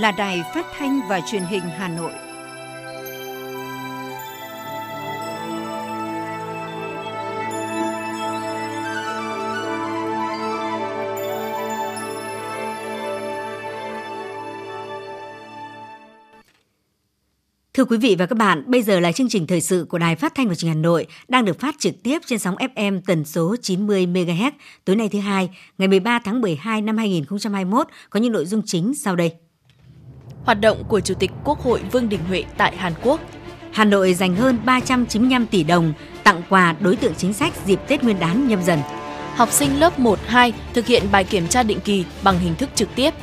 là 0.00 0.12
Đài 0.12 0.42
Phát 0.54 0.66
thanh 0.78 1.00
và 1.08 1.20
Truyền 1.30 1.42
hình 1.42 1.62
Hà 1.62 1.88
Nội. 1.88 2.12
Thưa 17.74 17.84
quý 17.84 17.96
vị 17.96 18.16
và 18.18 18.26
các 18.26 18.38
bạn, 18.38 18.62
bây 18.66 18.82
giờ 18.82 19.00
là 19.00 19.12
chương 19.12 19.28
trình 19.28 19.46
thời 19.46 19.60
sự 19.60 19.86
của 19.88 19.98
Đài 19.98 20.16
Phát 20.16 20.34
thanh 20.34 20.48
và 20.48 20.54
Truyền 20.54 20.68
hình 20.68 20.78
Hà 20.78 20.82
Nội 20.82 21.06
đang 21.28 21.44
được 21.44 21.60
phát 21.60 21.74
trực 21.78 22.02
tiếp 22.02 22.18
trên 22.26 22.38
sóng 22.38 22.56
FM 22.56 23.00
tần 23.06 23.24
số 23.24 23.56
90 23.62 24.06
MHz 24.06 24.50
tối 24.84 24.96
nay 24.96 25.08
thứ 25.12 25.20
hai, 25.20 25.50
ngày 25.78 25.88
13 25.88 26.18
tháng 26.24 26.40
12 26.40 26.82
năm 26.82 26.96
2021 26.96 27.86
có 28.10 28.20
những 28.20 28.32
nội 28.32 28.46
dung 28.46 28.62
chính 28.66 28.94
sau 28.94 29.16
đây. 29.16 29.49
Hoạt 30.44 30.60
động 30.60 30.84
của 30.88 31.00
Chủ 31.00 31.14
tịch 31.14 31.30
Quốc 31.44 31.60
hội 31.60 31.80
Vương 31.92 32.08
Đình 32.08 32.20
Huệ 32.28 32.44
tại 32.56 32.76
Hàn 32.76 32.92
Quốc. 33.02 33.20
Hà 33.72 33.84
Nội 33.84 34.14
dành 34.14 34.36
hơn 34.36 34.58
395 34.64 35.46
tỷ 35.46 35.64
đồng 35.64 35.92
tặng 36.24 36.42
quà 36.48 36.74
đối 36.80 36.96
tượng 36.96 37.14
chính 37.14 37.32
sách 37.32 37.52
dịp 37.66 37.80
Tết 37.88 38.04
Nguyên 38.04 38.20
đán 38.20 38.48
nhâm 38.48 38.62
dần. 38.62 38.78
Học 39.34 39.52
sinh 39.52 39.80
lớp 39.80 39.98
1, 39.98 40.18
2 40.26 40.52
thực 40.74 40.86
hiện 40.86 41.02
bài 41.12 41.24
kiểm 41.24 41.48
tra 41.48 41.62
định 41.62 41.80
kỳ 41.80 42.04
bằng 42.22 42.38
hình 42.38 42.54
thức 42.54 42.68
trực 42.74 42.88
tiếp 42.94 43.14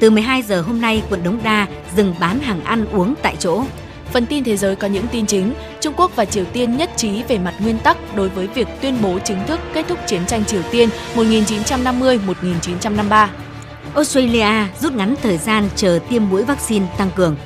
từ 0.00 0.10
12 0.10 0.42
giờ 0.42 0.60
hôm 0.60 0.80
nay, 0.80 1.02
quận 1.10 1.24
Đống 1.24 1.38
Đa 1.42 1.66
dừng 1.96 2.14
bán 2.20 2.40
hàng 2.40 2.64
ăn 2.64 2.86
uống 2.92 3.14
tại 3.22 3.36
chỗ. 3.38 3.64
Phần 4.12 4.26
tin 4.26 4.44
thế 4.44 4.56
giới 4.56 4.76
có 4.76 4.88
những 4.88 5.06
tin 5.12 5.26
chính, 5.26 5.54
Trung 5.80 5.94
Quốc 5.96 6.16
và 6.16 6.24
Triều 6.24 6.44
Tiên 6.44 6.76
nhất 6.76 6.90
trí 6.96 7.22
về 7.22 7.38
mặt 7.38 7.54
nguyên 7.60 7.78
tắc 7.78 8.16
đối 8.16 8.28
với 8.28 8.46
việc 8.46 8.68
tuyên 8.80 8.98
bố 9.02 9.18
chính 9.24 9.46
thức 9.46 9.60
kết 9.74 9.84
thúc 9.88 9.98
chiến 10.06 10.26
tranh 10.26 10.44
Triều 10.44 10.62
Tiên 10.70 10.88
1950-1953. 11.14 13.26
Australia 13.94 14.66
rút 14.80 14.92
ngắn 14.92 15.14
thời 15.22 15.38
gian 15.38 15.68
chờ 15.76 15.98
tiêm 16.10 16.28
mũi 16.28 16.44
vaccine 16.44 16.86
tăng 16.98 17.10
cường. 17.16 17.36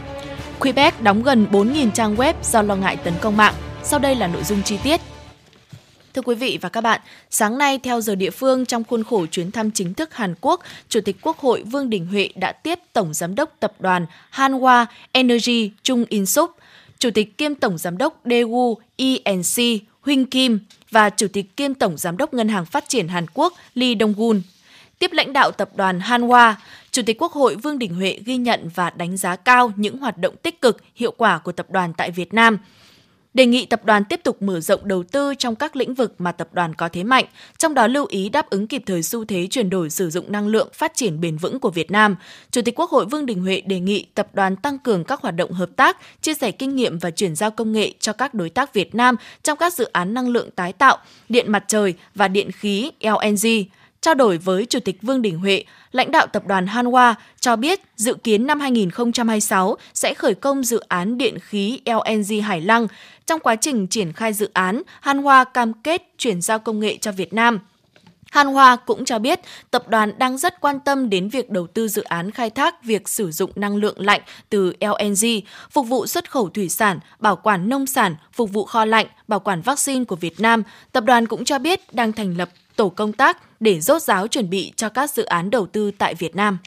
Quebec 0.58 1.02
đóng 1.02 1.22
gần 1.22 1.46
4.000 1.52 1.90
trang 1.90 2.16
web 2.16 2.34
do 2.42 2.62
lo 2.62 2.76
ngại 2.76 2.96
tấn 2.96 3.14
công 3.20 3.36
mạng. 3.36 3.54
Sau 3.82 3.98
đây 3.98 4.14
là 4.14 4.26
nội 4.26 4.44
dung 4.44 4.62
chi 4.62 4.78
tiết. 4.84 5.00
Thưa 6.14 6.22
quý 6.22 6.34
vị 6.34 6.58
và 6.60 6.68
các 6.68 6.80
bạn, 6.80 7.00
sáng 7.30 7.58
nay 7.58 7.78
theo 7.78 8.00
giờ 8.00 8.14
địa 8.14 8.30
phương 8.30 8.66
trong 8.66 8.84
khuôn 8.84 9.04
khổ 9.04 9.26
chuyến 9.26 9.50
thăm 9.50 9.70
chính 9.70 9.94
thức 9.94 10.14
Hàn 10.14 10.34
Quốc, 10.40 10.60
Chủ 10.88 11.00
tịch 11.00 11.16
Quốc 11.22 11.38
hội 11.38 11.62
Vương 11.62 11.90
Đình 11.90 12.06
Huệ 12.06 12.28
đã 12.34 12.52
tiếp 12.52 12.78
Tổng 12.92 13.14
Giám 13.14 13.34
đốc 13.34 13.56
Tập 13.60 13.72
đoàn 13.78 14.06
Hanwha 14.34 14.86
Energy 15.12 15.70
Chung 15.82 16.04
In 16.08 16.26
Suk, 16.26 16.56
Chủ 16.98 17.10
tịch 17.10 17.38
kiêm 17.38 17.54
Tổng 17.54 17.78
Giám 17.78 17.98
đốc 17.98 18.26
Daewoo 18.26 18.74
ENC 18.96 19.82
Huynh 20.00 20.26
Kim 20.26 20.58
và 20.90 21.10
Chủ 21.10 21.26
tịch 21.32 21.56
kiêm 21.56 21.74
Tổng 21.74 21.96
Giám 21.96 22.16
đốc 22.16 22.34
Ngân 22.34 22.48
hàng 22.48 22.66
Phát 22.66 22.88
triển 22.88 23.08
Hàn 23.08 23.26
Quốc 23.34 23.52
Lee 23.74 23.94
Dong-gun. 23.94 24.40
Tiếp 25.02 25.12
lãnh 25.12 25.32
đạo 25.32 25.50
tập 25.50 25.70
đoàn 25.76 25.98
Hanwha, 25.98 26.54
Chủ 26.90 27.02
tịch 27.06 27.22
Quốc 27.22 27.32
hội 27.32 27.56
Vương 27.56 27.78
Đình 27.78 27.94
Huệ 27.94 28.18
ghi 28.24 28.36
nhận 28.36 28.68
và 28.74 28.90
đánh 28.90 29.16
giá 29.16 29.36
cao 29.36 29.72
những 29.76 29.98
hoạt 29.98 30.18
động 30.18 30.36
tích 30.36 30.60
cực, 30.60 30.82
hiệu 30.94 31.14
quả 31.16 31.38
của 31.38 31.52
tập 31.52 31.66
đoàn 31.70 31.92
tại 31.96 32.10
Việt 32.10 32.34
Nam– 32.34 32.58
đề 33.34 33.46
nghị 33.46 33.66
tập 33.66 33.84
đoàn 33.84 34.04
tiếp 34.04 34.20
tục 34.24 34.42
mở 34.42 34.60
rộng 34.60 34.80
đầu 34.84 35.02
tư 35.02 35.34
trong 35.38 35.54
các 35.54 35.76
lĩnh 35.76 35.94
vực 35.94 36.14
mà 36.18 36.32
tập 36.32 36.48
đoàn 36.52 36.74
có 36.74 36.88
thế 36.88 37.04
mạnh, 37.04 37.24
trong 37.58 37.74
đó 37.74 37.86
lưu 37.86 38.06
ý 38.08 38.28
đáp 38.28 38.50
ứng 38.50 38.66
kịp 38.66 38.82
thời 38.86 39.02
xu 39.02 39.24
thế 39.24 39.46
chuyển 39.50 39.70
đổi 39.70 39.90
sử 39.90 40.10
dụng 40.10 40.32
năng 40.32 40.48
lượng 40.48 40.68
phát 40.74 40.92
triển 40.94 41.20
bền 41.20 41.36
vững 41.36 41.60
của 41.60 41.70
Việt 41.70 41.90
Nam. 41.90 42.16
Chủ 42.50 42.62
tịch 42.62 42.78
Quốc 42.78 42.90
hội 42.90 43.04
Vương 43.04 43.26
Đình 43.26 43.42
Huệ 43.42 43.60
đề 43.60 43.80
nghị 43.80 44.06
tập 44.14 44.28
đoàn 44.32 44.56
tăng 44.56 44.78
cường 44.78 45.04
các 45.04 45.20
hoạt 45.20 45.36
động 45.36 45.52
hợp 45.52 45.70
tác, 45.76 45.96
chia 46.22 46.34
sẻ 46.34 46.50
kinh 46.50 46.76
nghiệm 46.76 46.98
và 46.98 47.10
chuyển 47.10 47.34
giao 47.34 47.50
công 47.50 47.72
nghệ 47.72 47.92
cho 48.00 48.12
các 48.12 48.34
đối 48.34 48.50
tác 48.50 48.74
Việt 48.74 48.94
Nam 48.94 49.16
trong 49.42 49.58
các 49.58 49.74
dự 49.74 49.84
án 49.84 50.14
năng 50.14 50.28
lượng 50.28 50.50
tái 50.50 50.72
tạo, 50.72 50.98
điện 51.28 51.52
mặt 51.52 51.64
trời 51.68 51.94
và 52.14 52.28
điện 52.28 52.52
khí 52.52 52.90
LNG. 53.00 53.64
Trao 54.02 54.14
đổi 54.14 54.38
với 54.38 54.66
Chủ 54.66 54.80
tịch 54.80 55.02
Vương 55.02 55.22
Đình 55.22 55.38
Huệ, 55.38 55.64
lãnh 55.92 56.10
đạo 56.10 56.26
tập 56.26 56.46
đoàn 56.46 56.66
Hanwha 56.66 57.14
cho 57.40 57.56
biết 57.56 57.80
dự 57.96 58.14
kiến 58.14 58.46
năm 58.46 58.60
2026 58.60 59.76
sẽ 59.94 60.14
khởi 60.14 60.34
công 60.34 60.64
dự 60.64 60.80
án 60.88 61.18
điện 61.18 61.38
khí 61.38 61.80
LNG 61.86 62.42
Hải 62.42 62.60
Lăng. 62.60 62.86
Trong 63.26 63.40
quá 63.40 63.56
trình 63.56 63.86
triển 63.86 64.12
khai 64.12 64.32
dự 64.32 64.50
án, 64.52 64.82
Hanwha 65.02 65.44
cam 65.44 65.72
kết 65.72 66.02
chuyển 66.18 66.42
giao 66.42 66.58
công 66.58 66.80
nghệ 66.80 66.96
cho 66.96 67.12
Việt 67.12 67.32
Nam. 67.32 67.58
Hanwha 68.32 68.76
cũng 68.86 69.04
cho 69.04 69.18
biết 69.18 69.40
tập 69.70 69.88
đoàn 69.88 70.12
đang 70.18 70.38
rất 70.38 70.60
quan 70.60 70.80
tâm 70.80 71.10
đến 71.10 71.28
việc 71.28 71.50
đầu 71.50 71.66
tư 71.66 71.88
dự 71.88 72.02
án 72.02 72.30
khai 72.30 72.50
thác 72.50 72.84
việc 72.84 73.08
sử 73.08 73.30
dụng 73.30 73.50
năng 73.54 73.76
lượng 73.76 74.00
lạnh 74.00 74.20
từ 74.48 74.72
LNG, 74.80 75.40
phục 75.70 75.88
vụ 75.88 76.06
xuất 76.06 76.30
khẩu 76.30 76.48
thủy 76.48 76.68
sản, 76.68 76.98
bảo 77.18 77.36
quản 77.36 77.68
nông 77.68 77.86
sản, 77.86 78.16
phục 78.32 78.52
vụ 78.52 78.64
kho 78.64 78.84
lạnh, 78.84 79.06
bảo 79.28 79.40
quản 79.40 79.62
vaccine 79.62 80.04
của 80.04 80.16
Việt 80.16 80.40
Nam. 80.40 80.62
Tập 80.92 81.04
đoàn 81.04 81.26
cũng 81.26 81.44
cho 81.44 81.58
biết 81.58 81.94
đang 81.94 82.12
thành 82.12 82.36
lập 82.36 82.48
tổ 82.76 82.88
công 82.88 83.12
tác 83.12 83.60
để 83.60 83.80
rốt 83.80 84.02
ráo 84.02 84.28
chuẩn 84.28 84.50
bị 84.50 84.72
cho 84.76 84.88
các 84.88 85.10
dự 85.10 85.24
án 85.24 85.50
đầu 85.50 85.66
tư 85.66 85.90
tại 85.98 86.14
Việt 86.14 86.36
Nam. 86.36 86.58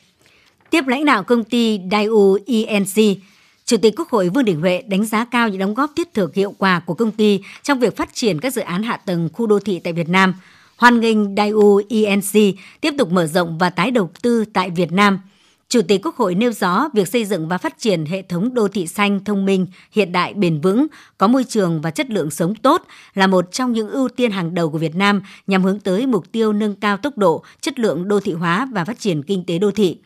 Tiếp 0.69 0.87
lãnh 0.87 1.05
đạo 1.05 1.23
công 1.23 1.43
ty 1.43 1.79
Daewoo 1.79 2.37
ENC, 2.47 3.17
Chủ 3.65 3.77
tịch 3.77 3.93
Quốc 3.97 4.09
hội 4.09 4.29
Vương 4.29 4.45
Đình 4.45 4.61
Huệ 4.61 4.81
đánh 4.87 5.05
giá 5.05 5.25
cao 5.25 5.49
những 5.49 5.59
đóng 5.59 5.73
góp 5.73 5.91
thiết 5.95 6.13
thực 6.13 6.35
hiệu 6.35 6.55
quả 6.57 6.79
của 6.79 6.93
công 6.93 7.11
ty 7.11 7.39
trong 7.63 7.79
việc 7.79 7.97
phát 7.97 8.09
triển 8.13 8.39
các 8.39 8.53
dự 8.53 8.61
án 8.61 8.83
hạ 8.83 8.97
tầng 8.97 9.29
khu 9.33 9.47
đô 9.47 9.59
thị 9.59 9.79
tại 9.79 9.93
Việt 9.93 10.09
Nam. 10.09 10.33
Hoan 10.77 10.99
nghênh 10.99 11.35
Daewoo 11.35 11.81
ENC 11.89 12.57
tiếp 12.81 12.93
tục 12.97 13.11
mở 13.11 13.27
rộng 13.27 13.57
và 13.57 13.69
tái 13.69 13.91
đầu 13.91 14.09
tư 14.21 14.45
tại 14.53 14.69
Việt 14.69 14.91
Nam– 14.91 15.19
Chủ 15.69 15.81
tịch 15.81 16.01
Quốc 16.05 16.15
hội 16.15 16.35
nêu 16.35 16.51
rõ 16.51 16.89
việc 16.93 17.07
xây 17.07 17.25
dựng 17.25 17.47
và 17.47 17.57
phát 17.57 17.79
triển 17.79 18.05
hệ 18.05 18.21
thống 18.21 18.53
đô 18.53 18.67
thị 18.67 18.87
xanh 18.87 19.23
thông 19.23 19.45
minh, 19.45 19.67
hiện 19.91 20.11
đại, 20.11 20.33
bền 20.33 20.61
vững, 20.61 20.87
có 21.17 21.27
môi 21.27 21.43
trường 21.43 21.81
và 21.81 21.91
chất 21.91 22.09
lượng 22.09 22.31
sống 22.31 22.55
tốt 22.55 22.81
là 23.13 23.27
một 23.27 23.51
trong 23.51 23.73
những 23.73 23.89
ưu 23.89 24.09
tiên 24.09 24.31
hàng 24.31 24.53
đầu 24.53 24.69
của 24.69 24.77
Việt 24.77 24.95
Nam 24.95 25.21
nhằm 25.47 25.63
hướng 25.63 25.79
tới 25.79 26.07
mục 26.07 26.31
tiêu 26.31 26.53
nâng 26.53 26.75
cao 26.75 26.97
tốc 26.97 27.17
độ, 27.17 27.43
chất 27.61 27.79
lượng 27.79 28.07
đô 28.07 28.19
thị 28.19 28.33
hóa 28.33 28.67
và 28.73 28.85
phát 28.85 28.99
triển 28.99 29.23
kinh 29.23 29.43
tế 29.45 29.59
đô 29.59 29.71
thị. 29.71 29.97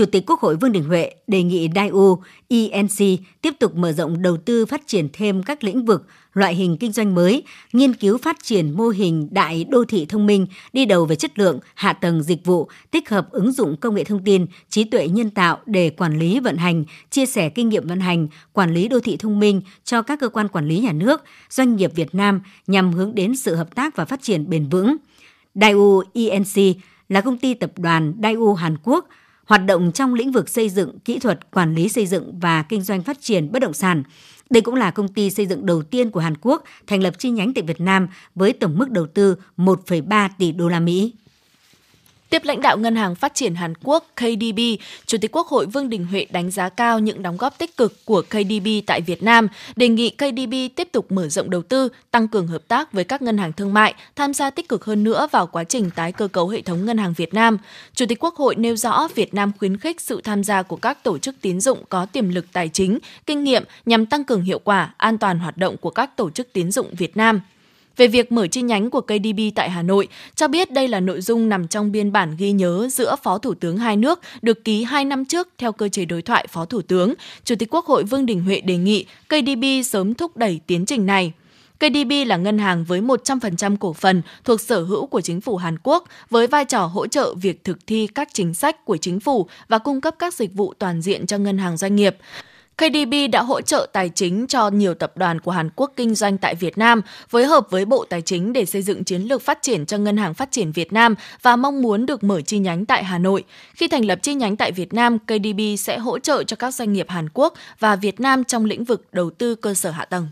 Chủ 0.00 0.06
tịch 0.06 0.24
Quốc 0.26 0.40
hội 0.40 0.56
Vương 0.56 0.72
Đình 0.72 0.84
Huệ 0.84 1.14
đề 1.26 1.42
nghị 1.42 1.68
Daewoo 1.68 2.18
ENC 2.48 3.20
tiếp 3.42 3.54
tục 3.58 3.74
mở 3.76 3.92
rộng 3.92 4.22
đầu 4.22 4.36
tư 4.36 4.66
phát 4.66 4.82
triển 4.86 5.08
thêm 5.12 5.42
các 5.42 5.64
lĩnh 5.64 5.84
vực, 5.84 6.06
loại 6.32 6.54
hình 6.54 6.76
kinh 6.76 6.92
doanh 6.92 7.14
mới, 7.14 7.42
nghiên 7.72 7.94
cứu 7.94 8.18
phát 8.18 8.36
triển 8.42 8.70
mô 8.70 8.88
hình 8.88 9.28
đại 9.30 9.64
đô 9.64 9.84
thị 9.84 10.06
thông 10.06 10.26
minh 10.26 10.46
đi 10.72 10.84
đầu 10.84 11.06
về 11.06 11.16
chất 11.16 11.38
lượng, 11.38 11.58
hạ 11.74 11.92
tầng 11.92 12.22
dịch 12.22 12.44
vụ, 12.44 12.68
tích 12.90 13.08
hợp 13.08 13.30
ứng 13.30 13.52
dụng 13.52 13.76
công 13.76 13.94
nghệ 13.94 14.04
thông 14.04 14.24
tin, 14.24 14.46
trí 14.68 14.84
tuệ 14.84 15.08
nhân 15.08 15.30
tạo 15.30 15.58
để 15.66 15.90
quản 15.90 16.18
lý 16.18 16.40
vận 16.40 16.56
hành, 16.56 16.84
chia 17.10 17.26
sẻ 17.26 17.48
kinh 17.48 17.68
nghiệm 17.68 17.86
vận 17.86 18.00
hành, 18.00 18.28
quản 18.52 18.74
lý 18.74 18.88
đô 18.88 19.00
thị 19.00 19.16
thông 19.16 19.40
minh 19.40 19.62
cho 19.84 20.02
các 20.02 20.20
cơ 20.20 20.28
quan 20.28 20.48
quản 20.48 20.68
lý 20.68 20.78
nhà 20.78 20.92
nước, 20.92 21.24
doanh 21.50 21.76
nghiệp 21.76 21.92
Việt 21.94 22.14
Nam 22.14 22.40
nhằm 22.66 22.92
hướng 22.92 23.14
đến 23.14 23.36
sự 23.36 23.54
hợp 23.54 23.74
tác 23.74 23.96
và 23.96 24.04
phát 24.04 24.22
triển 24.22 24.50
bền 24.50 24.68
vững. 24.68 24.96
Daewoo 25.54 26.02
ENC 26.14 26.76
là 27.08 27.20
công 27.20 27.38
ty 27.38 27.54
tập 27.54 27.72
đoàn 27.76 28.14
Daewoo 28.20 28.54
Hàn 28.54 28.76
Quốc– 28.82 29.08
hoạt 29.50 29.66
động 29.66 29.92
trong 29.92 30.14
lĩnh 30.14 30.32
vực 30.32 30.48
xây 30.48 30.68
dựng, 30.68 30.98
kỹ 30.98 31.18
thuật, 31.18 31.50
quản 31.50 31.74
lý 31.74 31.88
xây 31.88 32.06
dựng 32.06 32.38
và 32.40 32.62
kinh 32.62 32.82
doanh 32.82 33.02
phát 33.02 33.20
triển 33.20 33.52
bất 33.52 33.58
động 33.58 33.72
sản. 33.72 34.02
Đây 34.50 34.60
cũng 34.60 34.74
là 34.74 34.90
công 34.90 35.08
ty 35.08 35.30
xây 35.30 35.46
dựng 35.46 35.66
đầu 35.66 35.82
tiên 35.82 36.10
của 36.10 36.20
Hàn 36.20 36.34
Quốc 36.40 36.64
thành 36.86 37.02
lập 37.02 37.14
chi 37.18 37.30
nhánh 37.30 37.54
tại 37.54 37.62
Việt 37.62 37.80
Nam 37.80 38.08
với 38.34 38.52
tổng 38.52 38.78
mức 38.78 38.90
đầu 38.90 39.06
tư 39.06 39.36
1,3 39.56 40.28
tỷ 40.38 40.52
đô 40.52 40.68
la 40.68 40.80
Mỹ. 40.80 41.12
Tiếp 42.30 42.44
lãnh 42.44 42.60
đạo 42.60 42.78
Ngân 42.78 42.96
hàng 42.96 43.14
Phát 43.14 43.34
triển 43.34 43.54
Hàn 43.54 43.74
Quốc 43.82 44.06
KDB, 44.16 44.60
Chủ 45.06 45.18
tịch 45.20 45.36
Quốc 45.36 45.46
hội 45.46 45.66
Vương 45.66 45.88
Đình 45.88 46.06
Huệ 46.06 46.26
đánh 46.30 46.50
giá 46.50 46.68
cao 46.68 46.98
những 46.98 47.22
đóng 47.22 47.36
góp 47.36 47.58
tích 47.58 47.76
cực 47.76 48.04
của 48.04 48.22
KDB 48.22 48.68
tại 48.86 49.00
Việt 49.00 49.22
Nam, 49.22 49.48
đề 49.76 49.88
nghị 49.88 50.10
KDB 50.10 50.54
tiếp 50.76 50.88
tục 50.92 51.12
mở 51.12 51.28
rộng 51.28 51.50
đầu 51.50 51.62
tư, 51.62 51.88
tăng 52.10 52.28
cường 52.28 52.46
hợp 52.46 52.68
tác 52.68 52.92
với 52.92 53.04
các 53.04 53.22
ngân 53.22 53.38
hàng 53.38 53.52
thương 53.52 53.74
mại, 53.74 53.94
tham 54.16 54.34
gia 54.34 54.50
tích 54.50 54.68
cực 54.68 54.84
hơn 54.84 55.04
nữa 55.04 55.28
vào 55.32 55.46
quá 55.46 55.64
trình 55.64 55.90
tái 55.90 56.12
cơ 56.12 56.28
cấu 56.28 56.48
hệ 56.48 56.62
thống 56.62 56.86
ngân 56.86 56.98
hàng 56.98 57.12
Việt 57.12 57.34
Nam. 57.34 57.58
Chủ 57.94 58.06
tịch 58.08 58.24
Quốc 58.24 58.34
hội 58.34 58.54
nêu 58.54 58.76
rõ 58.76 59.08
Việt 59.14 59.34
Nam 59.34 59.52
khuyến 59.58 59.76
khích 59.76 60.00
sự 60.00 60.20
tham 60.24 60.44
gia 60.44 60.62
của 60.62 60.76
các 60.76 61.02
tổ 61.02 61.18
chức 61.18 61.34
tín 61.40 61.60
dụng 61.60 61.78
có 61.88 62.06
tiềm 62.06 62.28
lực 62.28 62.46
tài 62.52 62.68
chính, 62.68 62.98
kinh 63.26 63.44
nghiệm 63.44 63.64
nhằm 63.86 64.06
tăng 64.06 64.24
cường 64.24 64.42
hiệu 64.42 64.58
quả, 64.58 64.94
an 64.96 65.18
toàn 65.18 65.38
hoạt 65.38 65.56
động 65.56 65.76
của 65.76 65.90
các 65.90 66.16
tổ 66.16 66.30
chức 66.30 66.52
tín 66.52 66.72
dụng 66.72 66.94
Việt 66.94 67.16
Nam 67.16 67.40
về 68.00 68.08
việc 68.08 68.32
mở 68.32 68.46
chi 68.46 68.62
nhánh 68.62 68.90
của 68.90 69.00
KDB 69.00 69.40
tại 69.54 69.70
Hà 69.70 69.82
Nội, 69.82 70.08
cho 70.34 70.48
biết 70.48 70.70
đây 70.72 70.88
là 70.88 71.00
nội 71.00 71.20
dung 71.20 71.48
nằm 71.48 71.68
trong 71.68 71.92
biên 71.92 72.12
bản 72.12 72.34
ghi 72.38 72.52
nhớ 72.52 72.88
giữa 72.92 73.16
Phó 73.22 73.38
Thủ 73.38 73.54
tướng 73.54 73.76
hai 73.78 73.96
nước 73.96 74.20
được 74.42 74.64
ký 74.64 74.84
hai 74.84 75.04
năm 75.04 75.24
trước 75.24 75.48
theo 75.58 75.72
cơ 75.72 75.88
chế 75.88 76.04
đối 76.04 76.22
thoại 76.22 76.46
Phó 76.50 76.64
Thủ 76.64 76.82
tướng. 76.82 77.14
Chủ 77.44 77.54
tịch 77.58 77.74
Quốc 77.74 77.86
hội 77.86 78.04
Vương 78.04 78.26
Đình 78.26 78.42
Huệ 78.42 78.60
đề 78.60 78.76
nghị 78.76 79.04
KDB 79.28 79.64
sớm 79.84 80.14
thúc 80.14 80.36
đẩy 80.36 80.60
tiến 80.66 80.86
trình 80.86 81.06
này. 81.06 81.32
KDB 81.76 82.12
là 82.26 82.36
ngân 82.36 82.58
hàng 82.58 82.84
với 82.84 83.00
100% 83.00 83.76
cổ 83.76 83.92
phần 83.92 84.22
thuộc 84.44 84.60
sở 84.60 84.82
hữu 84.82 85.06
của 85.06 85.20
chính 85.20 85.40
phủ 85.40 85.56
Hàn 85.56 85.76
Quốc 85.82 86.04
với 86.30 86.46
vai 86.46 86.64
trò 86.64 86.86
hỗ 86.86 87.06
trợ 87.06 87.34
việc 87.34 87.64
thực 87.64 87.86
thi 87.86 88.06
các 88.14 88.28
chính 88.32 88.54
sách 88.54 88.84
của 88.84 88.96
chính 88.96 89.20
phủ 89.20 89.46
và 89.68 89.78
cung 89.78 90.00
cấp 90.00 90.14
các 90.18 90.34
dịch 90.34 90.54
vụ 90.54 90.74
toàn 90.78 91.02
diện 91.02 91.26
cho 91.26 91.38
ngân 91.38 91.58
hàng 91.58 91.76
doanh 91.76 91.96
nghiệp. 91.96 92.16
KDB 92.80 93.14
đã 93.32 93.42
hỗ 93.42 93.60
trợ 93.60 93.86
tài 93.92 94.08
chính 94.08 94.46
cho 94.46 94.70
nhiều 94.70 94.94
tập 94.94 95.12
đoàn 95.16 95.40
của 95.40 95.50
Hàn 95.50 95.70
Quốc 95.76 95.92
kinh 95.96 96.14
doanh 96.14 96.38
tại 96.38 96.54
Việt 96.54 96.78
Nam, 96.78 97.02
phối 97.28 97.44
hợp 97.44 97.66
với 97.70 97.84
Bộ 97.84 98.04
Tài 98.08 98.22
chính 98.22 98.52
để 98.52 98.64
xây 98.64 98.82
dựng 98.82 99.04
chiến 99.04 99.22
lược 99.22 99.42
phát 99.42 99.62
triển 99.62 99.86
cho 99.86 99.98
Ngân 99.98 100.16
hàng 100.16 100.34
Phát 100.34 100.52
triển 100.52 100.72
Việt 100.72 100.92
Nam 100.92 101.14
và 101.42 101.56
mong 101.56 101.82
muốn 101.82 102.06
được 102.06 102.24
mở 102.24 102.40
chi 102.40 102.58
nhánh 102.58 102.86
tại 102.86 103.04
Hà 103.04 103.18
Nội. 103.18 103.44
Khi 103.74 103.88
thành 103.88 104.04
lập 104.04 104.18
chi 104.22 104.34
nhánh 104.34 104.56
tại 104.56 104.72
Việt 104.72 104.94
Nam, 104.94 105.18
KDB 105.18 105.60
sẽ 105.78 105.98
hỗ 105.98 106.18
trợ 106.18 106.42
cho 106.42 106.56
các 106.56 106.74
doanh 106.74 106.92
nghiệp 106.92 107.06
Hàn 107.08 107.28
Quốc 107.34 107.54
và 107.78 107.96
Việt 107.96 108.20
Nam 108.20 108.44
trong 108.44 108.64
lĩnh 108.64 108.84
vực 108.84 109.06
đầu 109.12 109.30
tư 109.30 109.54
cơ 109.54 109.74
sở 109.74 109.90
hạ 109.90 110.04
tầng. 110.04 110.28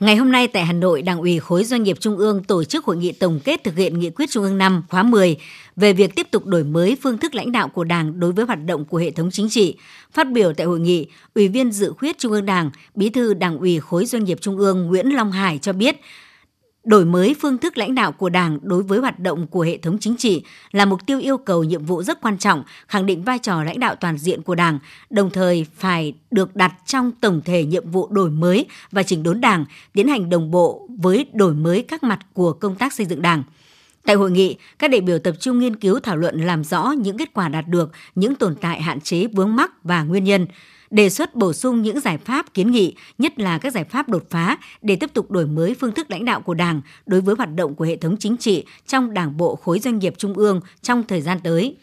Ngày 0.00 0.16
hôm 0.16 0.32
nay 0.32 0.48
tại 0.48 0.64
Hà 0.64 0.72
Nội, 0.72 1.02
Đảng 1.02 1.18
ủy 1.18 1.38
khối 1.38 1.64
doanh 1.64 1.82
nghiệp 1.82 1.96
Trung 2.00 2.16
ương 2.16 2.44
tổ 2.44 2.64
chức 2.64 2.84
hội 2.84 2.96
nghị 2.96 3.12
tổng 3.12 3.40
kết 3.44 3.64
thực 3.64 3.76
hiện 3.76 3.98
nghị 3.98 4.10
quyết 4.10 4.30
Trung 4.30 4.44
ương 4.44 4.58
5 4.58 4.82
khóa 4.88 5.02
10 5.02 5.36
về 5.76 5.92
việc 5.92 6.14
tiếp 6.14 6.26
tục 6.30 6.46
đổi 6.46 6.64
mới 6.64 6.96
phương 7.02 7.18
thức 7.18 7.34
lãnh 7.34 7.52
đạo 7.52 7.68
của 7.68 7.84
Đảng 7.84 8.20
đối 8.20 8.32
với 8.32 8.44
hoạt 8.44 8.58
động 8.66 8.84
của 8.84 8.98
hệ 8.98 9.10
thống 9.10 9.30
chính 9.30 9.48
trị. 9.50 9.76
Phát 10.12 10.32
biểu 10.32 10.52
tại 10.52 10.66
hội 10.66 10.80
nghị, 10.80 11.06
Ủy 11.34 11.48
viên 11.48 11.72
dự 11.72 11.92
khuyết 11.98 12.18
Trung 12.18 12.32
ương 12.32 12.46
Đảng, 12.46 12.70
Bí 12.94 13.08
thư 13.08 13.34
Đảng 13.34 13.58
ủy 13.58 13.80
khối 13.80 14.06
doanh 14.06 14.24
nghiệp 14.24 14.38
Trung 14.40 14.56
ương 14.56 14.86
Nguyễn 14.86 15.14
Long 15.16 15.32
Hải 15.32 15.58
cho 15.62 15.72
biết, 15.72 16.00
đổi 16.86 17.04
mới 17.04 17.36
phương 17.40 17.58
thức 17.58 17.78
lãnh 17.78 17.94
đạo 17.94 18.12
của 18.12 18.28
Đảng 18.28 18.58
đối 18.62 18.82
với 18.82 18.98
hoạt 18.98 19.20
động 19.20 19.46
của 19.46 19.60
hệ 19.60 19.78
thống 19.78 19.98
chính 20.00 20.16
trị 20.16 20.42
là 20.72 20.84
mục 20.84 21.06
tiêu 21.06 21.20
yêu 21.20 21.38
cầu 21.38 21.64
nhiệm 21.64 21.84
vụ 21.84 22.02
rất 22.02 22.20
quan 22.20 22.38
trọng, 22.38 22.62
khẳng 22.88 23.06
định 23.06 23.22
vai 23.22 23.38
trò 23.38 23.62
lãnh 23.62 23.80
đạo 23.80 23.94
toàn 23.94 24.18
diện 24.18 24.42
của 24.42 24.54
Đảng, 24.54 24.78
đồng 25.10 25.30
thời 25.30 25.66
phải 25.74 26.14
được 26.30 26.56
đặt 26.56 26.72
trong 26.86 27.12
tổng 27.20 27.40
thể 27.44 27.64
nhiệm 27.64 27.90
vụ 27.90 28.08
đổi 28.10 28.30
mới 28.30 28.66
và 28.90 29.02
chỉnh 29.02 29.22
đốn 29.22 29.40
Đảng, 29.40 29.64
tiến 29.92 30.08
hành 30.08 30.30
đồng 30.30 30.50
bộ 30.50 30.88
với 30.98 31.26
đổi 31.32 31.54
mới 31.54 31.82
các 31.82 32.02
mặt 32.02 32.18
của 32.32 32.52
công 32.52 32.74
tác 32.74 32.92
xây 32.92 33.06
dựng 33.06 33.22
Đảng. 33.22 33.42
Tại 34.04 34.16
hội 34.16 34.30
nghị, 34.30 34.56
các 34.78 34.90
đại 34.90 35.00
biểu 35.00 35.18
tập 35.18 35.34
trung 35.40 35.58
nghiên 35.58 35.76
cứu 35.76 36.00
thảo 36.00 36.16
luận 36.16 36.40
làm 36.40 36.64
rõ 36.64 36.94
những 36.98 37.18
kết 37.18 37.34
quả 37.34 37.48
đạt 37.48 37.68
được, 37.68 37.92
những 38.14 38.34
tồn 38.34 38.54
tại 38.60 38.82
hạn 38.82 39.00
chế 39.00 39.26
vướng 39.26 39.56
mắc 39.56 39.84
và 39.84 40.02
nguyên 40.02 40.24
nhân 40.24 40.46
đề 40.90 41.10
xuất 41.10 41.34
bổ 41.34 41.52
sung 41.52 41.82
những 41.82 42.00
giải 42.00 42.18
pháp 42.18 42.54
kiến 42.54 42.70
nghị, 42.70 42.94
nhất 43.18 43.38
là 43.38 43.58
các 43.58 43.72
giải 43.72 43.84
pháp 43.84 44.08
đột 44.08 44.24
phá 44.30 44.58
để 44.82 44.96
tiếp 44.96 45.10
tục 45.14 45.30
đổi 45.30 45.46
mới 45.46 45.74
phương 45.80 45.92
thức 45.92 46.10
lãnh 46.10 46.24
đạo 46.24 46.40
của 46.40 46.54
Đảng 46.54 46.80
đối 47.06 47.20
với 47.20 47.34
hoạt 47.38 47.54
động 47.54 47.74
của 47.74 47.84
hệ 47.84 47.96
thống 47.96 48.16
chính 48.16 48.36
trị 48.36 48.64
trong 48.86 49.14
Đảng 49.14 49.36
bộ 49.36 49.56
khối 49.56 49.78
doanh 49.78 49.98
nghiệp 49.98 50.14
trung 50.18 50.34
ương 50.34 50.60
trong 50.82 51.02
thời 51.02 51.20
gian 51.20 51.40
tới. 51.40 51.76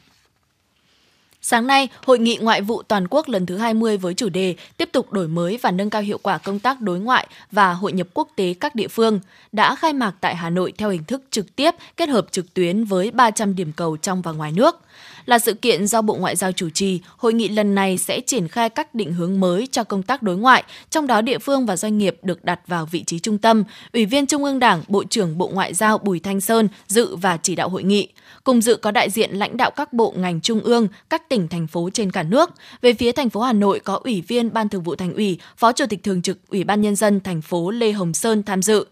Sáng 1.46 1.68
nay, 1.68 1.88
Hội 2.06 2.20
nghị 2.20 2.38
Ngoại 2.42 2.62
vụ 2.62 2.82
Toàn 2.82 3.08
quốc 3.10 3.30
lần 3.30 3.46
thứ 3.46 3.58
20 3.58 3.98
với 3.98 4.14
chủ 4.14 4.30
đề 4.30 4.56
Tiếp 4.78 4.90
tục 4.92 5.14
đổi 5.14 5.28
mới 5.28 5.60
và 5.62 5.72
nâng 5.72 5.90
cao 5.90 6.02
hiệu 6.02 6.18
quả 6.24 6.38
công 6.38 6.60
tác 6.60 6.82
đối 6.82 7.00
ngoại 7.00 7.28
và 7.52 7.74
hội 7.74 7.92
nhập 7.92 8.08
quốc 8.14 8.28
tế 8.36 8.56
các 8.60 8.76
địa 8.76 8.88
phương 8.88 9.20
đã 9.52 9.76
khai 9.76 9.94
mạc 9.94 10.14
tại 10.22 10.36
Hà 10.36 10.50
Nội 10.50 10.74
theo 10.78 10.90
hình 10.90 11.04
thức 11.04 11.24
trực 11.32 11.56
tiếp 11.56 11.72
kết 11.98 12.10
hợp 12.10 12.26
trực 12.32 12.54
tuyến 12.54 12.86
với 12.86 13.12
300 13.12 13.56
điểm 13.56 13.72
cầu 13.76 13.98
trong 13.98 14.22
và 14.22 14.32
ngoài 14.32 14.52
nước. 14.52 14.82
Là 15.26 15.40
sự 15.40 15.54
kiện 15.54 15.88
do 15.88 16.02
Bộ 16.02 16.16
Ngoại 16.16 16.36
giao 16.36 16.52
chủ 16.52 16.70
trì, 16.70 17.00
hội 17.18 17.34
nghị 17.34 17.48
lần 17.48 17.76
này 17.76 17.98
sẽ 17.98 18.20
triển 18.22 18.48
khai 18.48 18.70
các 18.70 18.96
định 18.96 19.14
hướng 19.14 19.40
mới 19.40 19.68
cho 19.72 19.84
công 19.84 20.04
tác 20.04 20.24
đối 20.24 20.38
ngoại, 20.38 20.64
trong 20.90 21.08
đó 21.08 21.22
địa 21.22 21.38
phương 21.38 21.66
và 21.66 21.78
doanh 21.78 21.98
nghiệp 21.98 22.18
được 22.22 22.46
đặt 22.46 22.60
vào 22.68 22.86
vị 22.86 23.04
trí 23.04 23.20
trung 23.20 23.38
tâm. 23.38 23.64
Ủy 23.94 24.06
viên 24.06 24.26
Trung 24.26 24.44
ương 24.44 24.60
Đảng, 24.60 24.84
Bộ 24.88 25.04
trưởng 25.04 25.38
Bộ 25.38 25.48
Ngoại 25.48 25.74
giao 25.74 25.98
Bùi 25.98 26.20
Thanh 26.20 26.42
Sơn 26.42 26.68
dự 26.88 27.16
và 27.16 27.38
chỉ 27.38 27.56
đạo 27.56 27.70
hội 27.70 27.84
nghị. 27.84 28.08
Cùng 28.44 28.62
dự 28.62 28.76
có 28.76 28.92
đại 28.92 29.10
diện 29.10 29.32
lãnh 29.32 29.58
đạo 29.58 29.72
các 29.72 29.94
bộ 29.94 30.14
ngành 30.18 30.42
trung 30.42 30.60
ương, 30.60 30.88
các 31.10 31.30
tỉnh 31.30 31.48
thành 31.48 31.68
phố 31.68 31.90
trên 31.94 32.12
cả 32.12 32.24
nước. 32.24 32.50
Về 32.82 32.94
phía 32.94 33.12
thành 33.12 33.30
phố 33.30 33.42
Hà 33.42 33.54
Nội 33.54 33.80
có 33.80 34.00
Ủy 34.04 34.22
viên 34.22 34.54
Ban 34.54 34.70
Thường 34.70 34.84
vụ 34.84 34.96
Thành 34.96 35.14
ủy, 35.14 35.40
Phó 35.58 35.72
Chủ 35.72 35.86
tịch 35.90 36.04
Thường 36.04 36.22
trực 36.22 36.38
Ủy 36.50 36.64
ban 36.64 36.82
nhân 36.82 36.96
dân 36.96 37.20
thành 37.20 37.42
phố 37.42 37.72
Lê 37.72 37.92
Hồng 37.92 38.14
Sơn 38.14 38.44
tham 38.44 38.62
dự. 38.62 38.86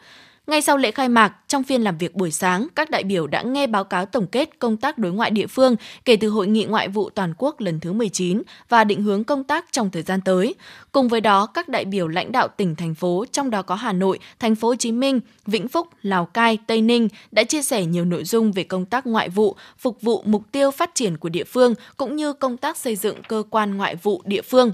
Ngay 0.52 0.62
sau 0.62 0.78
lễ 0.78 0.92
khai 0.92 1.10
mạc, 1.10 1.34
trong 1.48 1.64
phiên 1.64 1.82
làm 1.82 1.98
việc 1.98 2.16
buổi 2.16 2.32
sáng, 2.32 2.68
các 2.76 2.90
đại 2.90 3.04
biểu 3.04 3.28
đã 3.28 3.42
nghe 3.42 3.68
báo 3.68 3.84
cáo 3.84 4.06
tổng 4.06 4.28
kết 4.28 4.60
công 4.60 4.78
tác 4.78 4.98
đối 4.98 5.12
ngoại 5.12 5.32
địa 5.32 5.48
phương 5.48 5.76
kể 6.06 6.16
từ 6.16 6.30
Hội 6.30 6.48
nghị 6.48 6.66
ngoại 6.66 6.88
vụ 6.88 7.10
toàn 7.10 7.34
quốc 7.38 7.62
lần 7.62 7.80
thứ 7.80 7.94
19 7.94 8.42
và 8.70 8.84
định 8.84 9.04
hướng 9.04 9.24
công 9.24 9.44
tác 9.44 9.66
trong 9.72 9.90
thời 9.90 10.02
gian 10.02 10.22
tới. 10.26 10.56
Cùng 10.92 11.08
với 11.08 11.22
đó, 11.22 11.46
các 11.46 11.70
đại 11.70 11.86
biểu 11.86 12.08
lãnh 12.08 12.32
đạo 12.32 12.48
tỉnh 12.48 12.76
thành 12.76 12.96
phố, 12.96 13.26
trong 13.32 13.50
đó 13.50 13.62
có 13.62 13.76
Hà 13.76 13.94
Nội, 13.94 14.20
Thành 14.40 14.56
phố 14.56 14.68
Hồ 14.68 14.76
Chí 14.76 14.92
Minh, 14.92 15.20
Vĩnh 15.46 15.68
Phúc, 15.68 15.88
Lào 16.02 16.26
Cai, 16.26 16.58
Tây 16.68 16.82
Ninh 16.82 17.08
đã 17.32 17.44
chia 17.44 17.62
sẻ 17.62 17.86
nhiều 17.86 18.06
nội 18.06 18.24
dung 18.24 18.52
về 18.52 18.64
công 18.64 18.86
tác 18.86 19.08
ngoại 19.08 19.30
vụ, 19.30 19.56
phục 19.78 20.02
vụ 20.02 20.24
mục 20.26 20.44
tiêu 20.52 20.72
phát 20.72 20.96
triển 20.96 21.18
của 21.18 21.30
địa 21.30 21.44
phương 21.44 21.74
cũng 21.98 22.16
như 22.16 22.34
công 22.34 22.58
tác 22.58 22.78
xây 22.78 22.96
dựng 22.96 23.24
cơ 23.28 23.44
quan 23.50 23.78
ngoại 23.78 23.96
vụ 23.96 24.22
địa 24.26 24.42
phương. 24.42 24.72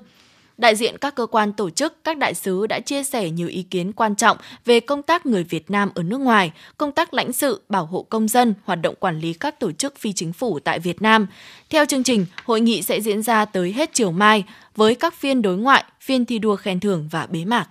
Đại 0.58 0.76
diện 0.76 0.98
các 0.98 1.16
cơ 1.16 1.26
quan 1.26 1.54
tổ 1.54 1.70
chức, 1.70 2.04
các 2.04 2.18
đại 2.18 2.34
sứ 2.34 2.68
đã 2.68 2.80
chia 2.80 3.04
sẻ 3.04 3.30
nhiều 3.30 3.48
ý 3.48 3.64
kiến 3.64 3.94
quan 3.94 4.16
trọng 4.16 4.38
về 4.66 4.80
công 4.80 5.02
tác 5.02 5.26
người 5.26 5.44
Việt 5.44 5.72
Nam 5.72 5.90
ở 5.96 6.04
nước 6.04 6.22
ngoài, 6.22 6.52
công 6.78 6.92
tác 6.92 7.14
lãnh 7.14 7.34
sự, 7.34 7.62
bảo 7.70 7.86
hộ 7.86 8.06
công 8.10 8.28
dân, 8.28 8.54
hoạt 8.64 8.82
động 8.82 8.96
quản 9.00 9.20
lý 9.20 9.34
các 9.34 9.60
tổ 9.60 9.72
chức 9.72 9.98
phi 9.98 10.14
chính 10.14 10.34
phủ 10.34 10.60
tại 10.60 10.80
Việt 10.80 11.02
Nam. 11.02 11.28
Theo 11.70 11.86
chương 11.86 12.04
trình, 12.04 12.26
hội 12.46 12.62
nghị 12.62 12.82
sẽ 12.82 13.02
diễn 13.02 13.22
ra 13.22 13.46
tới 13.46 13.74
hết 13.74 13.90
chiều 13.94 14.12
mai 14.12 14.44
với 14.76 14.96
các 14.96 15.14
phiên 15.14 15.42
đối 15.42 15.58
ngoại, 15.58 15.84
phiên 16.02 16.26
thi 16.26 16.40
đua 16.40 16.56
khen 16.56 16.80
thưởng 16.80 17.08
và 17.12 17.26
bế 17.26 17.46
mạc. 17.46 17.68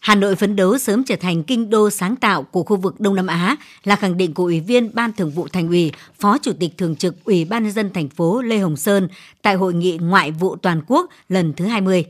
Hà 0.00 0.14
Nội 0.14 0.36
phấn 0.36 0.56
đấu 0.56 0.78
sớm 0.78 1.04
trở 1.04 1.16
thành 1.16 1.42
kinh 1.42 1.70
đô 1.70 1.90
sáng 1.90 2.16
tạo 2.16 2.42
của 2.42 2.62
khu 2.62 2.76
vực 2.76 3.00
Đông 3.00 3.14
Nam 3.14 3.26
Á 3.26 3.56
là 3.84 3.96
khẳng 3.96 4.16
định 4.16 4.34
của 4.34 4.44
Ủy 4.44 4.60
viên 4.60 4.94
Ban 4.94 5.12
Thường 5.12 5.30
vụ 5.30 5.48
Thành 5.48 5.68
ủy, 5.68 5.92
Phó 6.20 6.38
Chủ 6.38 6.52
tịch 6.60 6.78
Thường 6.78 6.96
trực 6.96 7.24
Ủy 7.24 7.44
ban 7.44 7.62
nhân 7.62 7.72
dân 7.72 7.90
thành 7.92 8.08
phố 8.08 8.42
Lê 8.42 8.58
Hồng 8.58 8.76
Sơn 8.76 9.08
tại 9.42 9.54
hội 9.54 9.74
nghị 9.74 9.98
Ngoại 9.98 10.30
vụ 10.30 10.56
toàn 10.56 10.82
quốc 10.86 11.10
lần 11.28 11.52
thứ 11.56 11.64
20. 11.64 12.04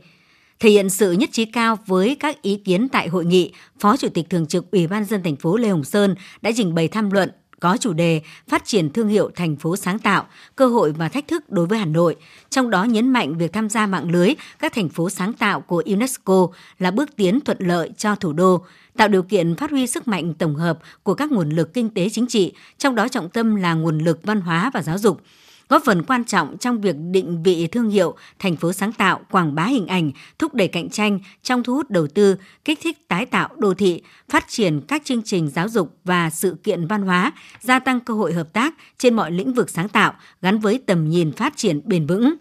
Thể 0.59 0.69
hiện 0.69 0.89
sự 0.89 1.11
nhất 1.11 1.29
trí 1.31 1.45
cao 1.45 1.77
với 1.85 2.15
các 2.19 2.41
ý 2.41 2.55
kiến 2.55 2.89
tại 2.89 3.07
hội 3.07 3.25
nghị, 3.25 3.53
Phó 3.79 3.97
Chủ 3.97 4.07
tịch 4.09 4.29
Thường 4.29 4.45
trực 4.45 4.71
Ủy 4.71 4.87
ban 4.87 5.05
dân 5.05 5.23
thành 5.23 5.35
phố 5.35 5.57
Lê 5.57 5.69
Hồng 5.69 5.83
Sơn 5.83 6.15
đã 6.41 6.51
trình 6.55 6.75
bày 6.75 6.87
tham 6.87 7.11
luận 7.11 7.29
có 7.61 7.77
chủ 7.77 7.93
đề 7.93 8.21
Phát 8.47 8.65
triển 8.65 8.89
thương 8.89 9.07
hiệu 9.07 9.31
thành 9.35 9.55
phố 9.55 9.75
sáng 9.75 9.99
tạo, 9.99 10.27
cơ 10.55 10.67
hội 10.67 10.91
và 10.91 11.09
thách 11.09 11.27
thức 11.27 11.49
đối 11.49 11.65
với 11.65 11.79
Hà 11.79 11.85
Nội, 11.85 12.15
trong 12.49 12.69
đó 12.69 12.83
nhấn 12.83 13.09
mạnh 13.09 13.37
việc 13.37 13.53
tham 13.53 13.69
gia 13.69 13.87
mạng 13.87 14.11
lưới 14.11 14.33
các 14.59 14.73
thành 14.73 14.89
phố 14.89 15.09
sáng 15.09 15.33
tạo 15.33 15.61
của 15.61 15.83
UNESCO 15.85 16.47
là 16.79 16.91
bước 16.91 17.15
tiến 17.15 17.39
thuận 17.41 17.57
lợi 17.59 17.91
cho 17.97 18.15
thủ 18.15 18.33
đô, 18.33 18.65
tạo 18.97 19.07
điều 19.07 19.23
kiện 19.23 19.55
phát 19.55 19.71
huy 19.71 19.87
sức 19.87 20.07
mạnh 20.07 20.33
tổng 20.33 20.55
hợp 20.55 20.79
của 21.03 21.13
các 21.13 21.31
nguồn 21.31 21.49
lực 21.49 21.73
kinh 21.73 21.89
tế 21.89 22.09
chính 22.09 22.27
trị, 22.27 22.53
trong 22.77 22.95
đó 22.95 23.07
trọng 23.07 23.29
tâm 23.29 23.55
là 23.55 23.73
nguồn 23.73 23.99
lực 23.99 24.19
văn 24.23 24.41
hóa 24.41 24.71
và 24.73 24.81
giáo 24.81 24.97
dục, 24.97 25.21
góp 25.71 25.83
phần 25.85 26.03
quan 26.03 26.23
trọng 26.23 26.57
trong 26.57 26.81
việc 26.81 26.95
định 27.11 27.43
vị 27.43 27.67
thương 27.67 27.89
hiệu 27.89 28.15
thành 28.39 28.55
phố 28.55 28.73
sáng 28.73 28.91
tạo, 28.93 29.21
quảng 29.31 29.55
bá 29.55 29.65
hình 29.65 29.87
ảnh, 29.87 30.11
thúc 30.39 30.53
đẩy 30.53 30.67
cạnh 30.67 30.89
tranh 30.89 31.19
trong 31.43 31.63
thu 31.63 31.75
hút 31.75 31.89
đầu 31.89 32.07
tư, 32.07 32.35
kích 32.65 32.79
thích 32.81 33.07
tái 33.07 33.25
tạo 33.25 33.49
đô 33.57 33.73
thị, 33.73 34.01
phát 34.29 34.45
triển 34.47 34.81
các 34.87 35.01
chương 35.05 35.21
trình 35.23 35.49
giáo 35.49 35.69
dục 35.69 35.95
và 36.03 36.29
sự 36.29 36.57
kiện 36.63 36.87
văn 36.87 37.01
hóa, 37.01 37.31
gia 37.59 37.79
tăng 37.79 37.99
cơ 37.99 38.13
hội 38.13 38.33
hợp 38.33 38.53
tác 38.53 38.73
trên 38.97 39.13
mọi 39.13 39.31
lĩnh 39.31 39.53
vực 39.53 39.69
sáng 39.69 39.89
tạo 39.89 40.13
gắn 40.41 40.59
với 40.59 40.81
tầm 40.85 41.09
nhìn 41.09 41.31
phát 41.31 41.53
triển 41.57 41.81
bền 41.85 42.07
vững. 42.07 42.33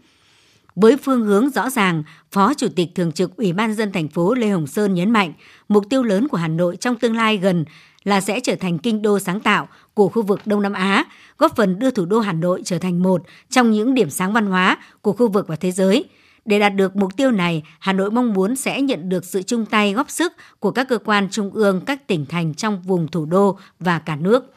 Với 0.75 0.97
phương 0.97 1.25
hướng 1.25 1.51
rõ 1.51 1.71
ràng, 1.71 2.03
Phó 2.33 2.55
Chủ 2.55 2.69
tịch 2.77 2.89
Thường 2.95 3.13
trực 3.13 3.37
Ủy 3.37 3.53
ban 3.53 3.75
dân 3.75 3.93
thành 3.93 4.09
phố 4.09 4.35
Lê 4.35 4.49
Hồng 4.49 4.67
Sơn 4.67 4.95
nhấn 4.95 5.11
mạnh, 5.11 5.33
mục 5.69 5.85
tiêu 5.91 6.03
lớn 6.03 6.29
của 6.29 6.37
Hà 6.37 6.49
Nội 6.49 6.77
trong 6.77 6.97
tương 6.97 7.17
lai 7.17 7.37
gần 7.37 7.65
là 8.05 8.21
sẽ 8.21 8.41
trở 8.41 8.55
thành 8.55 8.79
kinh 8.79 9.03
đô 9.03 9.19
sáng 9.19 9.41
tạo 9.41 9.69
của 9.95 10.09
khu 10.09 10.23
vực 10.23 10.41
Đông 10.47 10.63
Nam 10.63 10.73
Á, 10.73 11.05
góp 11.39 11.57
phần 11.57 11.79
đưa 11.79 11.91
thủ 11.91 12.05
đô 12.05 12.21
Hà 12.21 12.33
Nội 12.33 12.63
trở 12.65 12.79
thành 12.79 13.03
một 13.03 13.23
trong 13.51 13.71
những 13.71 13.95
điểm 13.95 14.11
sáng 14.11 14.33
văn 14.33 14.47
hóa 14.47 14.79
của 15.03 15.13
khu 15.13 15.29
vực 15.29 15.49
và 15.49 15.57
thế 15.57 15.73
giới. 15.73 16.05
Để 16.45 16.59
đạt 16.59 16.75
được 16.75 16.97
mục 16.97 17.17
tiêu 17.17 17.31
này, 17.31 17.63
Hà 17.79 17.93
Nội 17.93 18.11
mong 18.11 18.33
muốn 18.33 18.57
sẽ 18.57 18.83
nhận 18.83 19.09
được 19.09 19.25
sự 19.25 19.43
chung 19.43 19.67
tay 19.67 19.93
góp 19.93 20.11
sức 20.11 20.33
của 20.59 20.71
các 20.71 20.89
cơ 20.89 20.99
quan 20.99 21.29
trung 21.31 21.51
ương, 21.51 21.81
các 21.81 22.07
tỉnh 22.07 22.27
thành 22.27 22.55
trong 22.55 22.83
vùng 22.83 23.09
thủ 23.09 23.25
đô 23.25 23.59
và 23.81 23.99
cả 23.99 24.17
nước. 24.17 24.55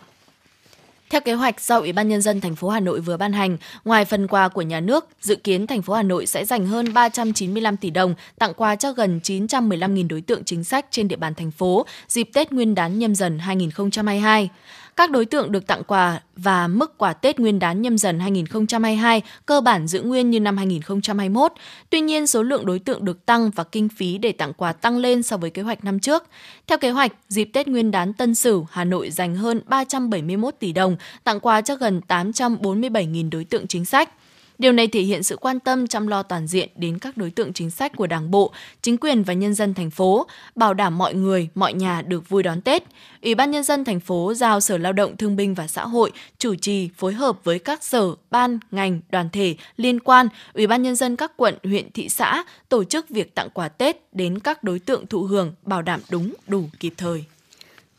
Theo 1.13 1.21
kế 1.21 1.33
hoạch 1.33 1.61
do 1.61 1.79
Ủy 1.79 1.93
ban 1.93 2.09
nhân 2.09 2.21
dân 2.21 2.41
thành 2.41 2.55
phố 2.55 2.69
Hà 2.69 2.79
Nội 2.79 2.99
vừa 2.99 3.17
ban 3.17 3.33
hành, 3.33 3.57
ngoài 3.85 4.05
phần 4.05 4.27
quà 4.27 4.47
của 4.47 4.61
nhà 4.61 4.79
nước, 4.79 5.07
dự 5.21 5.35
kiến 5.35 5.67
thành 5.67 5.81
phố 5.81 5.93
Hà 5.93 6.03
Nội 6.03 6.25
sẽ 6.25 6.45
dành 6.45 6.65
hơn 6.67 6.93
395 6.93 7.77
tỷ 7.77 7.89
đồng 7.89 8.15
tặng 8.39 8.53
quà 8.53 8.75
cho 8.75 8.93
gần 8.93 9.19
915.000 9.23 10.07
đối 10.07 10.21
tượng 10.21 10.43
chính 10.43 10.63
sách 10.63 10.85
trên 10.89 11.07
địa 11.07 11.15
bàn 11.15 11.33
thành 11.35 11.51
phố 11.51 11.85
dịp 12.07 12.29
Tết 12.33 12.51
Nguyên 12.51 12.75
đán 12.75 12.99
nhâm 12.99 13.15
dần 13.15 13.39
2022. 13.39 14.49
Các 14.95 15.11
đối 15.11 15.25
tượng 15.25 15.51
được 15.51 15.67
tặng 15.67 15.83
quà 15.83 16.21
và 16.35 16.67
mức 16.67 16.97
quà 16.97 17.13
Tết 17.13 17.39
Nguyên 17.39 17.59
đán 17.59 17.81
nhâm 17.81 17.97
dần 17.97 18.19
2022 18.19 19.21
cơ 19.45 19.61
bản 19.61 19.87
giữ 19.87 20.01
nguyên 20.01 20.29
như 20.29 20.39
năm 20.39 20.57
2021. 20.57 21.51
Tuy 21.89 22.01
nhiên, 22.01 22.27
số 22.27 22.43
lượng 22.43 22.65
đối 22.65 22.79
tượng 22.79 23.05
được 23.05 23.25
tăng 23.25 23.49
và 23.49 23.63
kinh 23.63 23.89
phí 23.89 24.17
để 24.17 24.31
tặng 24.31 24.53
quà 24.53 24.73
tăng 24.73 24.97
lên 24.97 25.23
so 25.23 25.37
với 25.37 25.49
kế 25.49 25.61
hoạch 25.61 25.83
năm 25.83 25.99
trước. 25.99 26.23
Theo 26.67 26.77
kế 26.77 26.89
hoạch, 26.89 27.11
dịp 27.29 27.49
Tết 27.53 27.67
Nguyên 27.67 27.91
đán 27.91 28.13
Tân 28.13 28.35
Sửu, 28.35 28.67
Hà 28.71 28.83
Nội 28.83 29.11
dành 29.11 29.35
hơn 29.35 29.61
371 29.65 30.55
tỷ 30.59 30.71
đồng 30.71 30.97
tặng 31.23 31.39
quà 31.39 31.61
cho 31.61 31.75
gần 31.75 32.01
847.000 32.07 33.29
đối 33.29 33.43
tượng 33.43 33.67
chính 33.67 33.85
sách. 33.85 34.09
Điều 34.57 34.71
này 34.71 34.87
thể 34.87 35.01
hiện 35.01 35.23
sự 35.23 35.37
quan 35.37 35.59
tâm 35.59 35.87
chăm 35.87 36.07
lo 36.07 36.23
toàn 36.23 36.47
diện 36.47 36.69
đến 36.75 36.99
các 36.99 37.17
đối 37.17 37.31
tượng 37.31 37.53
chính 37.53 37.69
sách 37.69 37.91
của 37.95 38.07
Đảng 38.07 38.31
bộ, 38.31 38.51
chính 38.81 38.97
quyền 38.97 39.23
và 39.23 39.33
nhân 39.33 39.53
dân 39.53 39.73
thành 39.73 39.91
phố, 39.91 40.27
bảo 40.55 40.73
đảm 40.73 40.97
mọi 40.97 41.13
người, 41.13 41.49
mọi 41.55 41.73
nhà 41.73 42.01
được 42.01 42.29
vui 42.29 42.43
đón 42.43 42.61
Tết. 42.61 42.83
Ủy 43.21 43.35
ban 43.35 43.51
nhân 43.51 43.63
dân 43.63 43.85
thành 43.85 43.99
phố 43.99 44.33
giao 44.33 44.59
Sở 44.59 44.77
Lao 44.77 44.93
động 44.93 45.17
Thương 45.17 45.35
binh 45.35 45.53
và 45.53 45.67
Xã 45.67 45.85
hội 45.85 46.11
chủ 46.37 46.55
trì 46.55 46.89
phối 46.97 47.13
hợp 47.13 47.39
với 47.43 47.59
các 47.59 47.83
sở, 47.83 48.15
ban, 48.31 48.59
ngành, 48.71 48.99
đoàn 49.09 49.29
thể 49.29 49.55
liên 49.77 49.99
quan, 49.99 50.27
Ủy 50.53 50.67
ban 50.67 50.83
nhân 50.83 50.95
dân 50.95 51.15
các 51.15 51.31
quận, 51.37 51.55
huyện, 51.63 51.91
thị 51.91 52.09
xã 52.09 52.43
tổ 52.69 52.83
chức 52.83 53.09
việc 53.09 53.35
tặng 53.35 53.49
quà 53.53 53.69
Tết 53.69 53.97
đến 54.11 54.39
các 54.39 54.63
đối 54.63 54.79
tượng 54.79 55.07
thụ 55.07 55.23
hưởng 55.23 55.53
bảo 55.61 55.81
đảm 55.81 55.99
đúng, 56.09 56.33
đủ 56.47 56.63
kịp 56.79 56.93
thời. 56.97 57.25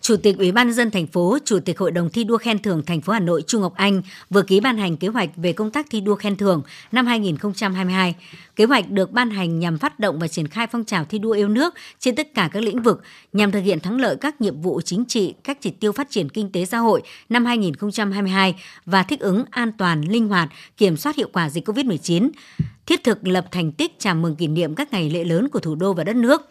Chủ 0.04 0.16
tịch 0.16 0.38
Ủy 0.38 0.52
ban 0.52 0.72
dân 0.72 0.90
thành 0.90 1.06
phố, 1.06 1.38
Chủ 1.44 1.60
tịch 1.60 1.78
Hội 1.78 1.90
đồng 1.90 2.10
thi 2.10 2.24
đua 2.24 2.38
khen 2.38 2.58
thưởng 2.58 2.82
thành 2.86 3.00
phố 3.00 3.12
Hà 3.12 3.20
Nội 3.20 3.42
Trung 3.46 3.62
Ngọc 3.62 3.74
Anh 3.76 4.02
vừa 4.30 4.42
ký 4.42 4.60
ban 4.60 4.78
hành 4.78 4.96
kế 4.96 5.08
hoạch 5.08 5.30
về 5.36 5.52
công 5.52 5.70
tác 5.70 5.86
thi 5.90 6.00
đua 6.00 6.14
khen 6.14 6.36
thưởng 6.36 6.62
năm 6.92 7.06
2022. 7.06 8.14
Kế 8.56 8.64
hoạch 8.64 8.90
được 8.90 9.10
ban 9.12 9.30
hành 9.30 9.58
nhằm 9.58 9.78
phát 9.78 9.98
động 9.98 10.18
và 10.18 10.28
triển 10.28 10.48
khai 10.48 10.66
phong 10.66 10.84
trào 10.84 11.04
thi 11.04 11.18
đua 11.18 11.32
yêu 11.32 11.48
nước 11.48 11.74
trên 11.98 12.16
tất 12.16 12.34
cả 12.34 12.48
các 12.52 12.62
lĩnh 12.62 12.82
vực 12.82 13.02
nhằm 13.32 13.50
thực 13.50 13.60
hiện 13.60 13.80
thắng 13.80 14.00
lợi 14.00 14.16
các 14.20 14.40
nhiệm 14.40 14.60
vụ 14.60 14.80
chính 14.80 15.04
trị, 15.04 15.34
các 15.44 15.58
chỉ 15.60 15.70
tiêu 15.70 15.92
phát 15.92 16.10
triển 16.10 16.28
kinh 16.28 16.52
tế 16.52 16.64
xã 16.64 16.78
hội 16.78 17.02
năm 17.28 17.44
2022 17.44 18.54
và 18.86 19.02
thích 19.02 19.20
ứng 19.20 19.44
an 19.50 19.72
toàn, 19.78 20.02
linh 20.08 20.28
hoạt, 20.28 20.48
kiểm 20.76 20.96
soát 20.96 21.16
hiệu 21.16 21.28
quả 21.32 21.50
dịch 21.50 21.68
COVID-19, 21.68 22.30
thiết 22.86 23.04
thực 23.04 23.26
lập 23.26 23.46
thành 23.50 23.72
tích 23.72 23.92
chào 23.98 24.14
mừng 24.14 24.36
kỷ 24.36 24.46
niệm 24.46 24.74
các 24.74 24.92
ngày 24.92 25.10
lễ 25.10 25.24
lớn 25.24 25.48
của 25.48 25.60
thủ 25.60 25.74
đô 25.74 25.92
và 25.92 26.04
đất 26.04 26.16
nước 26.16 26.42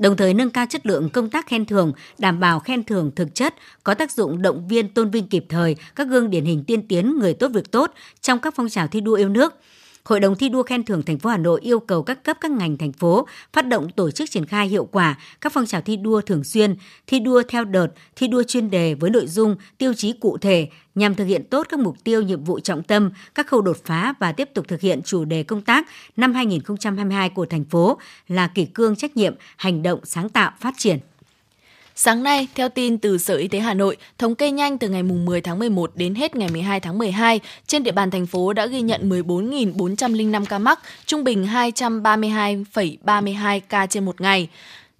đồng 0.00 0.16
thời 0.16 0.34
nâng 0.34 0.50
cao 0.50 0.66
chất 0.68 0.86
lượng 0.86 1.10
công 1.10 1.30
tác 1.30 1.46
khen 1.46 1.64
thưởng, 1.66 1.92
đảm 2.18 2.40
bảo 2.40 2.60
khen 2.60 2.84
thưởng 2.84 3.10
thực 3.16 3.34
chất, 3.34 3.54
có 3.84 3.94
tác 3.94 4.12
dụng 4.12 4.42
động 4.42 4.68
viên 4.68 4.88
tôn 4.88 5.10
vinh 5.10 5.28
kịp 5.28 5.44
thời 5.48 5.76
các 5.96 6.08
gương 6.08 6.30
điển 6.30 6.44
hình 6.44 6.64
tiên 6.64 6.88
tiến 6.88 7.18
người 7.18 7.34
tốt 7.34 7.48
việc 7.48 7.70
tốt 7.70 7.92
trong 8.20 8.38
các 8.38 8.54
phong 8.56 8.68
trào 8.68 8.86
thi 8.86 9.00
đua 9.00 9.14
yêu 9.14 9.28
nước– 9.28 9.54
Hội 10.10 10.20
đồng 10.20 10.36
thi 10.36 10.48
đua 10.48 10.62
khen 10.62 10.84
thưởng 10.84 11.02
thành 11.02 11.18
phố 11.18 11.30
Hà 11.30 11.36
Nội 11.36 11.60
yêu 11.60 11.80
cầu 11.80 12.02
các 12.02 12.24
cấp 12.24 12.36
các 12.40 12.50
ngành 12.50 12.76
thành 12.76 12.92
phố 12.92 13.26
phát 13.52 13.66
động 13.68 13.90
tổ 13.90 14.10
chức 14.10 14.30
triển 14.30 14.46
khai 14.46 14.68
hiệu 14.68 14.88
quả 14.92 15.18
các 15.40 15.52
phong 15.52 15.66
trào 15.66 15.80
thi 15.80 15.96
đua 15.96 16.20
thường 16.20 16.44
xuyên, 16.44 16.76
thi 17.06 17.20
đua 17.20 17.42
theo 17.48 17.64
đợt, 17.64 17.88
thi 18.16 18.28
đua 18.28 18.42
chuyên 18.42 18.70
đề 18.70 18.94
với 18.94 19.10
nội 19.10 19.26
dung, 19.26 19.56
tiêu 19.78 19.94
chí 19.94 20.12
cụ 20.12 20.38
thể 20.38 20.68
nhằm 20.94 21.14
thực 21.14 21.24
hiện 21.24 21.44
tốt 21.44 21.66
các 21.70 21.80
mục 21.80 21.96
tiêu 22.04 22.22
nhiệm 22.22 22.44
vụ 22.44 22.60
trọng 22.60 22.82
tâm, 22.82 23.10
các 23.34 23.46
khâu 23.46 23.62
đột 23.62 23.76
phá 23.84 24.14
và 24.18 24.32
tiếp 24.32 24.50
tục 24.54 24.68
thực 24.68 24.80
hiện 24.80 25.02
chủ 25.02 25.24
đề 25.24 25.42
công 25.42 25.62
tác 25.62 25.86
năm 26.16 26.32
2022 26.34 27.30
của 27.30 27.46
thành 27.46 27.64
phố 27.64 27.98
là 28.28 28.46
kỷ 28.46 28.64
cương 28.64 28.96
trách 28.96 29.16
nhiệm, 29.16 29.34
hành 29.56 29.82
động 29.82 30.00
sáng 30.04 30.28
tạo 30.28 30.52
phát 30.60 30.74
triển. 30.76 30.98
Sáng 32.02 32.22
nay, 32.22 32.48
theo 32.54 32.68
tin 32.68 32.98
từ 32.98 33.18
Sở 33.18 33.36
Y 33.36 33.48
tế 33.48 33.58
Hà 33.58 33.74
Nội, 33.74 33.96
thống 34.18 34.34
kê 34.34 34.50
nhanh 34.50 34.78
từ 34.78 34.88
ngày 34.88 35.02
10 35.02 35.40
tháng 35.40 35.58
11 35.58 35.90
đến 35.94 36.14
hết 36.14 36.36
ngày 36.36 36.50
12 36.50 36.80
tháng 36.80 36.98
12, 36.98 37.40
trên 37.66 37.82
địa 37.82 37.92
bàn 37.92 38.10
thành 38.10 38.26
phố 38.26 38.52
đã 38.52 38.66
ghi 38.66 38.80
nhận 38.80 39.08
14.405 39.08 40.44
ca 40.44 40.58
mắc, 40.58 40.80
trung 41.06 41.24
bình 41.24 41.46
232,32 41.46 43.60
ca 43.68 43.86
trên 43.86 44.04
một 44.04 44.20
ngày. 44.20 44.48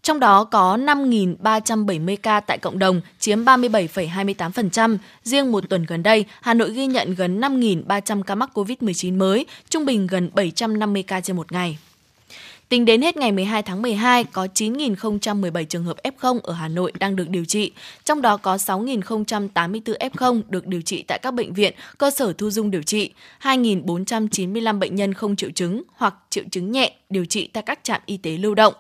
Trong 0.02 0.20
đó 0.20 0.44
có 0.44 0.76
5.370 0.76 2.16
ca 2.22 2.40
tại 2.40 2.58
cộng 2.58 2.78
đồng, 2.78 3.00
chiếm 3.18 3.44
37,28%. 3.44 4.98
Riêng 5.24 5.52
một 5.52 5.68
tuần 5.68 5.84
gần 5.84 6.02
đây, 6.02 6.24
Hà 6.40 6.54
Nội 6.54 6.72
ghi 6.72 6.86
nhận 6.86 7.14
gần 7.14 7.40
5.300 7.40 8.22
ca 8.22 8.34
mắc 8.34 8.50
COVID-19 8.54 9.18
mới, 9.18 9.46
trung 9.70 9.84
bình 9.84 10.06
gần 10.06 10.30
750 10.34 11.02
ca 11.02 11.20
trên 11.20 11.36
một 11.36 11.52
ngày. 11.52 11.78
Tính 12.70 12.84
đến 12.84 13.02
hết 13.02 13.16
ngày 13.16 13.32
12 13.32 13.62
tháng 13.62 13.82
12, 13.82 14.24
có 14.24 14.46
9.017 14.54 15.64
trường 15.64 15.84
hợp 15.84 15.96
F0 16.02 16.40
ở 16.42 16.52
Hà 16.52 16.68
Nội 16.68 16.92
đang 17.00 17.16
được 17.16 17.28
điều 17.28 17.44
trị, 17.44 17.72
trong 18.04 18.22
đó 18.22 18.36
có 18.36 18.56
6.084 18.56 19.80
F0 19.82 20.42
được 20.48 20.66
điều 20.66 20.80
trị 20.80 21.04
tại 21.08 21.18
các 21.22 21.34
bệnh 21.34 21.52
viện, 21.52 21.74
cơ 21.98 22.10
sở 22.10 22.32
thu 22.32 22.50
dung 22.50 22.70
điều 22.70 22.82
trị, 22.82 23.10
2.495 23.42 24.78
bệnh 24.78 24.94
nhân 24.94 25.14
không 25.14 25.36
triệu 25.36 25.50
chứng 25.50 25.82
hoặc 25.96 26.14
triệu 26.30 26.44
chứng 26.50 26.72
nhẹ 26.72 26.92
điều 27.10 27.24
trị 27.24 27.48
tại 27.52 27.62
các 27.62 27.80
trạm 27.82 28.00
y 28.06 28.16
tế 28.16 28.36
lưu 28.36 28.54
động, 28.54 28.74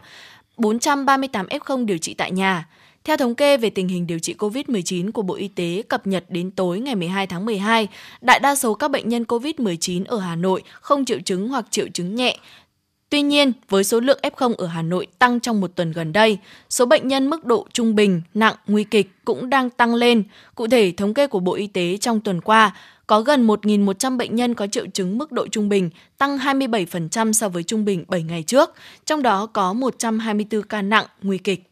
438 0.56 1.46
F0 1.46 1.84
điều 1.84 1.98
trị 1.98 2.14
tại 2.14 2.32
nhà. 2.32 2.68
Theo 3.04 3.16
thống 3.16 3.34
kê 3.34 3.56
về 3.56 3.70
tình 3.70 3.88
hình 3.88 4.06
điều 4.06 4.18
trị 4.18 4.34
COVID-19 4.38 5.12
của 5.12 5.22
Bộ 5.22 5.34
Y 5.34 5.48
tế 5.48 5.82
cập 5.88 6.06
nhật 6.06 6.24
đến 6.28 6.50
tối 6.50 6.80
ngày 6.80 6.94
12 6.94 7.26
tháng 7.26 7.46
12, 7.46 7.88
đại 8.20 8.40
đa 8.40 8.54
số 8.54 8.74
các 8.74 8.90
bệnh 8.90 9.08
nhân 9.08 9.24
COVID-19 9.24 10.04
ở 10.06 10.18
Hà 10.18 10.36
Nội 10.36 10.62
không 10.80 11.04
triệu 11.04 11.20
chứng 11.20 11.48
hoặc 11.48 11.66
triệu 11.70 11.86
chứng 11.94 12.14
nhẹ, 12.14 12.36
Tuy 13.10 13.22
nhiên, 13.22 13.52
với 13.68 13.84
số 13.84 14.00
lượng 14.00 14.18
F0 14.22 14.54
ở 14.54 14.66
Hà 14.66 14.82
Nội 14.82 15.06
tăng 15.18 15.40
trong 15.40 15.60
một 15.60 15.70
tuần 15.74 15.92
gần 15.92 16.12
đây, 16.12 16.38
số 16.68 16.86
bệnh 16.86 17.08
nhân 17.08 17.30
mức 17.30 17.44
độ 17.44 17.66
trung 17.72 17.94
bình, 17.94 18.22
nặng, 18.34 18.54
nguy 18.66 18.84
kịch 18.84 19.10
cũng 19.24 19.50
đang 19.50 19.70
tăng 19.70 19.94
lên. 19.94 20.22
Cụ 20.54 20.66
thể, 20.66 20.92
thống 20.96 21.14
kê 21.14 21.26
của 21.26 21.40
Bộ 21.40 21.54
Y 21.54 21.66
tế 21.66 21.96
trong 21.96 22.20
tuần 22.20 22.40
qua, 22.40 22.76
có 23.06 23.20
gần 23.20 23.46
1.100 23.46 24.16
bệnh 24.16 24.34
nhân 24.34 24.54
có 24.54 24.66
triệu 24.66 24.86
chứng 24.86 25.18
mức 25.18 25.32
độ 25.32 25.46
trung 25.48 25.68
bình, 25.68 25.90
tăng 26.18 26.38
27% 26.38 27.32
so 27.32 27.48
với 27.48 27.62
trung 27.62 27.84
bình 27.84 28.04
7 28.08 28.22
ngày 28.22 28.42
trước, 28.42 28.74
trong 29.06 29.22
đó 29.22 29.46
có 29.46 29.72
124 29.72 30.62
ca 30.62 30.82
nặng, 30.82 31.06
nguy 31.22 31.38
kịch. 31.38 31.69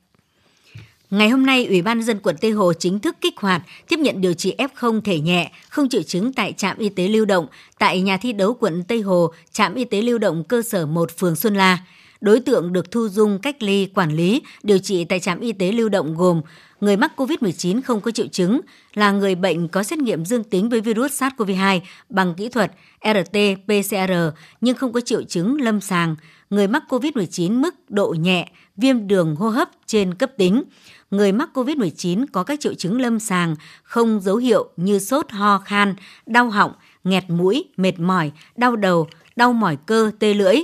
Ngày 1.11 1.29
hôm 1.29 1.47
nay, 1.47 1.67
Ủy 1.67 1.83
ban 1.83 2.03
dân 2.03 2.19
quận 2.19 2.37
Tây 2.41 2.51
Hồ 2.51 2.73
chính 2.73 2.99
thức 2.99 3.17
kích 3.21 3.41
hoạt 3.41 3.63
tiếp 3.89 3.99
nhận 3.99 4.21
điều 4.21 4.35
trị 4.35 4.55
F0 4.59 5.01
thể 5.01 5.21
nhẹ, 5.21 5.53
không 5.69 5.89
triệu 5.89 6.03
chứng 6.03 6.33
tại 6.33 6.53
trạm 6.53 6.79
y 6.79 6.89
tế 6.89 7.09
lưu 7.09 7.25
động 7.25 7.47
tại 7.79 8.01
nhà 8.01 8.17
thi 8.17 8.33
đấu 8.33 8.55
quận 8.55 8.85
Tây 8.89 9.01
Hồ, 9.01 9.33
trạm 9.53 9.75
y 9.75 9.85
tế 9.85 10.03
lưu 10.03 10.19
động 10.19 10.45
cơ 10.45 10.63
sở 10.63 10.87
1 10.87 11.11
phường 11.19 11.37
Xuân 11.37 11.55
La. 11.55 11.79
Đối 12.21 12.41
tượng 12.41 12.73
được 12.73 12.91
thu 12.91 13.09
dung 13.09 13.39
cách 13.39 13.63
ly, 13.63 13.87
quản 13.87 14.17
lý, 14.17 14.43
điều 14.63 14.79
trị 14.79 15.05
tại 15.05 15.21
trạm 15.21 15.41
y 15.41 15.53
tế 15.53 15.73
lưu 15.73 15.89
động 15.89 16.15
gồm 16.17 16.43
người 16.81 16.97
mắc 16.97 17.13
COVID-19 17.17 17.81
không 17.83 18.01
có 18.01 18.11
triệu 18.11 18.27
chứng, 18.27 18.61
là 18.95 19.11
người 19.11 19.35
bệnh 19.35 19.69
có 19.69 19.83
xét 19.83 19.99
nghiệm 19.99 20.25
dương 20.25 20.45
tính 20.45 20.69
với 20.69 20.81
virus 20.81 21.23
SARS-CoV-2 21.23 21.81
bằng 22.09 22.35
kỹ 22.35 22.49
thuật 22.49 22.73
RT-PCR 23.01 24.31
nhưng 24.61 24.77
không 24.77 24.93
có 24.93 25.01
triệu 25.01 25.23
chứng 25.23 25.61
lâm 25.61 25.81
sàng, 25.81 26.17
người 26.51 26.69
mắc 26.69 26.83
COVID-19 26.89 27.61
mức 27.61 27.75
độ 27.91 28.15
nhẹ, 28.19 28.49
viêm 28.77 29.07
đường 29.07 29.37
hô 29.37 29.49
hấp 29.49 29.71
trên 29.87 30.15
cấp 30.15 30.31
tính, 30.37 30.63
người 31.11 31.33
mắc 31.33 31.51
COVID-19 31.55 32.27
có 32.33 32.45
các 32.45 32.61
triệu 32.61 32.75
chứng 32.75 33.01
lâm 33.01 33.19
sàng 33.19 33.57
không 33.83 34.21
dấu 34.21 34.37
hiệu 34.37 34.69
như 34.77 34.99
sốt, 34.99 35.31
ho, 35.31 35.59
khan, 35.59 35.95
đau 36.27 36.51
họng, 36.51 36.73
nghẹt 37.05 37.25
mũi, 37.29 37.65
mệt 37.77 38.01
mỏi, 38.01 38.33
đau 38.57 38.77
đầu, 38.77 39.09
đau 39.37 39.53
mỏi 39.53 39.77
cơ, 39.87 40.11
tê 40.19 40.35
lưỡi. 40.35 40.57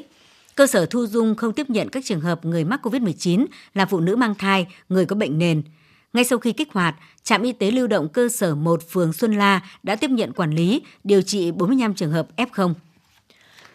Cơ 0.54 0.66
sở 0.66 0.86
thu 0.86 1.06
dung 1.06 1.34
không 1.34 1.52
tiếp 1.52 1.70
nhận 1.70 1.88
các 1.88 2.04
trường 2.04 2.20
hợp 2.20 2.44
người 2.44 2.64
mắc 2.64 2.86
COVID-19 2.86 3.46
là 3.74 3.86
phụ 3.86 4.00
nữ 4.00 4.16
mang 4.16 4.34
thai, 4.34 4.66
người 4.88 5.06
có 5.06 5.16
bệnh 5.16 5.38
nền. 5.38 5.62
Ngay 6.12 6.24
sau 6.24 6.38
khi 6.38 6.52
kích 6.52 6.72
hoạt, 6.72 6.94
trạm 7.22 7.42
y 7.42 7.52
tế 7.52 7.70
lưu 7.70 7.86
động 7.86 8.08
cơ 8.08 8.28
sở 8.28 8.54
1 8.54 8.82
phường 8.90 9.12
Xuân 9.12 9.32
La 9.32 9.60
đã 9.82 9.96
tiếp 9.96 10.10
nhận 10.10 10.32
quản 10.32 10.50
lý, 10.54 10.82
điều 11.04 11.22
trị 11.22 11.50
45 11.50 11.94
trường 11.94 12.12
hợp 12.12 12.28
F0. 12.36 12.74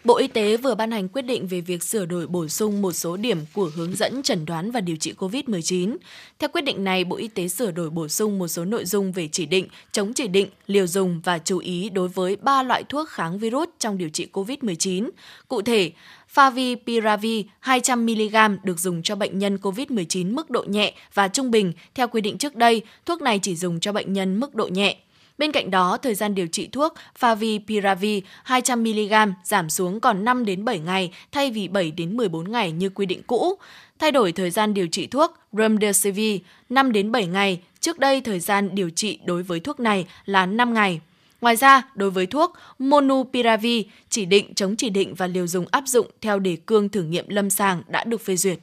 Bộ 0.03 0.17
Y 0.17 0.27
tế 0.27 0.57
vừa 0.57 0.75
ban 0.75 0.91
hành 0.91 1.07
quyết 1.09 1.21
định 1.21 1.47
về 1.47 1.61
việc 1.61 1.83
sửa 1.83 2.05
đổi 2.05 2.27
bổ 2.27 2.47
sung 2.47 2.81
một 2.81 2.91
số 2.91 3.17
điểm 3.17 3.37
của 3.53 3.71
hướng 3.75 3.95
dẫn 3.95 4.23
chẩn 4.23 4.45
đoán 4.45 4.71
và 4.71 4.81
điều 4.81 4.95
trị 4.95 5.13
COVID-19. 5.17 5.97
Theo 6.39 6.49
quyết 6.53 6.61
định 6.61 6.83
này, 6.83 7.03
Bộ 7.03 7.15
Y 7.15 7.27
tế 7.27 7.47
sửa 7.47 7.71
đổi 7.71 7.89
bổ 7.89 8.07
sung 8.07 8.39
một 8.39 8.47
số 8.47 8.65
nội 8.65 8.85
dung 8.85 9.11
về 9.11 9.29
chỉ 9.31 9.45
định, 9.45 9.67
chống 9.91 10.13
chỉ 10.13 10.27
định, 10.27 10.47
liều 10.67 10.87
dùng 10.87 11.21
và 11.23 11.39
chú 11.39 11.57
ý 11.57 11.89
đối 11.89 12.07
với 12.07 12.35
ba 12.35 12.63
loại 12.63 12.83
thuốc 12.83 13.09
kháng 13.09 13.39
virus 13.39 13.69
trong 13.79 13.97
điều 13.97 14.09
trị 14.09 14.27
COVID-19. 14.33 15.09
Cụ 15.47 15.61
thể, 15.61 15.91
Favipiravir 16.35 17.43
200mg 17.63 18.57
được 18.63 18.79
dùng 18.79 19.01
cho 19.03 19.15
bệnh 19.15 19.39
nhân 19.39 19.57
COVID-19 19.61 20.33
mức 20.33 20.49
độ 20.49 20.63
nhẹ 20.67 20.93
và 21.13 21.27
trung 21.27 21.51
bình. 21.51 21.73
Theo 21.95 22.07
quy 22.07 22.21
định 22.21 22.37
trước 22.37 22.55
đây, 22.55 22.81
thuốc 23.05 23.21
này 23.21 23.39
chỉ 23.39 23.55
dùng 23.55 23.79
cho 23.79 23.91
bệnh 23.91 24.13
nhân 24.13 24.39
mức 24.39 24.55
độ 24.55 24.67
nhẹ. 24.67 24.97
Bên 25.39 25.51
cạnh 25.51 25.71
đó, 25.71 25.97
thời 25.97 26.15
gian 26.15 26.35
điều 26.35 26.47
trị 26.47 26.67
thuốc 26.71 26.93
Favipiravir 27.19 28.21
200mg 28.45 29.33
giảm 29.43 29.69
xuống 29.69 29.99
còn 29.99 30.25
5 30.25 30.45
đến 30.45 30.65
7 30.65 30.79
ngày 30.79 31.11
thay 31.31 31.51
vì 31.51 31.67
7 31.67 31.91
đến 31.91 32.17
14 32.17 32.51
ngày 32.51 32.71
như 32.71 32.89
quy 32.89 33.05
định 33.05 33.21
cũ. 33.27 33.55
Thay 33.99 34.11
đổi 34.11 34.31
thời 34.31 34.49
gian 34.49 34.73
điều 34.73 34.87
trị 34.87 35.07
thuốc 35.07 35.33
Remdesivir 35.53 36.41
5 36.69 36.91
đến 36.91 37.11
7 37.11 37.25
ngày, 37.25 37.61
trước 37.79 37.99
đây 37.99 38.21
thời 38.21 38.39
gian 38.39 38.69
điều 38.73 38.89
trị 38.89 39.19
đối 39.25 39.43
với 39.43 39.59
thuốc 39.59 39.79
này 39.79 40.05
là 40.25 40.45
5 40.45 40.73
ngày. 40.73 41.01
Ngoài 41.41 41.55
ra, 41.55 41.81
đối 41.95 42.11
với 42.11 42.25
thuốc 42.25 42.53
Monupiravir, 42.79 43.85
chỉ 44.09 44.25
định 44.25 44.53
chống 44.53 44.75
chỉ 44.75 44.89
định 44.89 45.15
và 45.15 45.27
liều 45.27 45.47
dùng 45.47 45.65
áp 45.71 45.83
dụng 45.87 46.07
theo 46.21 46.39
đề 46.39 46.57
cương 46.65 46.89
thử 46.89 47.03
nghiệm 47.03 47.29
lâm 47.29 47.49
sàng 47.49 47.83
đã 47.87 48.03
được 48.03 48.21
phê 48.21 48.35
duyệt. 48.35 48.59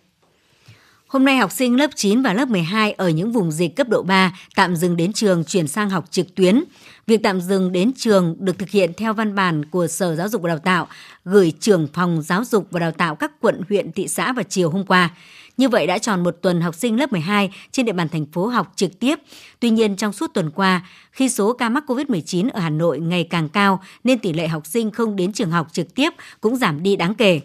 Hôm 1.08 1.24
nay 1.24 1.36
học 1.36 1.52
sinh 1.52 1.76
lớp 1.76 1.90
9 1.94 2.22
và 2.22 2.32
lớp 2.32 2.48
12 2.48 2.92
ở 2.92 3.08
những 3.08 3.32
vùng 3.32 3.50
dịch 3.50 3.76
cấp 3.76 3.88
độ 3.88 4.02
3 4.02 4.38
tạm 4.54 4.76
dừng 4.76 4.96
đến 4.96 5.12
trường 5.12 5.44
chuyển 5.44 5.68
sang 5.68 5.90
học 5.90 6.04
trực 6.10 6.34
tuyến. 6.34 6.64
Việc 7.06 7.22
tạm 7.22 7.40
dừng 7.40 7.72
đến 7.72 7.92
trường 7.96 8.36
được 8.38 8.58
thực 8.58 8.70
hiện 8.70 8.92
theo 8.96 9.14
văn 9.14 9.34
bản 9.34 9.64
của 9.64 9.86
Sở 9.86 10.16
Giáo 10.16 10.28
dục 10.28 10.42
và 10.42 10.48
Đào 10.48 10.58
tạo 10.58 10.86
gửi 11.24 11.52
trưởng 11.60 11.88
phòng 11.92 12.22
giáo 12.22 12.44
dục 12.44 12.66
và 12.70 12.80
đào 12.80 12.92
tạo 12.92 13.14
các 13.14 13.32
quận, 13.40 13.60
huyện, 13.68 13.92
thị 13.92 14.08
xã 14.08 14.32
vào 14.32 14.42
chiều 14.48 14.70
hôm 14.70 14.86
qua. 14.86 15.10
Như 15.56 15.68
vậy 15.68 15.86
đã 15.86 15.98
tròn 15.98 16.22
một 16.22 16.36
tuần 16.42 16.60
học 16.60 16.74
sinh 16.74 16.98
lớp 16.98 17.12
12 17.12 17.50
trên 17.72 17.86
địa 17.86 17.92
bàn 17.92 18.08
thành 18.08 18.26
phố 18.26 18.46
học 18.46 18.72
trực 18.76 18.98
tiếp. 19.00 19.18
Tuy 19.60 19.70
nhiên 19.70 19.96
trong 19.96 20.12
suốt 20.12 20.34
tuần 20.34 20.50
qua, 20.50 20.86
khi 21.12 21.28
số 21.28 21.52
ca 21.52 21.68
mắc 21.68 21.84
COVID-19 21.86 22.50
ở 22.52 22.60
Hà 22.60 22.70
Nội 22.70 23.00
ngày 23.00 23.24
càng 23.24 23.48
cao 23.48 23.82
nên 24.04 24.18
tỷ 24.18 24.32
lệ 24.32 24.48
học 24.48 24.66
sinh 24.66 24.90
không 24.90 25.16
đến 25.16 25.32
trường 25.32 25.50
học 25.50 25.68
trực 25.72 25.94
tiếp 25.94 26.12
cũng 26.40 26.56
giảm 26.56 26.82
đi 26.82 26.96
đáng 26.96 27.14
kể. 27.14 27.40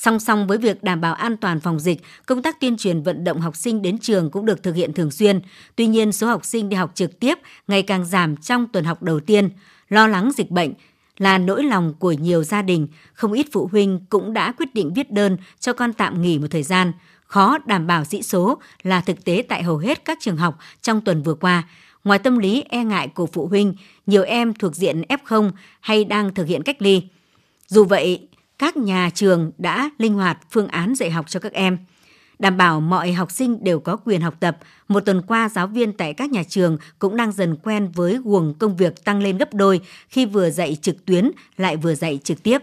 Song 0.00 0.20
song 0.20 0.46
với 0.46 0.58
việc 0.58 0.82
đảm 0.82 1.00
bảo 1.00 1.14
an 1.14 1.36
toàn 1.36 1.60
phòng 1.60 1.80
dịch, 1.80 2.00
công 2.26 2.42
tác 2.42 2.60
tuyên 2.60 2.76
truyền 2.76 3.02
vận 3.02 3.24
động 3.24 3.40
học 3.40 3.56
sinh 3.56 3.82
đến 3.82 3.98
trường 3.98 4.30
cũng 4.30 4.46
được 4.46 4.62
thực 4.62 4.74
hiện 4.74 4.92
thường 4.92 5.10
xuyên. 5.10 5.40
Tuy 5.76 5.86
nhiên, 5.86 6.12
số 6.12 6.26
học 6.26 6.44
sinh 6.44 6.68
đi 6.68 6.76
học 6.76 6.90
trực 6.94 7.20
tiếp 7.20 7.38
ngày 7.68 7.82
càng 7.82 8.04
giảm 8.04 8.36
trong 8.36 8.68
tuần 8.68 8.84
học 8.84 9.02
đầu 9.02 9.20
tiên. 9.20 9.50
Lo 9.88 10.06
lắng 10.06 10.30
dịch 10.36 10.50
bệnh 10.50 10.72
là 11.18 11.38
nỗi 11.38 11.64
lòng 11.64 11.94
của 11.98 12.12
nhiều 12.12 12.44
gia 12.44 12.62
đình, 12.62 12.88
không 13.12 13.32
ít 13.32 13.46
phụ 13.52 13.68
huynh 13.72 14.00
cũng 14.08 14.32
đã 14.32 14.52
quyết 14.52 14.74
định 14.74 14.94
viết 14.94 15.10
đơn 15.10 15.36
cho 15.58 15.72
con 15.72 15.92
tạm 15.92 16.22
nghỉ 16.22 16.38
một 16.38 16.46
thời 16.50 16.62
gian. 16.62 16.92
Khó 17.26 17.58
đảm 17.66 17.86
bảo 17.86 18.04
sĩ 18.04 18.22
số 18.22 18.58
là 18.82 19.00
thực 19.00 19.24
tế 19.24 19.44
tại 19.48 19.62
hầu 19.62 19.78
hết 19.78 20.04
các 20.04 20.18
trường 20.20 20.36
học 20.36 20.58
trong 20.82 21.00
tuần 21.00 21.22
vừa 21.22 21.34
qua. 21.34 21.68
Ngoài 22.04 22.18
tâm 22.18 22.38
lý 22.38 22.64
e 22.68 22.84
ngại 22.84 23.08
của 23.08 23.26
phụ 23.26 23.46
huynh, 23.46 23.74
nhiều 24.06 24.22
em 24.22 24.54
thuộc 24.54 24.76
diện 24.76 25.02
F0 25.08 25.50
hay 25.80 26.04
đang 26.04 26.34
thực 26.34 26.46
hiện 26.46 26.62
cách 26.62 26.82
ly. 26.82 27.02
Dù 27.66 27.84
vậy, 27.84 28.28
các 28.60 28.76
nhà 28.76 29.10
trường 29.14 29.52
đã 29.58 29.90
linh 29.98 30.14
hoạt 30.14 30.38
phương 30.50 30.68
án 30.68 30.94
dạy 30.94 31.10
học 31.10 31.30
cho 31.30 31.40
các 31.40 31.52
em. 31.52 31.78
Đảm 32.38 32.56
bảo 32.56 32.80
mọi 32.80 33.12
học 33.12 33.30
sinh 33.30 33.64
đều 33.64 33.80
có 33.80 33.96
quyền 33.96 34.20
học 34.20 34.34
tập, 34.40 34.58
một 34.88 35.00
tuần 35.00 35.22
qua 35.22 35.48
giáo 35.48 35.66
viên 35.66 35.92
tại 35.92 36.14
các 36.14 36.30
nhà 36.30 36.42
trường 36.48 36.78
cũng 36.98 37.16
đang 37.16 37.32
dần 37.32 37.56
quen 37.56 37.90
với 37.94 38.18
guồng 38.24 38.54
công 38.54 38.76
việc 38.76 39.04
tăng 39.04 39.22
lên 39.22 39.38
gấp 39.38 39.54
đôi 39.54 39.80
khi 40.08 40.26
vừa 40.26 40.50
dạy 40.50 40.76
trực 40.82 41.04
tuyến 41.04 41.30
lại 41.56 41.76
vừa 41.76 41.94
dạy 41.94 42.20
trực 42.24 42.42
tiếp. 42.42 42.62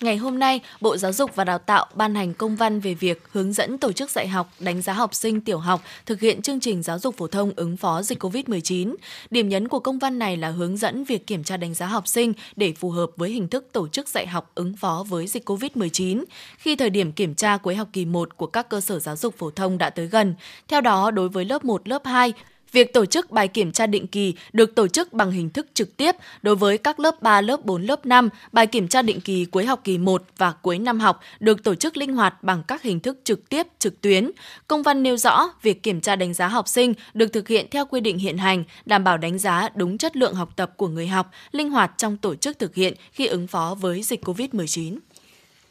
Ngày 0.00 0.16
hôm 0.16 0.38
nay, 0.38 0.60
Bộ 0.80 0.96
Giáo 0.96 1.12
dục 1.12 1.30
và 1.34 1.44
Đào 1.44 1.58
tạo 1.58 1.86
ban 1.94 2.14
hành 2.14 2.34
công 2.34 2.56
văn 2.56 2.80
về 2.80 2.94
việc 2.94 3.22
hướng 3.32 3.52
dẫn 3.52 3.78
tổ 3.78 3.92
chức 3.92 4.10
dạy 4.10 4.28
học, 4.28 4.50
đánh 4.60 4.82
giá 4.82 4.92
học 4.92 5.14
sinh 5.14 5.40
tiểu 5.40 5.58
học 5.58 5.82
thực 6.06 6.20
hiện 6.20 6.42
chương 6.42 6.60
trình 6.60 6.82
giáo 6.82 6.98
dục 6.98 7.16
phổ 7.16 7.26
thông 7.26 7.52
ứng 7.56 7.76
phó 7.76 8.02
dịch 8.02 8.22
COVID-19. 8.22 8.94
Điểm 9.30 9.48
nhấn 9.48 9.68
của 9.68 9.78
công 9.78 9.98
văn 9.98 10.18
này 10.18 10.36
là 10.36 10.50
hướng 10.50 10.76
dẫn 10.76 11.04
việc 11.04 11.26
kiểm 11.26 11.44
tra 11.44 11.56
đánh 11.56 11.74
giá 11.74 11.86
học 11.86 12.08
sinh 12.08 12.32
để 12.56 12.72
phù 12.72 12.90
hợp 12.90 13.10
với 13.16 13.30
hình 13.30 13.48
thức 13.48 13.68
tổ 13.72 13.88
chức 13.88 14.08
dạy 14.08 14.26
học 14.26 14.50
ứng 14.54 14.76
phó 14.76 15.04
với 15.08 15.26
dịch 15.26 15.48
COVID-19 15.48 16.24
khi 16.58 16.76
thời 16.76 16.90
điểm 16.90 17.12
kiểm 17.12 17.34
tra 17.34 17.56
cuối 17.56 17.74
học 17.74 17.88
kỳ 17.92 18.04
1 18.04 18.36
của 18.36 18.46
các 18.46 18.68
cơ 18.68 18.80
sở 18.80 18.98
giáo 18.98 19.16
dục 19.16 19.34
phổ 19.38 19.50
thông 19.50 19.78
đã 19.78 19.90
tới 19.90 20.06
gần. 20.06 20.34
Theo 20.68 20.80
đó, 20.80 21.10
đối 21.10 21.28
với 21.28 21.44
lớp 21.44 21.64
1, 21.64 21.88
lớp 21.88 22.02
2, 22.04 22.32
Việc 22.76 22.92
tổ 22.92 23.06
chức 23.06 23.30
bài 23.30 23.48
kiểm 23.48 23.72
tra 23.72 23.86
định 23.86 24.06
kỳ 24.06 24.34
được 24.52 24.74
tổ 24.74 24.88
chức 24.88 25.12
bằng 25.12 25.30
hình 25.30 25.50
thức 25.50 25.66
trực 25.74 25.96
tiếp 25.96 26.16
đối 26.42 26.56
với 26.56 26.78
các 26.78 27.00
lớp 27.00 27.22
3, 27.22 27.40
lớp 27.40 27.64
4, 27.64 27.82
lớp 27.82 28.06
5. 28.06 28.28
Bài 28.52 28.66
kiểm 28.66 28.88
tra 28.88 29.02
định 29.02 29.20
kỳ 29.20 29.44
cuối 29.44 29.66
học 29.66 29.80
kỳ 29.84 29.98
1 29.98 30.22
và 30.36 30.52
cuối 30.52 30.78
năm 30.78 31.00
học 31.00 31.20
được 31.40 31.64
tổ 31.64 31.74
chức 31.74 31.96
linh 31.96 32.14
hoạt 32.14 32.42
bằng 32.42 32.62
các 32.68 32.82
hình 32.82 33.00
thức 33.00 33.18
trực 33.24 33.48
tiếp, 33.48 33.66
trực 33.78 34.00
tuyến. 34.00 34.30
Công 34.68 34.82
văn 34.82 35.02
nêu 35.02 35.16
rõ 35.16 35.48
việc 35.62 35.82
kiểm 35.82 36.00
tra 36.00 36.16
đánh 36.16 36.34
giá 36.34 36.48
học 36.48 36.68
sinh 36.68 36.94
được 37.14 37.32
thực 37.32 37.48
hiện 37.48 37.66
theo 37.70 37.86
quy 37.86 38.00
định 38.00 38.18
hiện 38.18 38.38
hành, 38.38 38.64
đảm 38.84 39.04
bảo 39.04 39.18
đánh 39.18 39.38
giá 39.38 39.68
đúng 39.74 39.98
chất 39.98 40.16
lượng 40.16 40.34
học 40.34 40.50
tập 40.56 40.72
của 40.76 40.88
người 40.88 41.06
học, 41.06 41.30
linh 41.52 41.70
hoạt 41.70 41.92
trong 41.96 42.16
tổ 42.16 42.34
chức 42.34 42.58
thực 42.58 42.74
hiện 42.74 42.94
khi 43.12 43.26
ứng 43.26 43.46
phó 43.46 43.76
với 43.80 44.02
dịch 44.02 44.24
COVID-19. 44.24 44.98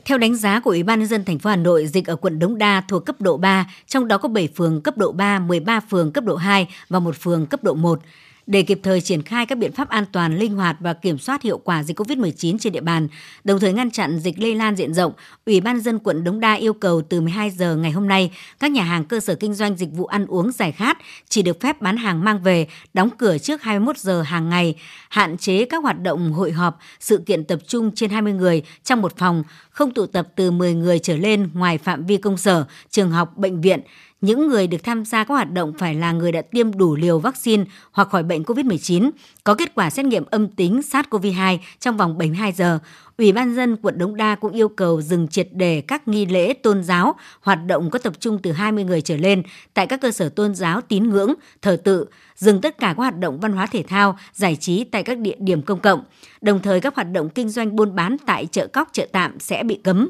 Theo 0.06 0.18
đánh 0.18 0.36
giá 0.36 0.60
của 0.60 0.70
Ủy 0.70 0.84
ban 0.84 1.00
nhân 1.00 1.08
dân 1.08 1.26
thành 1.26 1.40
phố 1.40 1.50
Hà 1.50 1.56
Nội, 1.56 1.88
dịch 1.88 2.08
ở 2.08 2.16
quận 2.16 2.40
Đống 2.40 2.58
Đa 2.58 2.82
thuộc 2.88 3.06
cấp 3.06 3.22
độ 3.22 3.38
3, 3.38 3.68
trong 3.88 4.08
đó 4.08 4.18
có 4.18 4.30
7 4.30 4.50
phường 4.56 4.82
cấp 4.82 4.98
độ 4.98 5.12
3, 5.12 5.40
13 5.40 5.80
phường 5.80 6.12
cấp 6.12 6.24
độ 6.24 6.36
2 6.36 6.68
và 6.90 7.00
một 7.00 7.16
phường 7.20 7.46
cấp 7.46 7.64
độ 7.64 7.74
1 7.74 8.00
để 8.48 8.62
kịp 8.62 8.80
thời 8.84 9.02
triển 9.02 9.22
khai 9.22 9.46
các 9.46 9.58
biện 9.58 9.72
pháp 9.72 9.90
an 9.90 10.06
toàn, 10.12 10.38
linh 10.38 10.56
hoạt 10.56 10.78
và 10.80 10.94
kiểm 10.94 11.18
soát 11.18 11.42
hiệu 11.42 11.58
quả 11.58 11.84
dịch 11.84 12.00
COVID-19 12.00 12.58
trên 12.58 12.74
địa 12.74 12.82
bàn, 12.82 13.08
đồng 13.44 13.60
thời 13.60 13.74
ngăn 13.74 13.92
chặn 13.92 14.20
dịch 14.20 14.40
lây 14.40 14.56
lan 14.56 14.76
diện 14.76 14.94
rộng, 14.94 15.14
Ủy 15.46 15.62
ban 15.62 15.80
dân 15.80 16.00
quận 16.00 16.24
Đống 16.24 16.40
Đa 16.40 16.54
yêu 16.54 16.74
cầu 16.74 17.02
từ 17.02 17.22
12 17.22 17.50
giờ 17.50 17.76
ngày 17.76 17.92
hôm 17.92 18.08
nay, 18.08 18.32
các 18.60 18.72
nhà 18.72 18.84
hàng 18.84 19.06
cơ 19.06 19.20
sở 19.20 19.36
kinh 19.36 19.54
doanh 19.54 19.76
dịch 19.76 19.90
vụ 19.92 20.06
ăn 20.06 20.26
uống 20.28 20.52
giải 20.52 20.72
khát 20.72 20.98
chỉ 21.30 21.42
được 21.42 21.62
phép 21.62 21.82
bán 21.82 21.98
hàng 21.98 22.24
mang 22.24 22.44
về, 22.44 22.68
đóng 22.94 23.10
cửa 23.18 23.38
trước 23.38 23.64
21 23.64 23.98
giờ 23.98 24.22
hàng 24.22 24.50
ngày, 24.50 24.76
hạn 25.10 25.38
chế 25.38 25.66
các 25.66 25.84
hoạt 25.84 26.02
động 26.02 26.34
hội 26.34 26.52
họp, 26.52 26.80
sự 27.00 27.18
kiện 27.26 27.44
tập 27.44 27.60
trung 27.68 27.92
trên 27.96 28.10
20 28.10 28.34
người 28.34 28.62
trong 28.84 29.02
một 29.02 29.18
phòng, 29.18 29.44
không 29.70 29.92
tụ 29.92 30.06
tập 30.06 30.28
từ 30.36 30.52
10 30.52 30.74
người 30.74 31.00
trở 31.00 31.18
lên 31.18 31.50
ngoài 31.54 31.78
phạm 31.78 32.06
vi 32.06 32.18
công 32.18 32.38
sở, 32.38 32.66
trường 32.90 33.12
học, 33.12 33.38
bệnh 33.38 33.62
viện, 33.62 33.80
những 34.22 34.48
người 34.48 34.68
được 34.68 34.84
tham 34.84 35.06
gia 35.06 35.24
các 35.24 35.34
hoạt 35.34 35.52
động 35.52 35.74
phải 35.78 35.96
là 35.96 36.12
người 36.12 36.32
đã 36.32 36.42
tiêm 36.42 36.78
đủ 36.78 36.96
liều 36.96 37.20
vaccine 37.20 37.64
hoặc 37.92 38.10
khỏi 38.10 38.24
bệnh 38.24 38.44
COVID-19, 38.44 39.12
có 39.44 39.56
kết 39.56 39.76
quả 39.76 39.90
xét 39.90 40.06
nghiệm 40.06 40.26
âm 40.26 40.48
tính 40.48 40.82
SARS-CoV-2 40.92 41.58
trong 41.80 41.98
vòng 41.98 42.18
72 42.18 42.52
giờ. 42.52 42.80
Ủy 43.18 43.32
ban 43.32 43.56
dân 43.56 43.78
quận 43.78 43.98
Đống 43.98 44.16
Đa 44.16 44.36
cũng 44.36 44.52
yêu 44.52 44.70
cầu 44.70 45.02
dừng 45.02 45.28
triệt 45.28 45.48
để 45.52 45.82
các 45.82 46.08
nghi 46.08 46.26
lễ 46.26 46.54
tôn 46.54 46.84
giáo, 46.84 47.16
hoạt 47.42 47.60
động 47.66 47.90
có 47.90 48.00
tập 48.00 48.14
trung 48.20 48.40
từ 48.44 48.52
20 48.52 48.84
người 48.84 49.02
trở 49.02 49.18
lên 49.18 49.44
tại 49.74 49.88
các 49.88 50.02
cơ 50.02 50.12
sở 50.12 50.30
tôn 50.30 50.56
giáo 50.56 50.82
tín 50.82 51.10
ngưỡng, 51.10 51.34
thờ 51.62 51.78
tự, 51.84 52.06
dừng 52.36 52.62
tất 52.62 52.78
cả 52.78 52.88
các 52.88 52.98
hoạt 52.98 53.20
động 53.20 53.40
văn 53.40 53.54
hóa 53.54 53.68
thể 53.68 53.84
thao, 53.84 54.18
giải 54.34 54.56
trí 54.56 54.84
tại 54.84 55.04
các 55.04 55.18
địa 55.18 55.36
điểm 55.40 55.62
công 55.62 55.80
cộng. 55.80 56.04
Đồng 56.42 56.62
thời 56.62 56.82
các 56.82 56.96
hoạt 56.96 57.12
động 57.12 57.30
kinh 57.30 57.50
doanh 57.50 57.76
buôn 57.76 57.96
bán 57.96 58.18
tại 58.26 58.46
chợ 58.46 58.68
cóc, 58.68 58.90
chợ 58.92 59.08
tạm 59.12 59.40
sẽ 59.40 59.64
bị 59.64 59.80
cấm. 59.84 60.10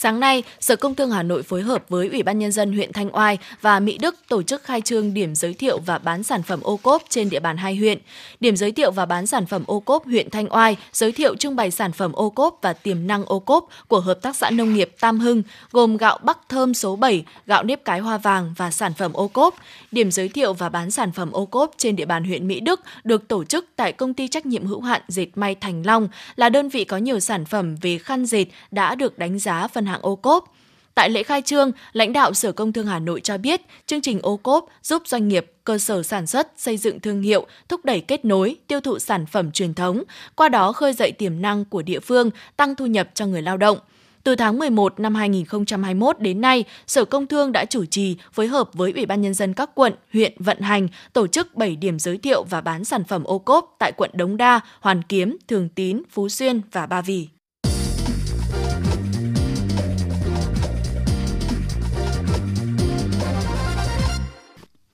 Sáng 0.00 0.20
nay, 0.20 0.42
Sở 0.60 0.76
Công 0.76 0.94
Thương 0.94 1.10
Hà 1.10 1.22
Nội 1.22 1.42
phối 1.42 1.62
hợp 1.62 1.84
với 1.88 2.08
Ủy 2.08 2.22
ban 2.22 2.38
Nhân 2.38 2.52
dân 2.52 2.72
huyện 2.72 2.92
Thanh 2.92 3.16
Oai 3.16 3.38
và 3.60 3.80
Mỹ 3.80 3.98
Đức 3.98 4.16
tổ 4.28 4.42
chức 4.42 4.62
khai 4.62 4.80
trương 4.80 5.14
điểm 5.14 5.34
giới 5.34 5.54
thiệu 5.54 5.78
và 5.78 5.98
bán 5.98 6.22
sản 6.22 6.42
phẩm 6.42 6.60
ô 6.62 6.76
cốp 6.76 7.02
trên 7.08 7.30
địa 7.30 7.40
bàn 7.40 7.56
hai 7.56 7.76
huyện. 7.76 7.98
Điểm 8.40 8.56
giới 8.56 8.72
thiệu 8.72 8.90
và 8.90 9.06
bán 9.06 9.26
sản 9.26 9.46
phẩm 9.46 9.64
ô 9.66 9.80
cốp 9.80 10.04
huyện 10.04 10.30
Thanh 10.30 10.52
Oai 10.52 10.76
giới 10.92 11.12
thiệu 11.12 11.36
trưng 11.36 11.56
bày 11.56 11.70
sản 11.70 11.92
phẩm 11.92 12.12
ô 12.12 12.30
cốp 12.30 12.58
và 12.62 12.72
tiềm 12.72 13.06
năng 13.06 13.24
ô 13.24 13.38
cốp 13.38 13.68
của 13.88 14.00
Hợp 14.00 14.18
tác 14.22 14.36
xã 14.36 14.50
Nông 14.50 14.74
nghiệp 14.74 14.90
Tam 15.00 15.20
Hưng, 15.20 15.42
gồm 15.72 15.96
gạo 15.96 16.18
Bắc 16.22 16.38
Thơm 16.48 16.74
số 16.74 16.96
7, 16.96 17.24
gạo 17.46 17.62
nếp 17.62 17.84
cái 17.84 18.00
hoa 18.00 18.18
vàng 18.18 18.54
và 18.56 18.70
sản 18.70 18.92
phẩm 18.94 19.12
ô 19.12 19.28
cốp. 19.28 19.54
Điểm 19.92 20.10
giới 20.10 20.28
thiệu 20.28 20.52
và 20.52 20.68
bán 20.68 20.90
sản 20.90 21.12
phẩm 21.12 21.32
ô 21.32 21.46
cốp 21.46 21.74
trên 21.76 21.96
địa 21.96 22.06
bàn 22.06 22.24
huyện 22.24 22.48
Mỹ 22.48 22.60
Đức 22.60 22.80
được 23.04 23.28
tổ 23.28 23.44
chức 23.44 23.66
tại 23.76 23.92
công 23.92 24.14
ty 24.14 24.28
trách 24.28 24.46
nhiệm 24.46 24.66
hữu 24.66 24.80
hạn 24.80 25.02
dệt 25.08 25.28
may 25.34 25.54
Thành 25.54 25.86
Long, 25.86 26.08
là 26.36 26.48
đơn 26.48 26.68
vị 26.68 26.84
có 26.84 26.96
nhiều 26.96 27.20
sản 27.20 27.44
phẩm 27.44 27.76
về 27.76 27.98
khăn 27.98 28.26
dệt 28.26 28.46
đã 28.70 28.94
được 28.94 29.18
đánh 29.18 29.38
giá 29.38 29.68
phân 29.68 29.87
hàng 29.88 30.00
ô 30.02 30.16
cốp. 30.16 30.54
Tại 30.94 31.10
lễ 31.10 31.22
khai 31.22 31.42
trương, 31.42 31.72
lãnh 31.92 32.12
đạo 32.12 32.34
Sở 32.34 32.52
Công 32.52 32.72
Thương 32.72 32.86
Hà 32.86 32.98
Nội 32.98 33.20
cho 33.20 33.38
biết, 33.38 33.60
chương 33.86 34.00
trình 34.00 34.18
ô 34.22 34.36
cốp 34.36 34.68
giúp 34.82 35.02
doanh 35.06 35.28
nghiệp, 35.28 35.52
cơ 35.64 35.78
sở 35.78 36.02
sản 36.02 36.26
xuất, 36.26 36.48
xây 36.56 36.76
dựng 36.76 37.00
thương 37.00 37.22
hiệu, 37.22 37.46
thúc 37.68 37.84
đẩy 37.84 38.00
kết 38.00 38.24
nối, 38.24 38.56
tiêu 38.66 38.80
thụ 38.80 38.98
sản 38.98 39.26
phẩm 39.26 39.52
truyền 39.52 39.74
thống, 39.74 40.02
qua 40.34 40.48
đó 40.48 40.72
khơi 40.72 40.92
dậy 40.92 41.12
tiềm 41.12 41.42
năng 41.42 41.64
của 41.64 41.82
địa 41.82 42.00
phương, 42.00 42.30
tăng 42.56 42.74
thu 42.74 42.86
nhập 42.86 43.08
cho 43.14 43.26
người 43.26 43.42
lao 43.42 43.56
động. 43.56 43.78
Từ 44.24 44.36
tháng 44.36 44.58
11 44.58 45.00
năm 45.00 45.14
2021 45.14 46.20
đến 46.20 46.40
nay, 46.40 46.64
Sở 46.86 47.04
Công 47.04 47.26
Thương 47.26 47.52
đã 47.52 47.64
chủ 47.64 47.84
trì 47.84 48.16
phối 48.32 48.46
hợp 48.46 48.70
với 48.72 48.92
Ủy 48.92 49.06
ban 49.06 49.20
Nhân 49.20 49.34
dân 49.34 49.54
các 49.54 49.70
quận, 49.74 49.94
huyện 50.12 50.32
vận 50.38 50.60
hành, 50.60 50.88
tổ 51.12 51.26
chức 51.26 51.54
7 51.54 51.76
điểm 51.76 51.98
giới 51.98 52.18
thiệu 52.18 52.44
và 52.50 52.60
bán 52.60 52.84
sản 52.84 53.04
phẩm 53.04 53.24
ô 53.24 53.38
cốp 53.38 53.76
tại 53.78 53.92
quận 53.96 54.10
Đống 54.14 54.36
Đa, 54.36 54.60
Hoàn 54.80 55.02
Kiếm, 55.02 55.36
Thường 55.48 55.68
Tín, 55.68 56.02
Phú 56.10 56.28
Xuyên 56.28 56.60
và 56.72 56.86
Ba 56.86 57.02
Vì. 57.02 57.28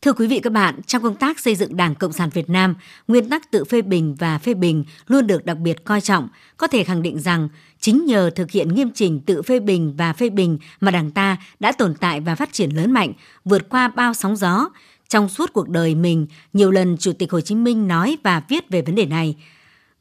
Thưa 0.04 0.12
quý 0.12 0.26
vị 0.26 0.40
các 0.40 0.52
bạn, 0.52 0.80
trong 0.86 1.02
công 1.02 1.14
tác 1.14 1.40
xây 1.40 1.54
dựng 1.54 1.76
Đảng 1.76 1.94
Cộng 1.94 2.12
sản 2.12 2.30
Việt 2.30 2.50
Nam, 2.50 2.74
nguyên 3.08 3.30
tắc 3.30 3.50
tự 3.50 3.64
phê 3.64 3.82
bình 3.82 4.16
và 4.18 4.38
phê 4.38 4.54
bình 4.54 4.84
luôn 5.06 5.26
được 5.26 5.44
đặc 5.44 5.58
biệt 5.58 5.84
coi 5.84 6.00
trọng. 6.00 6.28
Có 6.56 6.66
thể 6.66 6.84
khẳng 6.84 7.02
định 7.02 7.20
rằng, 7.20 7.48
chính 7.80 8.06
nhờ 8.06 8.30
thực 8.30 8.50
hiện 8.50 8.74
nghiêm 8.74 8.90
chỉnh 8.94 9.20
tự 9.20 9.42
phê 9.42 9.60
bình 9.60 9.94
và 9.96 10.12
phê 10.12 10.30
bình 10.30 10.58
mà 10.80 10.90
Đảng 10.90 11.10
ta 11.10 11.36
đã 11.60 11.72
tồn 11.72 11.94
tại 11.94 12.20
và 12.20 12.34
phát 12.34 12.52
triển 12.52 12.70
lớn 12.70 12.92
mạnh, 12.92 13.12
vượt 13.44 13.68
qua 13.68 13.88
bao 13.88 14.14
sóng 14.14 14.36
gió. 14.36 14.68
Trong 15.08 15.28
suốt 15.28 15.52
cuộc 15.52 15.68
đời 15.68 15.94
mình, 15.94 16.26
nhiều 16.52 16.70
lần 16.70 16.96
Chủ 16.96 17.12
tịch 17.12 17.32
Hồ 17.32 17.40
Chí 17.40 17.54
Minh 17.54 17.88
nói 17.88 18.18
và 18.22 18.42
viết 18.48 18.70
về 18.70 18.82
vấn 18.82 18.94
đề 18.94 19.06
này. 19.06 19.36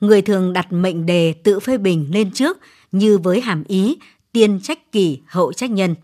Người 0.01 0.21
thường 0.21 0.53
đặt 0.53 0.73
mệnh 0.73 1.05
đề 1.05 1.33
tự 1.43 1.59
phê 1.59 1.77
bình 1.77 2.09
lên 2.11 2.31
trước 2.31 2.57
như 2.91 3.17
với 3.17 3.41
hàm 3.41 3.63
ý 3.63 3.97
tiên 4.31 4.59
trách 4.63 4.91
kỷ 4.91 5.19
hậu 5.25 5.53
trách 5.53 5.71
nhân. 5.71 5.95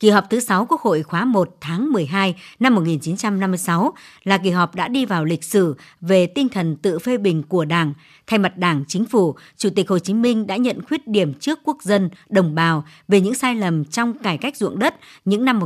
Kỳ 0.00 0.10
họp 0.10 0.30
thứ 0.30 0.40
6 0.40 0.66
Quốc 0.66 0.80
hội 0.80 1.02
khóa 1.02 1.24
1 1.24 1.56
tháng 1.60 1.92
12 1.92 2.34
năm 2.60 2.74
1956 2.74 3.92
là 4.24 4.38
kỳ 4.38 4.50
họp 4.50 4.74
đã 4.74 4.88
đi 4.88 5.04
vào 5.04 5.24
lịch 5.24 5.44
sử 5.44 5.74
về 6.00 6.26
tinh 6.26 6.48
thần 6.48 6.76
tự 6.76 6.98
phê 6.98 7.18
bình 7.18 7.42
của 7.42 7.64
Đảng. 7.64 7.94
Thay 8.26 8.38
mặt 8.38 8.56
Đảng, 8.56 8.84
Chính 8.88 9.04
phủ, 9.04 9.34
Chủ 9.56 9.70
tịch 9.70 9.88
Hồ 9.88 9.98
Chí 9.98 10.14
Minh 10.14 10.46
đã 10.46 10.56
nhận 10.56 10.84
khuyết 10.84 11.08
điểm 11.08 11.34
trước 11.34 11.58
quốc 11.64 11.82
dân, 11.82 12.10
đồng 12.28 12.54
bào 12.54 12.84
về 13.08 13.20
những 13.20 13.34
sai 13.34 13.54
lầm 13.54 13.84
trong 13.84 14.18
cải 14.18 14.38
cách 14.38 14.56
ruộng 14.56 14.78
đất 14.78 14.94
những 15.24 15.44
năm 15.44 15.60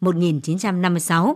1953-1956. 0.00 1.34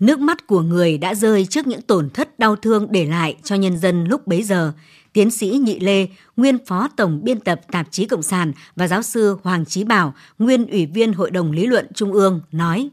Nước 0.00 0.18
mắt 0.18 0.46
của 0.46 0.60
người 0.60 0.98
đã 0.98 1.14
rơi 1.14 1.46
trước 1.46 1.66
những 1.66 1.82
tổn 1.82 2.10
thất 2.10 2.38
đau 2.38 2.56
thương 2.56 2.86
để 2.90 3.06
lại 3.06 3.36
cho 3.42 3.54
nhân 3.54 3.78
dân 3.78 4.04
lúc 4.04 4.26
bấy 4.26 4.42
giờ 4.42 4.72
tiến 5.14 5.30
sĩ 5.30 5.48
Nhị 5.48 5.78
Lê, 5.78 6.06
nguyên 6.36 6.58
phó 6.66 6.88
tổng 6.96 7.20
biên 7.24 7.40
tập 7.40 7.60
tạp 7.72 7.86
chí 7.90 8.06
Cộng 8.06 8.22
sản 8.22 8.52
và 8.76 8.88
giáo 8.88 9.02
sư 9.02 9.36
Hoàng 9.42 9.64
Chí 9.64 9.84
Bảo, 9.84 10.14
nguyên 10.38 10.66
ủy 10.66 10.86
viên 10.86 11.12
Hội 11.12 11.30
đồng 11.30 11.52
Lý 11.52 11.66
luận 11.66 11.86
Trung 11.94 12.12
ương 12.12 12.40
nói. 12.52 12.88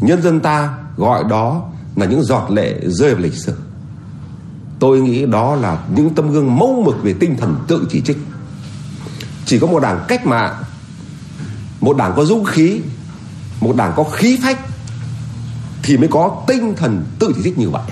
Nhân 0.00 0.22
dân 0.22 0.40
ta 0.40 0.78
gọi 0.96 1.24
đó 1.30 1.70
là 1.96 2.06
những 2.06 2.22
giọt 2.22 2.50
lệ 2.50 2.74
rơi 2.86 3.14
vào 3.14 3.22
lịch 3.22 3.34
sử. 3.34 3.54
Tôi 4.78 5.00
nghĩ 5.00 5.26
đó 5.26 5.54
là 5.56 5.84
những 5.96 6.14
tấm 6.14 6.32
gương 6.32 6.56
mẫu 6.56 6.82
mực 6.86 7.02
về 7.02 7.14
tinh 7.20 7.36
thần 7.36 7.56
tự 7.68 7.86
chỉ 7.90 8.00
trích. 8.00 8.18
Chỉ 9.46 9.58
có 9.58 9.66
một 9.66 9.80
đảng 9.80 10.04
cách 10.08 10.26
mạng, 10.26 10.54
một 11.80 11.96
đảng 11.96 12.12
có 12.16 12.24
dũng 12.24 12.44
khí, 12.44 12.80
một 13.60 13.76
đảng 13.76 13.92
có 13.96 14.04
khí 14.04 14.38
phách 14.42 14.58
thì 15.82 15.96
mới 15.96 16.08
có 16.08 16.44
tinh 16.46 16.74
thần 16.76 17.04
tự 17.18 17.32
chỉ 17.36 17.40
trích 17.44 17.58
như 17.58 17.70
vậy 17.70 17.82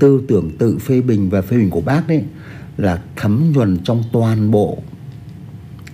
tư 0.00 0.22
tưởng 0.28 0.50
tự 0.58 0.78
phê 0.78 1.00
bình 1.00 1.30
và 1.30 1.42
phê 1.42 1.56
bình 1.56 1.70
của 1.70 1.80
bác 1.80 2.08
đấy 2.08 2.22
là 2.76 3.02
thấm 3.16 3.52
nhuần 3.52 3.78
trong 3.84 4.02
toàn 4.12 4.50
bộ 4.50 4.78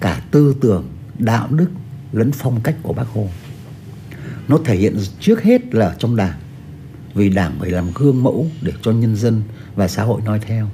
cả 0.01 0.23
tư 0.31 0.55
tưởng, 0.61 0.85
đạo 1.19 1.49
đức 1.51 1.69
lẫn 2.13 2.33
phong 2.33 2.61
cách 2.61 2.77
của 2.83 2.93
bác 2.93 3.09
hồ. 3.09 3.29
Nó 4.49 4.59
thể 4.65 4.77
hiện 4.77 4.97
trước 5.21 5.43
hết 5.43 5.75
là 5.75 5.95
trong 5.99 6.17
đảng, 6.17 6.39
vì 7.15 7.29
đảng 7.29 7.57
phải 7.61 7.71
làm 7.71 7.87
gương 7.95 8.23
mẫu 8.23 8.47
để 8.63 8.73
cho 8.83 8.93
nhân 8.93 9.17
dân 9.17 9.43
và 9.75 9.89
xã 9.89 10.03
hội 10.03 10.21
noi 10.25 10.39
theo. 10.39 10.69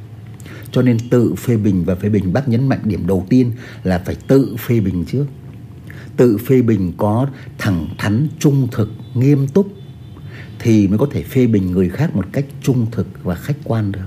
Cho 0.72 0.82
nên 0.82 0.98
tự 1.10 1.34
phê 1.34 1.56
bình 1.56 1.84
và 1.84 1.94
phê 1.94 2.08
bình, 2.08 2.32
bác 2.32 2.48
nhấn 2.48 2.68
mạnh 2.68 2.80
điểm 2.84 3.06
đầu 3.06 3.26
tiên 3.28 3.52
là 3.84 3.98
phải 3.98 4.14
tự 4.14 4.56
phê 4.58 4.80
bình 4.80 5.04
trước. 5.04 5.26
Tự 6.16 6.38
phê 6.38 6.62
bình 6.62 6.92
có 6.96 7.28
thẳng 7.58 7.88
thắn, 7.98 8.28
trung 8.38 8.68
thực, 8.72 8.90
nghiêm 9.14 9.48
túc 9.48 9.66
thì 10.58 10.88
mới 10.88 10.98
có 10.98 11.06
thể 11.12 11.22
phê 11.22 11.46
bình 11.46 11.72
người 11.72 11.88
khác 11.88 12.16
một 12.16 12.26
cách 12.32 12.44
trung 12.62 12.86
thực 12.92 13.06
và 13.22 13.34
khách 13.34 13.56
quan 13.64 13.92
được. 13.92 14.06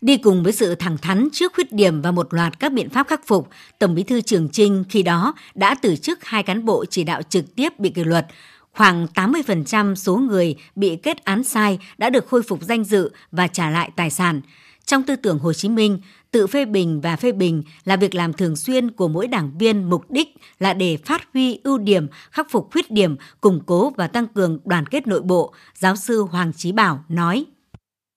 Đi 0.00 0.16
cùng 0.16 0.42
với 0.42 0.52
sự 0.52 0.74
thẳng 0.74 0.98
thắn 0.98 1.28
trước 1.32 1.52
khuyết 1.54 1.72
điểm 1.72 2.02
và 2.02 2.10
một 2.10 2.34
loạt 2.34 2.60
các 2.60 2.72
biện 2.72 2.90
pháp 2.90 3.06
khắc 3.08 3.26
phục, 3.26 3.48
Tổng 3.78 3.94
Bí 3.94 4.02
thư 4.02 4.20
Trường 4.20 4.48
Trinh 4.48 4.84
khi 4.88 5.02
đó 5.02 5.34
đã 5.54 5.74
từ 5.82 5.96
chức 5.96 6.24
hai 6.24 6.42
cán 6.42 6.64
bộ 6.64 6.84
chỉ 6.84 7.04
đạo 7.04 7.22
trực 7.22 7.54
tiếp 7.54 7.78
bị 7.78 7.90
kỷ 7.90 8.04
luật. 8.04 8.26
Khoảng 8.72 9.06
80% 9.14 9.94
số 9.94 10.16
người 10.16 10.56
bị 10.76 10.96
kết 10.96 11.24
án 11.24 11.44
sai 11.44 11.78
đã 11.98 12.10
được 12.10 12.26
khôi 12.28 12.42
phục 12.42 12.62
danh 12.62 12.84
dự 12.84 13.10
và 13.32 13.46
trả 13.46 13.70
lại 13.70 13.90
tài 13.96 14.10
sản. 14.10 14.40
Trong 14.88 15.02
tư 15.02 15.16
tưởng 15.16 15.38
Hồ 15.38 15.52
Chí 15.52 15.68
Minh, 15.68 15.98
tự 16.30 16.46
phê 16.46 16.64
bình 16.64 17.00
và 17.00 17.16
phê 17.16 17.32
bình 17.32 17.62
là 17.84 17.96
việc 17.96 18.14
làm 18.14 18.32
thường 18.32 18.56
xuyên 18.56 18.90
của 18.90 19.08
mỗi 19.08 19.26
đảng 19.26 19.58
viên 19.58 19.90
mục 19.90 20.10
đích 20.10 20.28
là 20.58 20.74
để 20.74 20.98
phát 21.04 21.22
huy 21.34 21.60
ưu 21.64 21.78
điểm, 21.78 22.06
khắc 22.30 22.46
phục 22.50 22.68
khuyết 22.72 22.90
điểm, 22.90 23.16
củng 23.40 23.60
cố 23.66 23.92
và 23.96 24.06
tăng 24.06 24.26
cường 24.26 24.58
đoàn 24.64 24.86
kết 24.86 25.06
nội 25.06 25.22
bộ, 25.22 25.54
giáo 25.78 25.96
sư 25.96 26.22
Hoàng 26.30 26.52
Chí 26.52 26.72
Bảo 26.72 27.04
nói. 27.08 27.44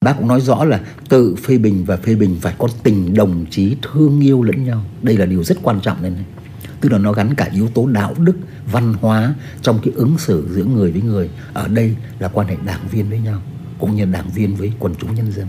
Bác 0.06 0.14
cũng 0.18 0.28
nói 0.28 0.42
rõ 0.42 0.64
là 0.64 0.82
tự 1.10 1.36
phê 1.36 1.58
bình 1.58 1.84
và 1.88 1.98
phê 1.98 2.16
bình 2.16 2.38
phải 2.42 2.56
có 2.58 2.68
tình 2.84 3.14
đồng 3.14 3.46
chí 3.50 3.76
thương 3.82 4.20
yêu 4.22 4.44
lẫn 4.44 4.66
nhau. 4.66 4.84
Đây 5.02 5.18
là 5.18 5.26
điều 5.26 5.44
rất 5.44 5.58
quan 5.64 5.82
trọng 5.82 5.98
nên 6.02 6.14
này. 6.14 6.26
Tức 6.82 6.92
là 6.92 6.98
nó 6.98 7.14
gắn 7.14 7.36
cả 7.36 7.50
yếu 7.54 7.68
tố 7.68 7.88
đạo 7.88 8.16
đức, 8.18 8.36
văn 8.72 8.94
hóa 8.94 9.34
trong 9.62 9.80
cái 9.84 9.94
ứng 9.96 10.18
xử 10.18 10.48
giữa 10.50 10.64
người 10.64 10.92
với 10.92 11.02
người. 11.02 11.30
Ở 11.54 11.68
đây 11.68 11.96
là 12.20 12.28
quan 12.28 12.48
hệ 12.48 12.56
đảng 12.66 12.88
viên 12.92 13.10
với 13.10 13.20
nhau, 13.20 13.42
cũng 13.80 13.96
như 13.96 14.06
đảng 14.06 14.30
viên 14.36 14.56
với 14.56 14.72
quần 14.80 14.96
chúng 14.96 15.16
nhân 15.16 15.32
dân. 15.32 15.48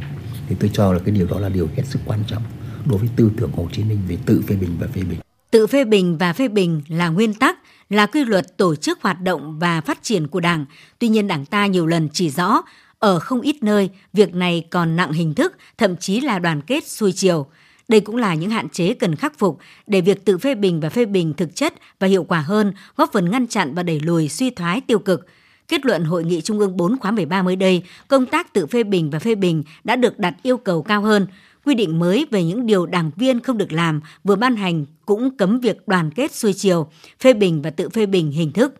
Thì 0.53 0.59
tôi 0.61 0.71
cho 0.75 0.93
là 0.93 0.99
cái 0.99 1.15
điều 1.15 1.27
đó 1.27 1.39
là 1.39 1.49
điều 1.49 1.69
hết 1.77 1.83
sức 1.87 1.99
quan 2.05 2.21
trọng 2.27 2.43
đối 2.87 2.99
với 2.99 3.09
tư 3.17 3.31
tưởng 3.37 3.53
Hồ 3.53 3.69
Chí 3.73 3.85
Minh 3.85 3.99
về 4.09 4.17
tự 4.27 4.43
phê 4.49 4.57
bình 4.57 4.77
và 4.81 4.87
phê 4.87 5.03
bình. 5.03 5.19
Tự 5.51 5.67
phê 5.67 5.85
bình 5.85 6.19
và 6.19 6.33
phê 6.33 6.49
bình 6.49 6.83
là 6.89 7.09
nguyên 7.09 7.35
tắc, 7.35 7.59
là 7.91 8.07
quy 8.07 8.25
luật 8.25 8.57
tổ 8.57 8.75
chức 8.75 9.03
hoạt 9.03 9.21
động 9.21 9.59
và 9.59 9.81
phát 9.81 10.03
triển 10.03 10.27
của 10.29 10.41
Đảng. 10.41 10.65
Tuy 10.99 11.09
nhiên 11.09 11.27
Đảng 11.27 11.45
ta 11.45 11.67
nhiều 11.67 11.87
lần 11.87 12.09
chỉ 12.13 12.31
rõ 12.31 12.63
ở 12.99 13.19
không 13.19 13.41
ít 13.41 13.63
nơi, 13.63 13.91
việc 14.13 14.35
này 14.35 14.65
còn 14.71 14.97
nặng 14.97 15.13
hình 15.13 15.35
thức, 15.35 15.57
thậm 15.79 15.97
chí 15.97 16.21
là 16.21 16.39
đoàn 16.39 16.61
kết 16.63 16.89
xuôi 16.89 17.13
chiều. 17.13 17.47
Đây 17.89 18.01
cũng 18.01 18.17
là 18.17 18.35
những 18.35 18.51
hạn 18.51 18.69
chế 18.69 18.95
cần 18.95 19.17
khắc 19.17 19.39
phục 19.39 19.59
để 19.87 20.01
việc 20.01 20.25
tự 20.25 20.39
phê 20.39 20.55
bình 20.55 20.81
và 20.81 20.91
phê 20.91 21.05
bình 21.05 21.35
thực 21.35 21.57
chất 21.57 21.75
và 21.99 22.07
hiệu 22.07 22.25
quả 22.25 22.41
hơn, 22.41 22.73
góp 22.97 23.13
phần 23.13 23.31
ngăn 23.31 23.47
chặn 23.47 23.75
và 23.75 23.83
đẩy 23.83 24.01
lùi 24.01 24.29
suy 24.29 24.51
thoái 24.51 24.81
tiêu 24.81 24.99
cực. 24.99 25.27
Kết 25.69 25.87
luận 25.87 26.05
Hội 26.05 26.25
nghị 26.25 26.41
Trung 26.41 26.59
ương 26.59 26.77
4 26.77 26.99
khóa 26.99 27.11
13 27.11 27.43
mới 27.43 27.57
đây, 27.57 27.83
công 28.09 28.27
tác 28.27 28.53
tự 28.53 28.67
phê 28.67 28.83
bình 28.83 29.11
và 29.11 29.19
phê 29.19 29.35
bình 29.35 29.63
đã 29.85 29.97
được 29.97 30.19
đặt 30.19 30.35
yêu 30.43 30.57
cầu 30.57 30.83
cao 30.83 31.03
hơn. 31.03 31.27
Quy 31.65 31.75
định 31.75 31.99
mới 31.99 32.27
về 32.31 32.45
những 32.45 32.67
điều 32.67 32.87
đảng 32.87 33.11
viên 33.17 33.41
không 33.41 33.59
được 33.59 33.73
làm 33.73 34.01
vừa 34.25 34.37
ban 34.37 34.57
hành 34.57 34.85
cũng 35.07 35.37
cấm 35.37 35.61
việc 35.61 35.89
đoàn 35.89 36.11
kết 36.11 36.35
xuôi 36.35 36.53
chiều, 36.53 36.87
phê 37.21 37.33
bình 37.33 37.63
và 37.63 37.71
tự 37.71 37.89
phê 37.89 38.07
bình 38.07 38.31
hình 38.31 38.53
thức 38.53 38.75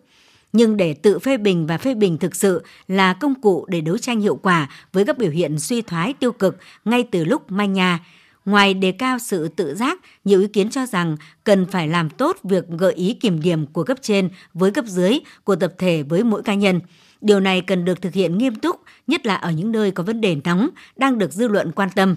nhưng 0.53 0.77
để 0.77 0.93
tự 0.93 1.19
phê 1.19 1.37
bình 1.37 1.67
và 1.67 1.77
phê 1.77 1.93
bình 1.93 2.17
thực 2.17 2.35
sự 2.35 2.63
là 2.87 3.13
công 3.13 3.41
cụ 3.41 3.65
để 3.69 3.81
đấu 3.81 3.97
tranh 3.97 4.21
hiệu 4.21 4.35
quả 4.35 4.69
với 4.93 5.05
các 5.05 5.17
biểu 5.17 5.31
hiện 5.31 5.59
suy 5.59 5.81
thoái 5.81 6.13
tiêu 6.13 6.31
cực 6.31 6.57
ngay 6.85 7.03
từ 7.11 7.25
lúc 7.25 7.51
manh 7.51 7.73
nhà. 7.73 7.99
Ngoài 8.45 8.73
đề 8.73 8.91
cao 8.91 9.19
sự 9.19 9.47
tự 9.47 9.75
giác, 9.75 9.99
nhiều 10.25 10.41
ý 10.41 10.47
kiến 10.47 10.69
cho 10.69 10.85
rằng 10.85 11.17
cần 11.43 11.65
phải 11.65 11.87
làm 11.87 12.09
tốt 12.09 12.37
việc 12.43 12.67
gợi 12.67 12.93
ý 12.93 13.13
kiểm 13.13 13.41
điểm 13.41 13.65
của 13.65 13.83
cấp 13.83 13.97
trên 14.01 14.29
với 14.53 14.71
cấp 14.71 14.85
dưới, 14.85 15.19
của 15.43 15.55
tập 15.55 15.73
thể 15.77 16.03
với 16.03 16.23
mỗi 16.23 16.43
cá 16.43 16.53
nhân. 16.53 16.79
Điều 17.21 17.39
này 17.39 17.61
cần 17.61 17.85
được 17.85 18.01
thực 18.01 18.13
hiện 18.13 18.37
nghiêm 18.37 18.55
túc, 18.55 18.81
nhất 19.07 19.25
là 19.25 19.35
ở 19.35 19.51
những 19.51 19.71
nơi 19.71 19.91
có 19.91 20.03
vấn 20.03 20.21
đề 20.21 20.37
nóng 20.43 20.69
đang 20.95 21.17
được 21.17 21.33
dư 21.33 21.47
luận 21.47 21.71
quan 21.71 21.89
tâm 21.95 22.15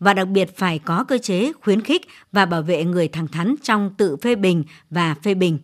và 0.00 0.14
đặc 0.14 0.28
biệt 0.28 0.56
phải 0.56 0.78
có 0.78 1.04
cơ 1.04 1.18
chế 1.18 1.52
khuyến 1.60 1.80
khích 1.80 2.02
và 2.32 2.46
bảo 2.46 2.62
vệ 2.62 2.84
người 2.84 3.08
thẳng 3.08 3.28
thắn 3.28 3.54
trong 3.62 3.94
tự 3.98 4.16
phê 4.16 4.34
bình 4.34 4.64
và 4.90 5.14
phê 5.22 5.34
bình. 5.34 5.58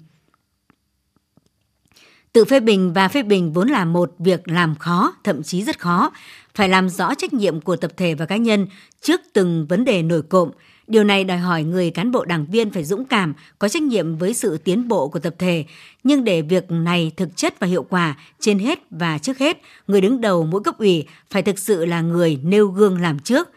Tự 2.33 2.45
phê 2.45 2.61
bình 2.61 2.93
và 2.93 3.09
phê 3.09 3.23
bình 3.23 3.53
vốn 3.53 3.69
là 3.69 3.85
một 3.85 4.15
việc 4.19 4.49
làm 4.49 4.75
khó, 4.75 5.15
thậm 5.25 5.43
chí 5.43 5.65
rất 5.65 5.79
khó. 5.79 6.11
Phải 6.55 6.69
làm 6.69 6.89
rõ 6.89 7.15
trách 7.15 7.33
nhiệm 7.33 7.61
của 7.61 7.77
tập 7.77 7.93
thể 7.97 8.15
và 8.15 8.27
cá 8.27 8.37
nhân 8.37 8.67
trước 9.01 9.21
từng 9.33 9.67
vấn 9.69 9.85
đề 9.85 10.03
nổi 10.03 10.23
cộm. 10.23 10.51
Điều 10.87 11.05
này 11.05 11.25
đòi 11.25 11.39
hỏi 11.39 11.65
người 11.65 11.91
cán 11.91 12.11
bộ 12.11 12.25
đảng 12.25 12.47
viên 12.47 12.71
phải 12.71 12.85
dũng 12.85 13.05
cảm, 13.05 13.35
có 13.59 13.69
trách 13.69 13.83
nhiệm 13.83 14.17
với 14.17 14.35
sự 14.35 14.59
tiến 14.59 14.89
bộ 14.89 15.09
của 15.09 15.19
tập 15.19 15.35
thể. 15.39 15.65
Nhưng 16.05 16.25
để 16.25 16.43
việc 16.43 16.71
này 16.71 17.13
thực 17.17 17.37
chất 17.37 17.61
và 17.61 17.67
hiệu 17.67 17.83
quả, 17.83 18.17
trên 18.41 18.59
hết 18.59 18.79
và 18.91 19.19
trước 19.19 19.39
hết, 19.39 19.61
người 19.87 20.01
đứng 20.01 20.21
đầu 20.21 20.47
mỗi 20.47 20.63
cấp 20.63 20.79
ủy 20.79 21.07
phải 21.31 21.43
thực 21.43 21.59
sự 21.59 21.85
là 21.85 22.01
người 22.01 22.39
nêu 22.43 22.69
gương 22.69 23.01
làm 23.01 23.19
trước. 23.19 23.49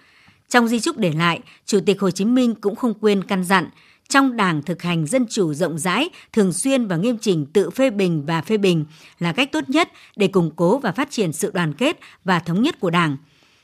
Trong 0.50 0.68
di 0.68 0.80
trúc 0.80 0.98
để 0.98 1.12
lại, 1.12 1.40
Chủ 1.66 1.80
tịch 1.86 2.02
Hồ 2.02 2.12
Chí 2.12 2.26
Minh 2.26 2.56
cũng 2.56 2.76
không 2.76 2.94
quên 2.94 3.24
căn 3.24 3.44
dặn– 3.44 3.70
trong 4.14 4.36
Đảng 4.36 4.62
thực 4.62 4.82
hành 4.82 5.06
dân 5.06 5.26
chủ 5.30 5.54
rộng 5.54 5.78
rãi, 5.78 6.10
thường 6.34 6.54
xuyên 6.54 6.88
và 6.88 6.98
nghiêm 6.98 7.18
chỉnh 7.18 7.46
tự 7.46 7.70
phê 7.70 7.90
bình 7.90 8.26
và 8.26 8.42
phê 8.42 8.58
bình 8.58 8.86
là 9.20 9.32
cách 9.32 9.52
tốt 9.52 9.64
nhất 9.68 9.90
để 10.16 10.28
củng 10.28 10.52
cố 10.56 10.78
và 10.78 10.92
phát 10.92 11.12
triển 11.12 11.34
sự 11.34 11.52
đoàn 11.54 11.74
kết 11.74 12.00
và 12.24 12.40
thống 12.40 12.62
nhất 12.62 12.80
của 12.80 12.90
Đảng. 12.90 13.18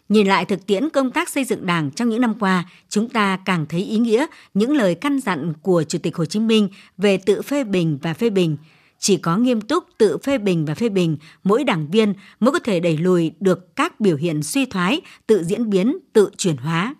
Nhìn 0.09 0.27
lại 0.27 0.45
thực 0.45 0.65
tiễn 0.65 0.89
công 0.89 1.11
tác 1.11 1.29
xây 1.29 1.43
dựng 1.43 1.65
Đảng 1.65 1.91
trong 1.91 2.09
những 2.09 2.21
năm 2.21 2.33
qua, 2.39 2.69
chúng 2.89 3.09
ta 3.09 3.39
càng 3.45 3.65
thấy 3.69 3.83
ý 3.83 3.97
nghĩa 3.97 4.25
những 4.53 4.75
lời 4.75 4.95
căn 4.95 5.19
dặn 5.19 5.53
của 5.61 5.83
Chủ 5.83 5.97
tịch 5.99 6.15
Hồ 6.15 6.25
Chí 6.25 6.39
Minh 6.39 6.69
về 6.97 7.17
tự 7.17 7.41
phê 7.41 7.63
bình 7.63 7.99
và 8.01 8.13
phê 8.13 8.29
bình. 8.29 8.57
Chỉ 8.99 9.17
có 9.17 9.37
nghiêm 9.37 9.61
túc 9.61 9.83
tự 9.97 10.17
phê 10.17 10.37
bình 10.37 10.65
và 10.65 10.75
phê 10.75 10.89
bình, 10.89 11.17
mỗi 11.43 11.63
đảng 11.63 11.91
viên 11.91 12.13
mới 12.39 12.51
có 12.51 12.59
thể 12.59 12.79
đẩy 12.79 12.97
lùi 12.97 13.31
được 13.39 13.75
các 13.75 13.99
biểu 13.99 14.17
hiện 14.17 14.43
suy 14.43 14.65
thoái, 14.65 15.01
tự 15.27 15.43
diễn 15.43 15.69
biến, 15.69 15.97
tự 16.13 16.29
chuyển 16.37 16.57
hóa. 16.57 16.95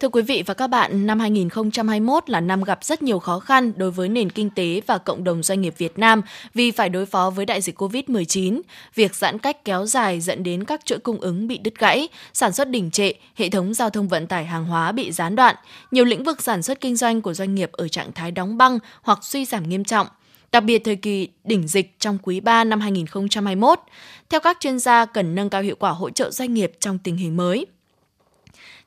Thưa 0.00 0.08
quý 0.08 0.22
vị 0.22 0.42
và 0.46 0.54
các 0.54 0.66
bạn, 0.66 1.06
năm 1.06 1.20
2021 1.20 2.30
là 2.30 2.40
năm 2.40 2.64
gặp 2.64 2.84
rất 2.84 3.02
nhiều 3.02 3.18
khó 3.18 3.38
khăn 3.38 3.72
đối 3.76 3.90
với 3.90 4.08
nền 4.08 4.30
kinh 4.30 4.50
tế 4.50 4.80
và 4.86 4.98
cộng 4.98 5.24
đồng 5.24 5.42
doanh 5.42 5.60
nghiệp 5.60 5.74
Việt 5.78 5.98
Nam 5.98 6.22
vì 6.54 6.70
phải 6.70 6.88
đối 6.88 7.06
phó 7.06 7.30
với 7.30 7.46
đại 7.46 7.60
dịch 7.60 7.80
COVID-19. 7.80 8.60
Việc 8.94 9.14
giãn 9.14 9.38
cách 9.38 9.64
kéo 9.64 9.86
dài 9.86 10.20
dẫn 10.20 10.42
đến 10.42 10.64
các 10.64 10.84
chuỗi 10.84 10.98
cung 10.98 11.20
ứng 11.20 11.48
bị 11.48 11.58
đứt 11.58 11.78
gãy, 11.78 12.08
sản 12.32 12.52
xuất 12.52 12.70
đình 12.70 12.90
trệ, 12.90 13.12
hệ 13.34 13.48
thống 13.48 13.74
giao 13.74 13.90
thông 13.90 14.08
vận 14.08 14.26
tải 14.26 14.44
hàng 14.44 14.64
hóa 14.64 14.92
bị 14.92 15.12
gián 15.12 15.36
đoạn. 15.36 15.56
Nhiều 15.90 16.04
lĩnh 16.04 16.24
vực 16.24 16.42
sản 16.42 16.62
xuất 16.62 16.80
kinh 16.80 16.96
doanh 16.96 17.22
của 17.22 17.34
doanh 17.34 17.54
nghiệp 17.54 17.72
ở 17.72 17.88
trạng 17.88 18.12
thái 18.12 18.30
đóng 18.30 18.58
băng 18.58 18.78
hoặc 19.02 19.18
suy 19.22 19.44
giảm 19.44 19.68
nghiêm 19.68 19.84
trọng 19.84 20.06
đặc 20.52 20.64
biệt 20.64 20.82
thời 20.84 20.96
kỳ 20.96 21.28
đỉnh 21.44 21.68
dịch 21.68 21.96
trong 21.98 22.18
quý 22.22 22.40
3 22.40 22.64
năm 22.64 22.80
2021. 22.80 23.78
Theo 24.28 24.40
các 24.40 24.56
chuyên 24.60 24.78
gia, 24.78 25.04
cần 25.04 25.34
nâng 25.34 25.50
cao 25.50 25.62
hiệu 25.62 25.76
quả 25.78 25.90
hỗ 25.90 26.10
trợ 26.10 26.30
doanh 26.30 26.54
nghiệp 26.54 26.72
trong 26.80 26.98
tình 26.98 27.16
hình 27.16 27.36
mới. 27.36 27.66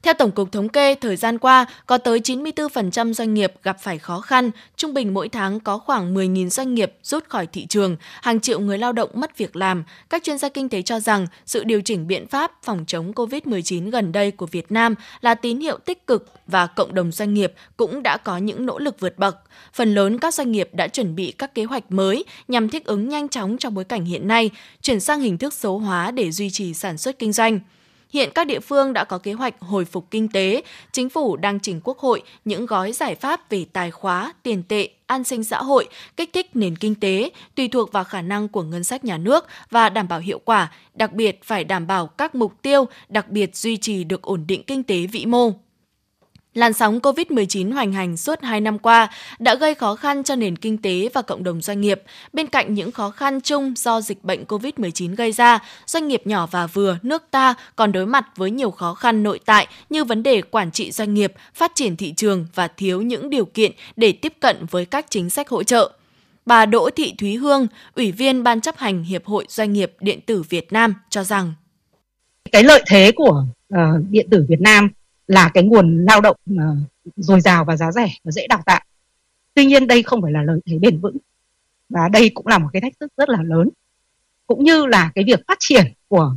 Theo 0.03 0.13
Tổng 0.13 0.31
cục 0.31 0.51
Thống 0.51 0.69
kê, 0.69 0.95
thời 0.95 1.15
gian 1.15 1.37
qua, 1.37 1.65
có 1.85 1.97
tới 1.97 2.19
94% 2.19 3.13
doanh 3.13 3.33
nghiệp 3.33 3.53
gặp 3.63 3.77
phải 3.81 3.97
khó 3.97 4.21
khăn, 4.21 4.51
trung 4.75 4.93
bình 4.93 5.13
mỗi 5.13 5.29
tháng 5.29 5.59
có 5.59 5.77
khoảng 5.77 6.13
10.000 6.13 6.49
doanh 6.49 6.75
nghiệp 6.75 6.93
rút 7.03 7.29
khỏi 7.29 7.47
thị 7.47 7.65
trường, 7.65 7.95
hàng 8.21 8.39
triệu 8.39 8.59
người 8.59 8.77
lao 8.77 8.93
động 8.93 9.09
mất 9.13 9.37
việc 9.37 9.55
làm. 9.55 9.83
Các 10.09 10.23
chuyên 10.23 10.37
gia 10.37 10.49
kinh 10.49 10.69
tế 10.69 10.81
cho 10.81 10.99
rằng 10.99 11.27
sự 11.45 11.63
điều 11.63 11.81
chỉnh 11.81 12.07
biện 12.07 12.27
pháp 12.27 12.51
phòng 12.63 12.83
chống 12.87 13.11
COVID-19 13.11 13.91
gần 13.91 14.11
đây 14.11 14.31
của 14.31 14.45
Việt 14.45 14.71
Nam 14.71 14.95
là 15.21 15.35
tín 15.35 15.59
hiệu 15.59 15.77
tích 15.77 16.07
cực 16.07 16.29
và 16.47 16.67
cộng 16.67 16.93
đồng 16.93 17.11
doanh 17.11 17.33
nghiệp 17.33 17.53
cũng 17.77 18.03
đã 18.03 18.17
có 18.17 18.37
những 18.37 18.65
nỗ 18.65 18.79
lực 18.79 18.99
vượt 18.99 19.17
bậc. 19.17 19.37
Phần 19.73 19.95
lớn 19.95 20.19
các 20.19 20.33
doanh 20.33 20.51
nghiệp 20.51 20.69
đã 20.73 20.87
chuẩn 20.87 21.15
bị 21.15 21.31
các 21.31 21.55
kế 21.55 21.63
hoạch 21.63 21.91
mới 21.91 22.25
nhằm 22.47 22.69
thích 22.69 22.85
ứng 22.85 23.09
nhanh 23.09 23.29
chóng 23.29 23.57
trong 23.57 23.73
bối 23.73 23.83
cảnh 23.83 24.05
hiện 24.05 24.27
nay, 24.27 24.49
chuyển 24.81 24.99
sang 24.99 25.21
hình 25.21 25.37
thức 25.37 25.53
số 25.53 25.77
hóa 25.77 26.11
để 26.11 26.31
duy 26.31 26.49
trì 26.49 26.73
sản 26.73 26.97
xuất 26.97 27.19
kinh 27.19 27.33
doanh. 27.33 27.59
Hiện 28.13 28.29
các 28.35 28.47
địa 28.47 28.59
phương 28.59 28.93
đã 28.93 29.03
có 29.03 29.17
kế 29.17 29.33
hoạch 29.33 29.55
hồi 29.59 29.85
phục 29.85 30.11
kinh 30.11 30.27
tế, 30.27 30.61
chính 30.91 31.09
phủ 31.09 31.35
đang 31.35 31.59
trình 31.59 31.81
Quốc 31.83 31.99
hội 31.99 32.21
những 32.45 32.65
gói 32.65 32.91
giải 32.91 33.15
pháp 33.15 33.49
về 33.49 33.65
tài 33.73 33.91
khóa, 33.91 34.33
tiền 34.43 34.63
tệ, 34.67 34.89
an 35.05 35.23
sinh 35.23 35.43
xã 35.43 35.57
hội, 35.57 35.87
kích 36.17 36.33
thích 36.33 36.55
nền 36.55 36.75
kinh 36.75 36.95
tế, 36.95 37.29
tùy 37.55 37.67
thuộc 37.67 37.91
vào 37.91 38.03
khả 38.03 38.21
năng 38.21 38.47
của 38.47 38.63
ngân 38.63 38.83
sách 38.83 39.05
nhà 39.05 39.17
nước 39.17 39.47
và 39.69 39.89
đảm 39.89 40.07
bảo 40.07 40.19
hiệu 40.19 40.39
quả, 40.45 40.71
đặc 40.93 41.13
biệt 41.13 41.43
phải 41.43 41.63
đảm 41.63 41.87
bảo 41.87 42.07
các 42.07 42.35
mục 42.35 42.53
tiêu, 42.61 42.85
đặc 43.09 43.29
biệt 43.29 43.55
duy 43.55 43.77
trì 43.77 44.03
được 44.03 44.21
ổn 44.21 44.43
định 44.47 44.63
kinh 44.63 44.83
tế 44.83 45.05
vĩ 45.05 45.25
mô. 45.25 45.51
Làn 46.53 46.73
sóng 46.73 46.99
COVID-19 46.99 47.73
hoành 47.73 47.93
hành 47.93 48.17
suốt 48.17 48.41
2 48.41 48.61
năm 48.61 48.79
qua 48.79 49.09
đã 49.39 49.55
gây 49.55 49.75
khó 49.75 49.95
khăn 49.95 50.23
cho 50.23 50.35
nền 50.35 50.55
kinh 50.55 50.77
tế 50.77 51.09
và 51.13 51.21
cộng 51.21 51.43
đồng 51.43 51.61
doanh 51.61 51.81
nghiệp. 51.81 52.01
Bên 52.33 52.47
cạnh 52.47 52.73
những 52.73 52.91
khó 52.91 53.09
khăn 53.09 53.41
chung 53.41 53.73
do 53.77 54.01
dịch 54.01 54.23
bệnh 54.23 54.43
COVID-19 54.43 55.15
gây 55.15 55.31
ra, 55.31 55.59
doanh 55.85 56.07
nghiệp 56.07 56.21
nhỏ 56.25 56.47
và 56.51 56.67
vừa 56.67 56.97
nước 57.01 57.23
ta 57.31 57.53
còn 57.75 57.91
đối 57.91 58.05
mặt 58.05 58.25
với 58.35 58.51
nhiều 58.51 58.71
khó 58.71 58.93
khăn 58.93 59.23
nội 59.23 59.39
tại 59.45 59.67
như 59.89 60.03
vấn 60.03 60.23
đề 60.23 60.41
quản 60.41 60.71
trị 60.71 60.91
doanh 60.91 61.13
nghiệp, 61.13 61.33
phát 61.53 61.71
triển 61.75 61.95
thị 61.95 62.13
trường 62.17 62.45
và 62.55 62.67
thiếu 62.67 63.01
những 63.01 63.29
điều 63.29 63.45
kiện 63.45 63.71
để 63.95 64.11
tiếp 64.11 64.33
cận 64.39 64.65
với 64.71 64.85
các 64.85 65.05
chính 65.09 65.29
sách 65.29 65.49
hỗ 65.49 65.63
trợ. 65.63 65.91
Bà 66.45 66.65
Đỗ 66.65 66.89
Thị 66.95 67.13
Thúy 67.17 67.35
Hương, 67.35 67.67
Ủy 67.95 68.11
viên 68.11 68.43
Ban 68.43 68.61
chấp 68.61 68.77
hành 68.77 69.03
Hiệp 69.03 69.25
hội 69.25 69.45
Doanh 69.49 69.73
nghiệp 69.73 69.93
Điện 69.99 70.19
tử 70.21 70.43
Việt 70.49 70.73
Nam 70.73 70.93
cho 71.09 71.23
rằng 71.23 71.53
Cái 72.51 72.63
lợi 72.63 72.83
thế 72.87 73.11
của 73.15 73.45
uh, 73.73 73.79
điện 74.09 74.27
tử 74.31 74.45
Việt 74.49 74.61
Nam 74.61 74.89
là 75.27 75.51
cái 75.53 75.63
nguồn 75.63 76.05
lao 76.05 76.21
động 76.21 76.37
uh, 76.53 76.77
dồi 77.15 77.41
dào 77.41 77.65
và 77.65 77.77
giá 77.77 77.91
rẻ 77.91 78.13
và 78.23 78.31
dễ 78.31 78.47
đào 78.47 78.61
tạo. 78.65 78.81
Tuy 79.53 79.65
nhiên 79.65 79.87
đây 79.87 80.03
không 80.03 80.21
phải 80.21 80.31
là 80.31 80.43
lợi 80.43 80.59
thế 80.65 80.79
bền 80.79 80.99
vững 80.99 81.17
và 81.89 82.07
đây 82.07 82.31
cũng 82.33 82.47
là 82.47 82.57
một 82.57 82.67
cái 82.73 82.81
thách 82.81 82.99
thức 82.99 83.11
rất 83.17 83.29
là 83.29 83.43
lớn 83.43 83.69
cũng 84.47 84.63
như 84.63 84.85
là 84.85 85.11
cái 85.15 85.23
việc 85.23 85.39
phát 85.47 85.57
triển 85.59 85.85
của 86.07 86.35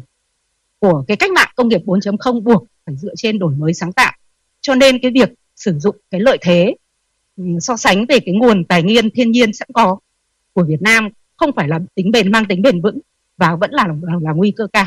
của 0.79 1.05
cái 1.09 1.17
cách 1.17 1.31
mạng 1.31 1.49
công 1.57 1.69
nghiệp 1.69 1.81
4.0 1.87 2.41
buộc 2.41 2.67
phải 2.87 2.97
dựa 2.97 3.15
trên 3.17 3.39
đổi 3.39 3.55
mới 3.55 3.75
sáng 3.75 3.93
tạo. 3.93 4.13
Cho 4.61 4.75
nên 4.75 4.99
cái 5.03 5.11
việc 5.11 5.29
sử 5.57 5.79
dụng 5.79 5.97
cái 6.11 6.21
lợi 6.21 6.39
thế 6.41 6.75
ừ, 7.37 7.45
so 7.61 7.77
sánh 7.77 8.07
về 8.07 8.19
cái 8.21 8.35
nguồn 8.35 8.65
tài 8.65 8.83
nguyên 8.83 9.11
thiên 9.11 9.31
nhiên 9.31 9.53
sẵn 9.53 9.69
có 9.75 9.99
của 10.53 10.65
Việt 10.65 10.83
Nam 10.83 11.09
không 11.37 11.51
phải 11.57 11.69
là 11.69 11.81
tính 11.95 12.11
bền 12.11 12.33
mang 12.33 12.45
tính 12.45 12.63
bền 12.63 12.81
vững 12.81 12.99
và 13.37 13.57
vẫn 13.57 13.71
là 13.71 13.87
là, 13.87 14.15
là 14.23 14.33
nguy 14.33 14.51
cơ 14.57 14.67
cao. 14.73 14.87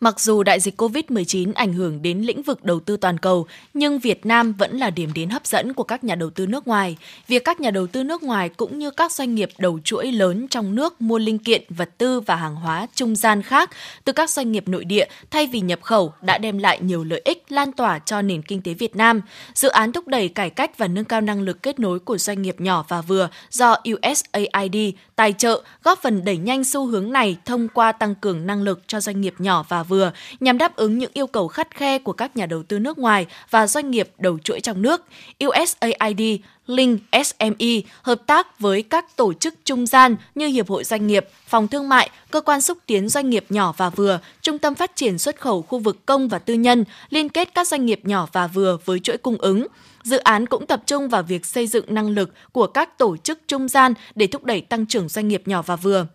Mặc 0.00 0.20
dù 0.20 0.42
đại 0.42 0.60
dịch 0.60 0.82
COVID-19 0.82 1.52
ảnh 1.54 1.72
hưởng 1.72 2.02
đến 2.02 2.20
lĩnh 2.20 2.42
vực 2.42 2.64
đầu 2.64 2.80
tư 2.80 2.96
toàn 2.96 3.18
cầu, 3.18 3.46
nhưng 3.74 3.98
Việt 3.98 4.26
Nam 4.26 4.52
vẫn 4.52 4.78
là 4.78 4.90
điểm 4.90 5.10
đến 5.14 5.30
hấp 5.30 5.46
dẫn 5.46 5.74
của 5.74 5.82
các 5.82 6.04
nhà 6.04 6.14
đầu 6.14 6.30
tư 6.30 6.46
nước 6.46 6.68
ngoài. 6.68 6.96
Việc 7.28 7.44
các 7.44 7.60
nhà 7.60 7.70
đầu 7.70 7.86
tư 7.86 8.04
nước 8.04 8.22
ngoài 8.22 8.48
cũng 8.48 8.78
như 8.78 8.90
các 8.90 9.12
doanh 9.12 9.34
nghiệp 9.34 9.48
đầu 9.58 9.78
chuỗi 9.84 10.12
lớn 10.12 10.48
trong 10.48 10.74
nước 10.74 11.00
mua 11.00 11.18
linh 11.18 11.38
kiện, 11.38 11.62
vật 11.68 11.90
tư 11.98 12.20
và 12.20 12.36
hàng 12.36 12.54
hóa 12.54 12.86
trung 12.94 13.16
gian 13.16 13.42
khác 13.42 13.70
từ 14.04 14.12
các 14.12 14.30
doanh 14.30 14.52
nghiệp 14.52 14.68
nội 14.68 14.84
địa 14.84 15.06
thay 15.30 15.46
vì 15.46 15.60
nhập 15.60 15.82
khẩu 15.82 16.12
đã 16.22 16.38
đem 16.38 16.58
lại 16.58 16.78
nhiều 16.82 17.04
lợi 17.04 17.22
ích 17.24 17.44
lan 17.48 17.72
tỏa 17.72 17.98
cho 17.98 18.22
nền 18.22 18.42
kinh 18.42 18.62
tế 18.62 18.74
Việt 18.74 18.96
Nam. 18.96 19.20
Dự 19.54 19.68
án 19.68 19.92
thúc 19.92 20.08
đẩy 20.08 20.28
cải 20.28 20.50
cách 20.50 20.78
và 20.78 20.88
nâng 20.88 21.04
cao 21.04 21.20
năng 21.20 21.42
lực 21.42 21.62
kết 21.62 21.78
nối 21.78 21.98
của 21.98 22.18
doanh 22.18 22.42
nghiệp 22.42 22.60
nhỏ 22.60 22.84
và 22.88 23.00
vừa 23.00 23.28
do 23.50 23.76
USAID 23.92 24.76
tài 25.16 25.32
trợ 25.32 25.62
góp 25.82 26.02
phần 26.02 26.24
đẩy 26.24 26.36
nhanh 26.36 26.64
xu 26.64 26.86
hướng 26.86 27.12
này 27.12 27.36
thông 27.44 27.68
qua 27.68 27.92
tăng 27.92 28.14
cường 28.14 28.46
năng 28.46 28.62
lực 28.62 28.80
cho 28.86 29.00
doanh 29.00 29.20
nghiệp 29.20 29.34
nhỏ 29.38 29.64
và 29.68 29.82
vừa 29.82 30.12
nhằm 30.40 30.58
đáp 30.58 30.76
ứng 30.76 30.98
những 30.98 31.10
yêu 31.14 31.26
cầu 31.26 31.48
khắt 31.48 31.74
khe 31.74 31.98
của 31.98 32.12
các 32.12 32.36
nhà 32.36 32.46
đầu 32.46 32.62
tư 32.62 32.78
nước 32.78 32.98
ngoài 32.98 33.26
và 33.50 33.66
doanh 33.66 33.90
nghiệp 33.90 34.10
đầu 34.18 34.38
chuỗi 34.38 34.60
trong 34.60 34.82
nước. 34.82 35.04
USAID 35.46 36.20
Link 36.66 37.00
SME 37.24 37.80
hợp 38.02 38.22
tác 38.26 38.60
với 38.60 38.82
các 38.82 39.16
tổ 39.16 39.32
chức 39.32 39.54
trung 39.64 39.86
gian 39.86 40.16
như 40.34 40.46
Hiệp 40.46 40.68
hội 40.68 40.84
Doanh 40.84 41.06
nghiệp, 41.06 41.28
Phòng 41.46 41.68
Thương 41.68 41.88
mại, 41.88 42.10
Cơ 42.30 42.40
quan 42.40 42.60
xúc 42.60 42.78
tiến 42.86 43.08
doanh 43.08 43.30
nghiệp 43.30 43.44
nhỏ 43.48 43.74
và 43.76 43.90
vừa, 43.90 44.20
Trung 44.42 44.58
tâm 44.58 44.74
phát 44.74 44.96
triển 44.96 45.18
xuất 45.18 45.40
khẩu 45.40 45.62
khu 45.62 45.78
vực 45.78 46.06
công 46.06 46.28
và 46.28 46.38
tư 46.38 46.54
nhân, 46.54 46.84
liên 47.10 47.28
kết 47.28 47.48
các 47.54 47.68
doanh 47.68 47.86
nghiệp 47.86 48.00
nhỏ 48.02 48.28
và 48.32 48.46
vừa 48.46 48.78
với 48.84 48.98
chuỗi 48.98 49.16
cung 49.16 49.36
ứng. 49.38 49.66
Dự 50.06 50.16
án 50.18 50.46
cũng 50.46 50.66
tập 50.66 50.82
trung 50.86 51.08
vào 51.08 51.22
việc 51.22 51.46
xây 51.46 51.66
dựng 51.66 51.94
năng 51.94 52.08
lực 52.08 52.32
của 52.52 52.66
các 52.66 52.98
tổ 52.98 53.16
chức 53.16 53.40
trung 53.48 53.68
gian 53.68 53.94
để 54.14 54.26
thúc 54.26 54.44
đẩy 54.44 54.60
tăng 54.60 54.86
trưởng 54.86 55.08
doanh 55.08 55.28
nghiệp 55.28 55.42
nhỏ 55.46 55.62
và 55.62 55.76
vừa. 55.76 56.06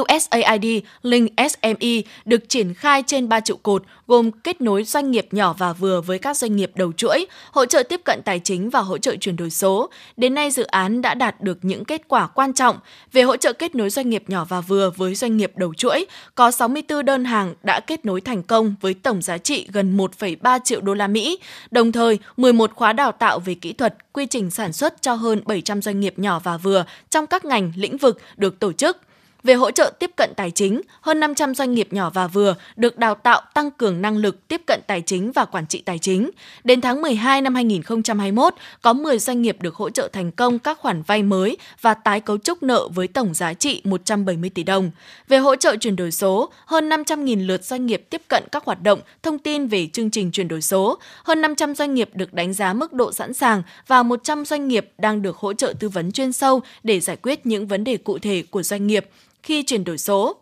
USAID 0.00 0.84
Link 1.02 1.30
SME 1.50 2.02
được 2.24 2.48
triển 2.48 2.74
khai 2.74 3.02
trên 3.06 3.28
3 3.28 3.40
trụ 3.40 3.56
cột 3.62 3.82
gồm 4.06 4.30
kết 4.30 4.60
nối 4.60 4.84
doanh 4.84 5.10
nghiệp 5.10 5.28
nhỏ 5.30 5.54
và 5.58 5.72
vừa 5.72 6.00
với 6.00 6.18
các 6.18 6.36
doanh 6.36 6.56
nghiệp 6.56 6.70
đầu 6.74 6.92
chuỗi, 6.92 7.26
hỗ 7.52 7.66
trợ 7.66 7.82
tiếp 7.82 8.00
cận 8.04 8.22
tài 8.24 8.38
chính 8.38 8.70
và 8.70 8.80
hỗ 8.80 8.98
trợ 8.98 9.16
chuyển 9.16 9.36
đổi 9.36 9.50
số. 9.50 9.90
Đến 10.16 10.34
nay 10.34 10.50
dự 10.50 10.62
án 10.62 11.02
đã 11.02 11.14
đạt 11.14 11.40
được 11.40 11.58
những 11.62 11.84
kết 11.84 12.02
quả 12.08 12.26
quan 12.26 12.52
trọng 12.52 12.78
về 13.12 13.22
hỗ 13.22 13.36
trợ 13.36 13.52
kết 13.52 13.74
nối 13.74 13.90
doanh 13.90 14.10
nghiệp 14.10 14.24
nhỏ 14.26 14.46
và 14.48 14.60
vừa 14.60 14.90
với 14.90 15.14
doanh 15.14 15.36
nghiệp 15.36 15.52
đầu 15.56 15.74
chuỗi, 15.74 16.06
có 16.34 16.50
64 16.50 17.04
đơn 17.04 17.24
hàng 17.24 17.54
đã 17.62 17.80
kết 17.80 18.04
nối 18.04 18.20
thành 18.20 18.42
công 18.42 18.74
với 18.80 18.94
tổng 18.94 19.22
giá 19.22 19.38
trị 19.38 19.66
gần 19.72 19.96
1,3 19.96 20.60
triệu 20.64 20.80
đô 20.80 20.94
la 20.94 21.06
Mỹ. 21.06 21.38
Đồng 21.70 21.92
thời, 21.92 22.18
11 22.36 22.70
khóa 22.74 22.92
đào 22.92 23.12
tạo 23.12 23.38
về 23.38 23.54
kỹ 23.54 23.72
thuật, 23.72 23.94
quy 24.12 24.26
trình 24.26 24.50
sản 24.50 24.72
xuất 24.72 25.02
cho 25.02 25.14
hơn 25.14 25.40
700 25.44 25.82
doanh 25.82 26.00
nghiệp 26.00 26.18
nhỏ 26.18 26.40
và 26.44 26.56
vừa 26.56 26.84
trong 27.10 27.26
các 27.26 27.44
ngành 27.44 27.72
lĩnh 27.76 27.96
vực 27.96 28.20
được 28.36 28.58
tổ 28.58 28.72
chức. 28.72 29.05
Về 29.46 29.54
hỗ 29.54 29.70
trợ 29.70 29.92
tiếp 29.98 30.10
cận 30.16 30.34
tài 30.36 30.50
chính, 30.50 30.80
hơn 31.00 31.20
500 31.20 31.54
doanh 31.54 31.74
nghiệp 31.74 31.92
nhỏ 31.92 32.10
và 32.10 32.26
vừa 32.26 32.54
được 32.76 32.98
đào 32.98 33.14
tạo 33.14 33.42
tăng 33.54 33.70
cường 33.70 34.02
năng 34.02 34.16
lực 34.16 34.48
tiếp 34.48 34.62
cận 34.66 34.80
tài 34.86 35.00
chính 35.00 35.32
và 35.32 35.44
quản 35.44 35.66
trị 35.66 35.82
tài 35.84 35.98
chính. 35.98 36.30
Đến 36.64 36.80
tháng 36.80 37.02
12 37.02 37.40
năm 37.40 37.54
2021, 37.54 38.54
có 38.82 38.92
10 38.92 39.18
doanh 39.18 39.42
nghiệp 39.42 39.56
được 39.60 39.74
hỗ 39.74 39.90
trợ 39.90 40.08
thành 40.12 40.32
công 40.32 40.58
các 40.58 40.78
khoản 40.78 41.02
vay 41.02 41.22
mới 41.22 41.56
và 41.80 41.94
tái 41.94 42.20
cấu 42.20 42.38
trúc 42.38 42.62
nợ 42.62 42.88
với 42.94 43.08
tổng 43.08 43.34
giá 43.34 43.54
trị 43.54 43.82
170 43.84 44.50
tỷ 44.50 44.62
đồng. 44.62 44.90
Về 45.28 45.38
hỗ 45.38 45.56
trợ 45.56 45.76
chuyển 45.76 45.96
đổi 45.96 46.12
số, 46.12 46.50
hơn 46.66 46.88
500.000 46.88 47.46
lượt 47.46 47.64
doanh 47.64 47.86
nghiệp 47.86 48.06
tiếp 48.10 48.22
cận 48.28 48.44
các 48.52 48.64
hoạt 48.64 48.82
động 48.82 49.00
thông 49.22 49.38
tin 49.38 49.66
về 49.66 49.88
chương 49.92 50.10
trình 50.10 50.30
chuyển 50.30 50.48
đổi 50.48 50.62
số, 50.62 50.98
hơn 51.24 51.40
500 51.40 51.74
doanh 51.74 51.94
nghiệp 51.94 52.10
được 52.14 52.34
đánh 52.34 52.52
giá 52.52 52.72
mức 52.72 52.92
độ 52.92 53.12
sẵn 53.12 53.34
sàng 53.34 53.62
và 53.86 54.02
100 54.02 54.44
doanh 54.44 54.68
nghiệp 54.68 54.90
đang 54.98 55.22
được 55.22 55.36
hỗ 55.36 55.52
trợ 55.52 55.74
tư 55.78 55.88
vấn 55.88 56.12
chuyên 56.12 56.32
sâu 56.32 56.60
để 56.82 57.00
giải 57.00 57.16
quyết 57.22 57.46
những 57.46 57.66
vấn 57.66 57.84
đề 57.84 57.96
cụ 57.96 58.18
thể 58.18 58.42
của 58.50 58.62
doanh 58.62 58.86
nghiệp 58.86 59.06
khi 59.46 59.62
chuyển 59.62 59.84
đổi 59.84 59.98
số. 59.98 60.36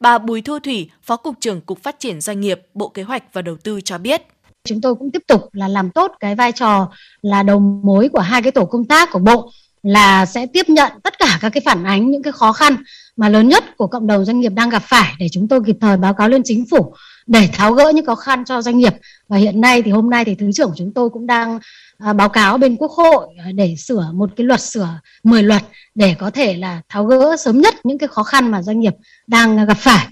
Bà 0.00 0.18
Bùi 0.18 0.42
Thu 0.42 0.58
Thủy, 0.58 0.90
Phó 1.02 1.16
Cục 1.16 1.34
trưởng 1.40 1.60
Cục 1.60 1.82
Phát 1.82 1.98
triển 1.98 2.20
Doanh 2.20 2.40
nghiệp, 2.40 2.60
Bộ 2.74 2.88
Kế 2.88 3.02
hoạch 3.02 3.22
và 3.32 3.42
Đầu 3.42 3.56
tư 3.62 3.80
cho 3.80 3.98
biết. 3.98 4.22
Chúng 4.64 4.80
tôi 4.80 4.94
cũng 4.94 5.10
tiếp 5.10 5.22
tục 5.26 5.48
là 5.52 5.68
làm 5.68 5.90
tốt 5.90 6.12
cái 6.20 6.34
vai 6.34 6.52
trò 6.52 6.88
là 7.22 7.42
đầu 7.42 7.60
mối 7.60 8.08
của 8.08 8.20
hai 8.20 8.42
cái 8.42 8.52
tổ 8.52 8.64
công 8.64 8.84
tác 8.84 9.08
của 9.12 9.18
Bộ 9.18 9.50
là 9.82 10.26
sẽ 10.26 10.46
tiếp 10.46 10.68
nhận 10.68 10.92
tất 11.02 11.18
cả 11.18 11.38
các 11.40 11.48
cái 11.48 11.62
phản 11.64 11.84
ánh 11.84 12.10
những 12.10 12.22
cái 12.22 12.32
khó 12.32 12.52
khăn 12.52 12.76
mà 13.16 13.28
lớn 13.28 13.48
nhất 13.48 13.64
của 13.76 13.86
cộng 13.86 14.06
đồng 14.06 14.24
doanh 14.24 14.40
nghiệp 14.40 14.52
đang 14.54 14.68
gặp 14.68 14.82
phải 14.86 15.14
để 15.18 15.28
chúng 15.32 15.48
tôi 15.48 15.60
kịp 15.66 15.76
thời 15.80 15.96
báo 15.96 16.14
cáo 16.14 16.28
lên 16.28 16.42
chính 16.44 16.64
phủ 16.70 16.94
để 17.26 17.48
tháo 17.52 17.72
gỡ 17.72 17.92
những 17.94 18.06
khó 18.06 18.14
khăn 18.14 18.44
cho 18.44 18.62
doanh 18.62 18.78
nghiệp. 18.78 18.94
Và 19.28 19.36
hiện 19.36 19.60
nay 19.60 19.82
thì 19.82 19.90
hôm 19.90 20.10
nay 20.10 20.24
thì 20.24 20.34
thứ 20.34 20.52
trưởng 20.52 20.72
chúng 20.76 20.92
tôi 20.94 21.10
cũng 21.10 21.26
đang 21.26 21.58
à, 21.98 22.12
báo 22.12 22.28
cáo 22.28 22.58
bên 22.58 22.76
quốc 22.76 22.90
hội 22.90 23.28
để 23.54 23.74
sửa 23.78 24.10
một 24.14 24.30
cái 24.36 24.44
luật 24.44 24.60
sửa 24.60 25.00
10 25.24 25.42
luật 25.42 25.62
để 25.94 26.14
có 26.18 26.30
thể 26.30 26.54
là 26.54 26.80
tháo 26.88 27.04
gỡ 27.04 27.36
sớm 27.36 27.60
nhất 27.60 27.74
những 27.84 27.98
cái 27.98 28.08
khó 28.08 28.22
khăn 28.22 28.50
mà 28.50 28.62
doanh 28.62 28.80
nghiệp 28.80 28.94
đang 29.26 29.66
gặp 29.66 29.78
phải 29.78 30.06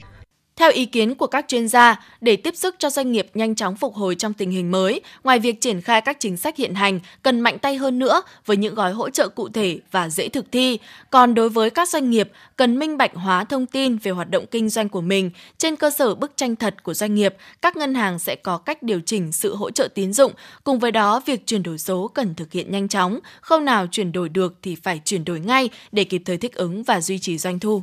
theo 0.57 0.71
ý 0.71 0.87
kiến 0.87 1.15
của 1.15 1.27
các 1.27 1.45
chuyên 1.49 1.69
gia, 1.69 2.05
để 2.21 2.37
tiếp 2.37 2.57
sức 2.57 2.75
cho 2.79 2.91
doanh 2.91 3.13
nghiệp 3.13 3.27
nhanh 3.35 3.55
chóng 3.55 3.77
phục 3.77 3.95
hồi 3.95 4.15
trong 4.15 4.33
tình 4.33 4.51
hình 4.51 4.71
mới, 4.71 5.01
ngoài 5.25 5.39
việc 5.39 5.61
triển 5.61 5.81
khai 5.81 6.01
các 6.01 6.17
chính 6.21 6.37
sách 6.37 6.57
hiện 6.57 6.75
hành, 6.75 7.01
cần 7.23 7.41
mạnh 7.41 7.59
tay 7.59 7.77
hơn 7.77 7.99
nữa 7.99 8.23
với 8.47 8.57
những 8.57 8.75
gói 8.75 8.93
hỗ 8.93 9.11
trợ 9.11 9.29
cụ 9.29 9.49
thể 9.49 9.79
và 9.91 10.09
dễ 10.09 10.29
thực 10.29 10.53
thi. 10.53 10.79
Còn 11.11 11.35
đối 11.35 11.49
với 11.49 11.71
các 11.71 11.89
doanh 11.89 12.11
nghiệp, 12.11 12.31
cần 12.57 12.79
minh 12.79 12.97
bạch 12.97 13.15
hóa 13.15 13.45
thông 13.45 13.67
tin 13.67 13.97
về 13.97 14.11
hoạt 14.11 14.31
động 14.31 14.47
kinh 14.51 14.69
doanh 14.69 14.89
của 14.89 15.01
mình. 15.01 15.31
Trên 15.59 15.77
cơ 15.77 15.91
sở 15.91 16.15
bức 16.15 16.37
tranh 16.37 16.57
thật 16.57 16.83
của 16.83 16.95
doanh 16.95 17.15
nghiệp, 17.15 17.35
các 17.63 17.77
ngân 17.77 17.95
hàng 17.95 18.19
sẽ 18.19 18.37
có 18.37 18.59
cách 18.59 18.83
điều 18.83 19.01
chỉnh 19.01 19.33
sự 19.33 19.57
hỗ 19.57 19.71
trợ 19.71 19.89
tín 19.95 20.13
dụng. 20.13 20.33
Cùng 20.65 20.79
với 20.79 20.91
đó, 20.91 21.21
việc 21.27 21.47
chuyển 21.47 21.63
đổi 21.63 21.79
số 21.79 22.09
cần 22.09 22.35
thực 22.35 22.53
hiện 22.53 22.73
nhanh 22.73 22.89
chóng. 22.89 23.19
Không 23.41 23.65
nào 23.65 23.87
chuyển 23.91 24.13
đổi 24.13 24.29
được 24.29 24.55
thì 24.63 24.77
phải 24.83 25.01
chuyển 25.05 25.25
đổi 25.25 25.41
ngay 25.41 25.71
để 25.93 26.05
kịp 26.05 26.23
thời 26.25 26.37
thích 26.37 26.55
ứng 26.55 26.83
và 26.83 27.01
duy 27.01 27.19
trì 27.19 27.39
doanh 27.39 27.61
thu. 27.61 27.83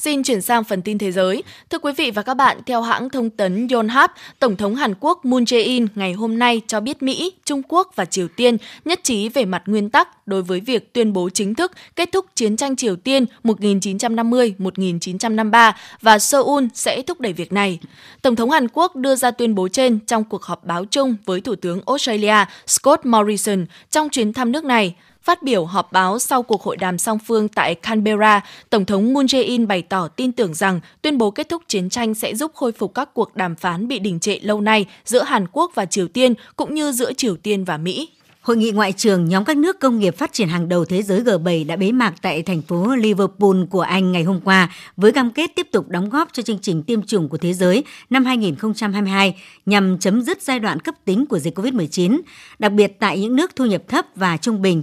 Xin 0.00 0.22
chuyển 0.22 0.40
sang 0.40 0.64
phần 0.64 0.82
tin 0.82 0.98
thế 0.98 1.12
giới. 1.12 1.42
Thưa 1.70 1.78
quý 1.78 1.92
vị 1.96 2.10
và 2.10 2.22
các 2.22 2.34
bạn, 2.34 2.58
theo 2.66 2.82
hãng 2.82 3.10
thông 3.10 3.30
tấn 3.30 3.68
Yonhap, 3.68 4.12
Tổng 4.38 4.56
thống 4.56 4.74
Hàn 4.74 4.94
Quốc 5.00 5.24
Moon 5.24 5.44
Jae-in 5.44 5.86
ngày 5.94 6.12
hôm 6.12 6.38
nay 6.38 6.60
cho 6.66 6.80
biết 6.80 7.02
Mỹ, 7.02 7.32
Trung 7.44 7.62
Quốc 7.68 7.92
và 7.96 8.04
Triều 8.04 8.28
Tiên 8.28 8.56
nhất 8.84 9.00
trí 9.02 9.28
về 9.28 9.44
mặt 9.44 9.62
nguyên 9.66 9.90
tắc 9.90 10.26
đối 10.26 10.42
với 10.42 10.60
việc 10.60 10.92
tuyên 10.92 11.12
bố 11.12 11.30
chính 11.30 11.54
thức 11.54 11.72
kết 11.96 12.12
thúc 12.12 12.26
chiến 12.34 12.56
tranh 12.56 12.76
Triều 12.76 12.96
Tiên 12.96 13.26
1950-1953 13.44 15.72
và 16.00 16.18
Seoul 16.18 16.64
sẽ 16.74 17.02
thúc 17.02 17.20
đẩy 17.20 17.32
việc 17.32 17.52
này. 17.52 17.78
Tổng 18.22 18.36
thống 18.36 18.50
Hàn 18.50 18.66
Quốc 18.72 18.96
đưa 18.96 19.16
ra 19.16 19.30
tuyên 19.30 19.54
bố 19.54 19.68
trên 19.68 19.98
trong 20.06 20.24
cuộc 20.24 20.42
họp 20.42 20.64
báo 20.64 20.84
chung 20.84 21.16
với 21.26 21.40
Thủ 21.40 21.54
tướng 21.54 21.80
Australia 21.86 22.44
Scott 22.66 23.06
Morrison 23.06 23.66
trong 23.90 24.08
chuyến 24.08 24.32
thăm 24.32 24.52
nước 24.52 24.64
này. 24.64 24.94
Phát 25.30 25.42
biểu 25.42 25.64
họp 25.64 25.92
báo 25.92 26.18
sau 26.18 26.42
cuộc 26.42 26.62
hội 26.62 26.76
đàm 26.76 26.98
song 26.98 27.18
phương 27.26 27.48
tại 27.48 27.74
Canberra, 27.74 28.40
Tổng 28.70 28.84
thống 28.84 29.14
Moon 29.14 29.26
Jae-in 29.26 29.66
bày 29.66 29.82
tỏ 29.82 30.08
tin 30.08 30.32
tưởng 30.32 30.54
rằng 30.54 30.80
tuyên 31.02 31.18
bố 31.18 31.30
kết 31.30 31.48
thúc 31.48 31.62
chiến 31.68 31.90
tranh 31.90 32.14
sẽ 32.14 32.34
giúp 32.34 32.52
khôi 32.54 32.72
phục 32.72 32.94
các 32.94 33.14
cuộc 33.14 33.36
đàm 33.36 33.54
phán 33.54 33.88
bị 33.88 33.98
đình 33.98 34.20
trệ 34.20 34.38
lâu 34.42 34.60
nay 34.60 34.86
giữa 35.04 35.22
Hàn 35.22 35.46
Quốc 35.52 35.72
và 35.74 35.86
Triều 35.86 36.08
Tiên 36.08 36.34
cũng 36.56 36.74
như 36.74 36.92
giữa 36.92 37.12
Triều 37.12 37.36
Tiên 37.36 37.64
và 37.64 37.76
Mỹ. 37.76 38.08
Hội 38.40 38.56
nghị 38.56 38.70
ngoại 38.70 38.92
trưởng 38.92 39.28
nhóm 39.28 39.44
các 39.44 39.56
nước 39.56 39.80
công 39.80 39.98
nghiệp 39.98 40.16
phát 40.16 40.32
triển 40.32 40.48
hàng 40.48 40.68
đầu 40.68 40.84
thế 40.84 41.02
giới 41.02 41.20
G7 41.20 41.66
đã 41.66 41.76
bế 41.76 41.92
mạc 41.92 42.14
tại 42.22 42.42
thành 42.42 42.62
phố 42.62 42.94
Liverpool 42.94 43.56
của 43.70 43.80
Anh 43.80 44.12
ngày 44.12 44.22
hôm 44.22 44.40
qua 44.44 44.72
với 44.96 45.12
cam 45.12 45.30
kết 45.30 45.50
tiếp 45.56 45.68
tục 45.72 45.88
đóng 45.88 46.08
góp 46.08 46.28
cho 46.32 46.42
chương 46.42 46.58
trình 46.58 46.82
tiêm 46.82 47.02
chủng 47.02 47.28
của 47.28 47.38
thế 47.38 47.52
giới 47.52 47.84
năm 48.10 48.24
2022 48.24 49.36
nhằm 49.66 49.98
chấm 49.98 50.22
dứt 50.22 50.42
giai 50.42 50.58
đoạn 50.58 50.80
cấp 50.80 50.94
tính 51.04 51.26
của 51.26 51.38
dịch 51.38 51.58
COVID-19, 51.58 52.20
đặc 52.58 52.72
biệt 52.72 52.96
tại 52.98 53.20
những 53.20 53.36
nước 53.36 53.56
thu 53.56 53.66
nhập 53.66 53.82
thấp 53.88 54.06
và 54.14 54.36
trung 54.36 54.62
bình 54.62 54.82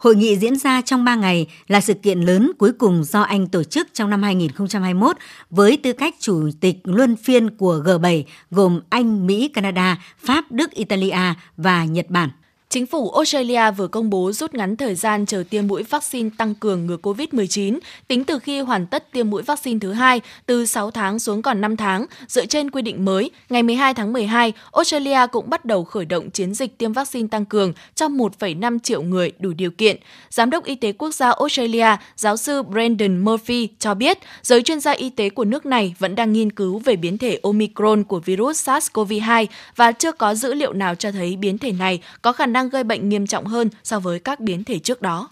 Hội 0.00 0.16
nghị 0.16 0.36
diễn 0.36 0.56
ra 0.56 0.80
trong 0.80 1.04
3 1.04 1.14
ngày 1.14 1.46
là 1.68 1.80
sự 1.80 1.94
kiện 1.94 2.20
lớn 2.20 2.52
cuối 2.58 2.72
cùng 2.72 3.04
do 3.04 3.20
Anh 3.22 3.46
tổ 3.46 3.62
chức 3.62 3.88
trong 3.94 4.10
năm 4.10 4.22
2021 4.22 5.16
với 5.50 5.76
tư 5.76 5.92
cách 5.92 6.14
chủ 6.20 6.50
tịch 6.60 6.76
luân 6.84 7.16
phiên 7.16 7.50
của 7.50 7.82
G7 7.84 8.22
gồm 8.50 8.80
Anh, 8.88 9.26
Mỹ, 9.26 9.48
Canada, 9.48 9.98
Pháp, 10.18 10.44
Đức, 10.50 10.70
Italia 10.70 11.34
và 11.56 11.84
Nhật 11.84 12.06
Bản. 12.08 12.30
Chính 12.72 12.86
phủ 12.86 13.10
Australia 13.10 13.70
vừa 13.70 13.88
công 13.88 14.10
bố 14.10 14.32
rút 14.32 14.54
ngắn 14.54 14.76
thời 14.76 14.94
gian 14.94 15.26
chờ 15.26 15.44
tiêm 15.50 15.66
mũi 15.66 15.82
vaccine 15.82 16.30
tăng 16.38 16.54
cường 16.54 16.86
ngừa 16.86 16.96
COVID-19 16.96 17.78
tính 18.08 18.24
từ 18.24 18.38
khi 18.38 18.60
hoàn 18.60 18.86
tất 18.86 19.12
tiêm 19.12 19.30
mũi 19.30 19.42
vaccine 19.42 19.78
thứ 19.80 19.92
hai 19.92 20.20
từ 20.46 20.66
6 20.66 20.90
tháng 20.90 21.18
xuống 21.18 21.42
còn 21.42 21.60
5 21.60 21.76
tháng. 21.76 22.06
Dựa 22.28 22.46
trên 22.46 22.70
quy 22.70 22.82
định 22.82 23.04
mới, 23.04 23.30
ngày 23.48 23.62
12 23.62 23.94
tháng 23.94 24.12
12, 24.12 24.52
Australia 24.72 25.18
cũng 25.32 25.50
bắt 25.50 25.64
đầu 25.64 25.84
khởi 25.84 26.04
động 26.04 26.30
chiến 26.30 26.54
dịch 26.54 26.78
tiêm 26.78 26.92
vaccine 26.92 27.28
tăng 27.28 27.44
cường 27.44 27.72
cho 27.94 28.08
1,5 28.08 28.78
triệu 28.78 29.02
người 29.02 29.32
đủ 29.38 29.52
điều 29.52 29.70
kiện. 29.70 29.96
Giám 30.30 30.50
đốc 30.50 30.64
Y 30.64 30.74
tế 30.74 30.92
quốc 30.92 31.14
gia 31.14 31.30
Australia, 31.30 31.96
giáo 32.16 32.36
sư 32.36 32.62
Brandon 32.62 33.18
Murphy 33.18 33.68
cho 33.78 33.94
biết, 33.94 34.18
giới 34.42 34.62
chuyên 34.62 34.80
gia 34.80 34.90
y 34.90 35.10
tế 35.10 35.30
của 35.30 35.44
nước 35.44 35.66
này 35.66 35.94
vẫn 35.98 36.14
đang 36.14 36.32
nghiên 36.32 36.52
cứu 36.52 36.78
về 36.78 36.96
biến 36.96 37.18
thể 37.18 37.38
Omicron 37.42 38.04
của 38.04 38.20
virus 38.20 38.68
SARS-CoV-2 38.68 39.46
và 39.76 39.92
chưa 39.92 40.12
có 40.12 40.34
dữ 40.34 40.54
liệu 40.54 40.72
nào 40.72 40.94
cho 40.94 41.12
thấy 41.12 41.36
biến 41.36 41.58
thể 41.58 41.72
này 41.72 42.00
có 42.22 42.32
khả 42.32 42.46
năng 42.46 42.59
năng 42.60 42.68
gây 42.68 42.84
bệnh 42.84 43.08
nghiêm 43.08 43.26
trọng 43.26 43.46
hơn 43.46 43.68
so 43.84 44.00
với 44.00 44.18
các 44.18 44.40
biến 44.40 44.64
thể 44.64 44.78
trước 44.78 45.02
đó. 45.02 45.30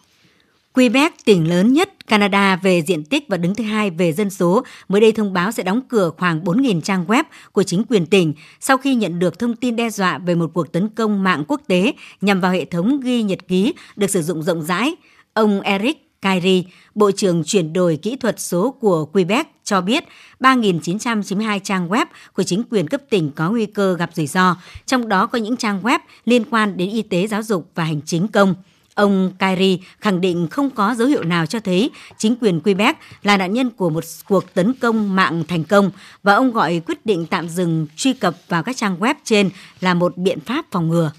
Quebec, 0.73 1.13
tỉnh 1.25 1.49
lớn 1.49 1.73
nhất 1.73 2.07
Canada 2.07 2.57
về 2.57 2.83
diện 2.83 3.05
tích 3.05 3.25
và 3.29 3.37
đứng 3.37 3.55
thứ 3.55 3.65
hai 3.65 3.91
về 3.91 4.13
dân 4.13 4.31
số, 4.31 4.65
mới 4.89 5.01
đây 5.01 5.13
thông 5.13 5.33
báo 5.33 5.53
sẽ 5.53 5.63
đóng 5.63 5.81
cửa 5.89 6.11
khoảng 6.19 6.45
4.000 6.45 6.81
trang 6.81 7.05
web 7.07 7.25
của 7.53 7.63
chính 7.63 7.85
quyền 7.89 8.07
tỉnh 8.07 8.33
sau 8.61 8.77
khi 8.79 8.95
nhận 8.95 9.19
được 9.19 9.39
thông 9.39 9.57
tin 9.57 9.77
đe 9.77 9.91
dọa 9.91 10.19
về 10.19 10.35
một 10.35 10.51
cuộc 10.55 10.73
tấn 10.73 10.89
công 10.89 11.23
mạng 11.23 11.45
quốc 11.49 11.61
tế 11.67 11.93
nhằm 12.21 12.41
vào 12.41 12.53
hệ 12.53 12.65
thống 12.65 13.01
ghi 13.01 13.23
nhật 13.23 13.49
ký 13.49 13.75
được 13.97 14.11
sử 14.11 14.23
dụng 14.23 14.43
rộng 14.43 14.63
rãi. 14.63 14.95
Ông 15.35 15.61
Eric 15.61 16.08
Kairi, 16.23 16.65
Bộ 16.95 17.11
trưởng 17.11 17.45
chuyển 17.45 17.73
đổi 17.73 17.99
kỹ 18.03 18.17
thuật 18.17 18.41
số 18.41 18.71
của 18.71 19.05
Quebec 19.05 19.47
cho 19.65 19.81
biết 19.81 20.05
3.992 20.41 21.59
trang 21.59 21.89
web 21.89 22.07
của 22.33 22.43
chính 22.43 22.63
quyền 22.71 22.89
cấp 22.89 23.01
tỉnh 23.11 23.31
có 23.31 23.51
nguy 23.51 23.67
cơ 23.67 23.97
gặp 23.99 24.11
rủi 24.15 24.27
ro, 24.27 24.57
trong 24.87 25.09
đó 25.09 25.27
có 25.27 25.39
những 25.39 25.57
trang 25.57 25.83
web 25.83 25.99
liên 26.25 26.45
quan 26.51 26.77
đến 26.77 26.91
y 26.91 27.03
tế, 27.03 27.27
giáo 27.27 27.43
dục 27.43 27.71
và 27.75 27.85
hành 27.85 28.01
chính 28.05 28.29
công. 28.29 28.55
Ông 28.95 29.33
Kairi 29.39 29.81
khẳng 30.01 30.21
định 30.21 30.49
không 30.51 30.71
có 30.71 30.95
dấu 30.95 31.09
hiệu 31.09 31.23
nào 31.23 31.47
cho 31.47 31.61
thấy 31.61 31.91
chính 32.17 32.37
quyền 32.41 32.61
Quebec 32.61 32.97
là 33.23 33.37
nạn 33.37 33.53
nhân 33.53 33.71
của 33.71 33.91
một 33.91 34.05
cuộc 34.29 34.55
tấn 34.55 34.75
công 34.75 35.17
mạng 35.17 35.45
thành 35.49 35.65
công 35.65 35.91
và 36.23 36.35
ông 36.35 36.53
gọi 36.53 36.81
quyết 36.87 37.07
định 37.07 37.27
tạm 37.27 37.49
dừng 37.49 37.87
truy 37.97 38.13
cập 38.13 38.37
vào 38.49 38.63
các 38.63 38.77
trang 38.77 38.99
web 39.01 39.15
trên 39.25 39.51
là 39.81 39.95
một 39.95 40.17
biện 40.17 40.41
pháp 40.41 40.67
phòng 40.71 40.89
ngừa. 40.89 41.13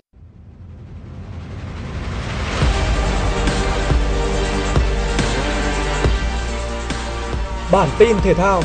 Bản 7.71 7.89
tin 7.99 8.17
thể 8.23 8.33
thao 8.33 8.63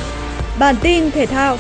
Bản 0.59 0.75
tin 0.83 1.11
thể 1.11 1.27
thao 1.27 1.57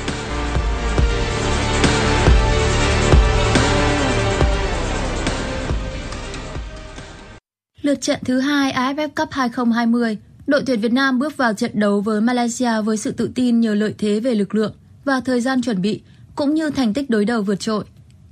Lượt 7.82 8.00
trận 8.00 8.20
thứ 8.24 8.40
hai 8.40 8.72
AFF 8.72 9.08
Cup 9.08 9.28
2020, 9.30 10.18
đội 10.46 10.62
tuyển 10.66 10.80
Việt 10.80 10.92
Nam 10.92 11.18
bước 11.18 11.36
vào 11.36 11.54
trận 11.54 11.70
đấu 11.74 12.00
với 12.00 12.20
Malaysia 12.20 12.82
với 12.84 12.96
sự 12.96 13.10
tự 13.10 13.30
tin 13.34 13.60
nhờ 13.60 13.74
lợi 13.74 13.94
thế 13.98 14.20
về 14.20 14.34
lực 14.34 14.54
lượng 14.54 14.72
và 15.04 15.20
thời 15.20 15.40
gian 15.40 15.62
chuẩn 15.62 15.82
bị, 15.82 16.02
cũng 16.34 16.54
như 16.54 16.70
thành 16.70 16.94
tích 16.94 17.10
đối 17.10 17.24
đầu 17.24 17.42
vượt 17.42 17.60
trội. 17.60 17.84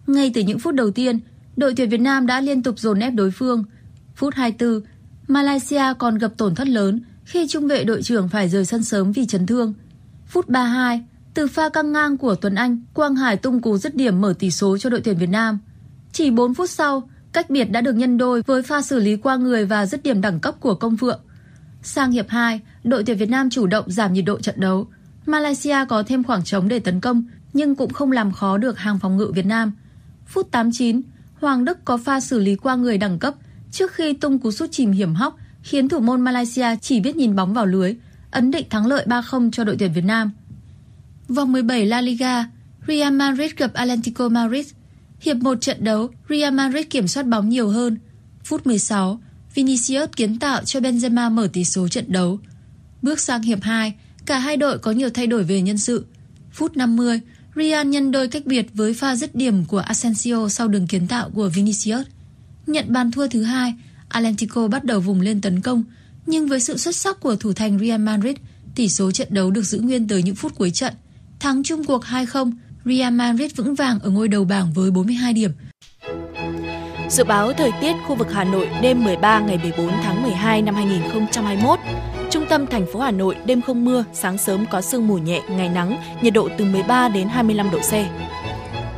Ngay 0.07 0.31
từ 0.35 0.40
những 0.40 0.59
phút 0.59 0.75
đầu 0.75 0.90
tiên, 0.90 1.20
đội 1.57 1.75
tuyển 1.77 1.88
Việt 1.88 2.01
Nam 2.01 2.27
đã 2.27 2.40
liên 2.40 2.62
tục 2.62 2.79
dồn 2.79 3.01
ép 3.01 3.14
đối 3.14 3.31
phương. 3.31 3.64
Phút 4.14 4.35
24, 4.35 4.81
Malaysia 5.29 5.85
còn 5.98 6.18
gặp 6.18 6.33
tổn 6.37 6.55
thất 6.55 6.68
lớn 6.68 7.01
khi 7.33 7.47
trung 7.49 7.68
vệ 7.68 7.85
đội 7.85 8.03
trưởng 8.03 8.29
phải 8.29 8.49
rời 8.49 8.64
sân 8.64 8.85
sớm 8.85 9.12
vì 9.12 9.27
chấn 9.27 9.47
thương. 9.47 9.75
Phút 10.27 10.49
32, 10.49 11.05
từ 11.35 11.47
pha 11.47 11.68
căng 11.68 11.92
ngang 11.92 12.16
của 12.16 12.35
Tuấn 12.35 12.55
Anh, 12.55 12.81
Quang 12.95 13.14
Hải 13.14 13.37
tung 13.37 13.61
cú 13.61 13.79
dứt 13.79 13.97
điểm 13.97 14.21
mở 14.21 14.35
tỷ 14.38 14.51
số 14.51 14.79
cho 14.79 14.90
đội 14.90 15.01
tuyển 15.01 15.16
Việt 15.16 15.29
Nam. 15.29 15.59
Chỉ 16.12 16.31
4 16.31 16.55
phút 16.55 16.71
sau, 16.71 17.09
cách 17.33 17.51
biệt 17.51 17.64
đã 17.64 17.81
được 17.81 17.92
nhân 17.92 18.18
đôi 18.18 18.42
với 18.47 18.62
pha 18.62 18.83
xử 18.83 19.01
lý 19.01 19.16
qua 19.16 19.37
người 19.37 19.64
và 19.64 19.87
dứt 19.87 20.03
điểm 20.03 20.21
đẳng 20.21 20.40
cấp 20.40 20.55
của 20.61 20.75
Công 20.75 20.97
Phượng. 20.97 21.21
Sang 21.83 22.11
hiệp 22.11 22.29
2, 22.29 22.61
đội 22.85 23.05
tuyển 23.05 23.18
Việt 23.18 23.29
Nam 23.29 23.51
chủ 23.51 23.66
động 23.66 23.85
giảm 23.90 24.12
nhiệt 24.12 24.25
độ 24.25 24.40
trận 24.40 24.61
đấu. 24.61 24.87
Malaysia 25.27 25.77
có 25.88 26.03
thêm 26.03 26.25
khoảng 26.25 26.45
trống 26.45 26.68
để 26.68 26.79
tấn 26.79 27.01
công 27.01 27.25
nhưng 27.53 27.75
cũng 27.75 27.92
không 27.92 28.12
làm 28.12 28.33
khó 28.33 28.59
được 28.59 28.79
hàng 28.79 28.99
phòng 28.99 29.16
ngự 29.16 29.33
Việt 29.35 29.47
Nam. 29.47 29.73
Phút 30.27 30.51
89, 30.51 31.01
Hoàng 31.40 31.64
Đức 31.64 31.85
có 31.85 31.97
pha 31.97 32.21
xử 32.21 32.38
lý 32.38 32.57
qua 32.57 32.77
người 32.77 32.99
đẳng 32.99 33.18
cấp 33.18 33.35
trước 33.71 33.92
khi 33.92 34.12
tung 34.12 34.38
cú 34.38 34.51
sút 34.51 34.73
chìm 34.73 34.92
hiểm 34.92 35.14
hóc 35.14 35.37
khiến 35.62 35.88
thủ 35.88 36.01
môn 36.01 36.20
Malaysia 36.20 36.77
chỉ 36.81 37.01
biết 37.01 37.16
nhìn 37.16 37.37
bóng 37.37 37.55
vào 37.55 37.66
lưới, 37.66 37.94
ấn 38.31 38.51
định 38.51 38.66
thắng 38.70 38.87
lợi 38.87 39.07
3-0 39.09 39.51
cho 39.51 39.64
đội 39.64 39.77
tuyển 39.79 39.92
Việt 39.92 40.05
Nam. 40.05 40.31
Vòng 41.29 41.53
17 41.53 41.87
La 41.87 42.01
Liga, 42.01 42.46
Real 42.88 43.12
Madrid 43.12 43.53
gặp 43.57 43.72
Atlético 43.75 44.29
Madrid. 44.29 44.70
Hiệp 45.20 45.37
1 45.37 45.61
trận 45.61 45.85
đấu, 45.85 46.11
Real 46.29 46.55
Madrid 46.55 46.87
kiểm 46.90 47.09
soát 47.09 47.27
bóng 47.27 47.48
nhiều 47.48 47.68
hơn. 47.68 47.98
Phút 48.44 48.66
16, 48.66 49.20
Vinicius 49.55 50.09
kiến 50.16 50.38
tạo 50.38 50.64
cho 50.64 50.81
Benzema 50.81 51.31
mở 51.31 51.48
tỷ 51.53 51.64
số 51.64 51.88
trận 51.88 52.05
đấu. 52.09 52.38
Bước 53.03 53.20
sang 53.20 53.42
hiệp 53.42 53.62
2, 53.62 53.94
cả 54.27 54.38
hai 54.38 54.57
đội 54.57 54.79
có 54.79 54.90
nhiều 54.90 55.11
thay 55.11 55.27
đổi 55.27 55.44
về 55.44 55.62
nhân 55.62 55.79
sự. 55.79 56.07
Phút 56.53 56.77
50, 56.77 57.20
Real 57.57 57.87
nhân 57.87 58.11
đôi 58.11 58.29
cách 58.29 58.46
biệt 58.46 58.66
với 58.75 58.94
pha 58.94 59.16
dứt 59.16 59.35
điểm 59.35 59.64
của 59.64 59.79
Asensio 59.79 60.48
sau 60.48 60.68
đường 60.68 60.87
kiến 60.87 61.09
tạo 61.09 61.31
của 61.31 61.48
Vinicius. 61.48 62.07
Nhận 62.66 62.92
bàn 62.92 63.11
thua 63.11 63.29
thứ 63.29 63.42
hai, 63.42 63.75
Atlético 64.12 64.68
bắt 64.68 64.85
đầu 64.85 65.01
vùng 65.01 65.20
lên 65.20 65.40
tấn 65.40 65.61
công, 65.61 65.85
nhưng 66.27 66.48
với 66.48 66.61
sự 66.61 66.77
xuất 66.77 66.96
sắc 66.96 67.20
của 67.20 67.37
thủ 67.37 67.53
thành 67.53 67.79
Real 67.79 68.01
Madrid, 68.01 68.37
tỷ 68.75 68.88
số 68.88 69.11
trận 69.11 69.29
đấu 69.31 69.51
được 69.51 69.62
giữ 69.62 69.81
nguyên 69.81 70.09
tới 70.09 70.22
những 70.22 70.35
phút 70.35 70.53
cuối 70.59 70.70
trận. 70.70 70.94
Thắng 71.40 71.62
chung 71.62 71.85
cuộc 71.85 72.05
2-0, 72.05 72.53
Real 72.85 73.12
Madrid 73.12 73.53
vững 73.57 73.75
vàng 73.75 74.01
ở 74.01 74.11
ngôi 74.11 74.29
đầu 74.29 74.44
bảng 74.44 74.72
với 74.72 74.90
42 74.90 75.33
điểm. 75.33 75.51
Dự 77.11 77.25
báo 77.25 77.53
thời 77.53 77.70
tiết 77.81 77.92
khu 78.07 78.14
vực 78.14 78.29
Hà 78.33 78.44
Nội 78.44 78.68
đêm 78.83 79.05
13 79.05 79.40
ngày 79.40 79.59
14 79.62 79.88
tháng 80.03 80.22
12 80.22 80.62
năm 80.62 80.75
2021. 80.75 81.79
Trung 82.31 82.44
tâm 82.48 82.66
thành 82.66 82.87
phố 82.92 83.01
Hà 83.01 83.11
Nội 83.11 83.37
đêm 83.46 83.62
không 83.62 83.85
mưa, 83.85 84.05
sáng 84.12 84.38
sớm 84.38 84.64
có 84.70 84.81
sương 84.81 85.09
mù 85.09 85.18
nhẹ, 85.18 85.42
ngày 85.51 85.68
nắng, 85.68 86.03
nhiệt 86.22 86.33
độ 86.33 86.48
từ 86.59 86.64
13 86.64 87.09
đến 87.09 87.29
25 87.29 87.70
độ 87.70 87.79
C. 87.79 87.92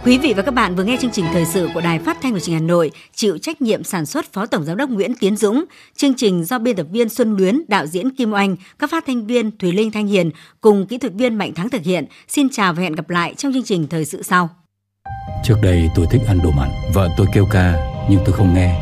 Quý 0.05 0.19
vị 0.19 0.33
và 0.37 0.43
các 0.43 0.55
bạn 0.55 0.75
vừa 0.75 0.85
nghe 0.85 0.97
chương 1.01 1.11
trình 1.11 1.25
thời 1.33 1.45
sự 1.45 1.69
của 1.75 1.81
Đài 1.81 1.99
Phát 1.99 2.17
thanh 2.23 2.33
và 2.33 2.41
Truyền 2.41 2.55
hình 2.55 2.63
Hà 2.63 2.69
Nội, 2.69 2.91
chịu 3.15 3.39
trách 3.39 3.63
nhiệm 3.63 3.85
sản 3.85 4.07
xuất 4.07 4.33
Phó 4.33 4.47
Tổng 4.47 4.65
giám 4.65 4.77
đốc 4.77 4.91
Nguyễn 4.91 5.15
Tiến 5.21 5.37
Dũng, 5.37 5.65
chương 5.97 6.15
trình 6.15 6.45
do 6.45 6.59
biên 6.59 6.77
tập 6.77 6.87
viên 6.91 7.09
Xuân 7.09 7.37
Luyến, 7.37 7.63
đạo 7.69 7.87
diễn 7.87 8.11
Kim 8.11 8.33
Oanh, 8.33 8.57
các 8.79 8.91
phát 8.91 9.05
thanh 9.07 9.27
viên 9.27 9.59
Thùy 9.59 9.73
Linh 9.73 9.91
Thanh 9.91 10.07
Hiền 10.07 10.31
cùng 10.61 10.87
kỹ 10.87 10.99
thuật 10.99 11.13
viên 11.13 11.35
Mạnh 11.35 11.55
Thắng 11.55 11.69
thực 11.69 11.83
hiện. 11.83 12.05
Xin 12.29 12.49
chào 12.53 12.73
và 12.73 12.83
hẹn 12.83 12.93
gặp 12.93 13.11
lại 13.11 13.35
trong 13.35 13.53
chương 13.53 13.65
trình 13.65 13.87
thời 13.91 14.05
sự 14.05 14.23
sau. 14.23 14.49
Trước 15.45 15.57
đây 15.63 15.89
tôi 15.95 16.07
thích 16.11 16.23
ăn 16.27 16.39
đồ 16.45 16.51
mặn, 16.51 16.69
vợ 16.95 17.09
tôi 17.17 17.27
kêu 17.35 17.47
ca 17.51 17.75
nhưng 18.11 18.21
tôi 18.25 18.33
không 18.33 18.55
nghe. 18.55 18.81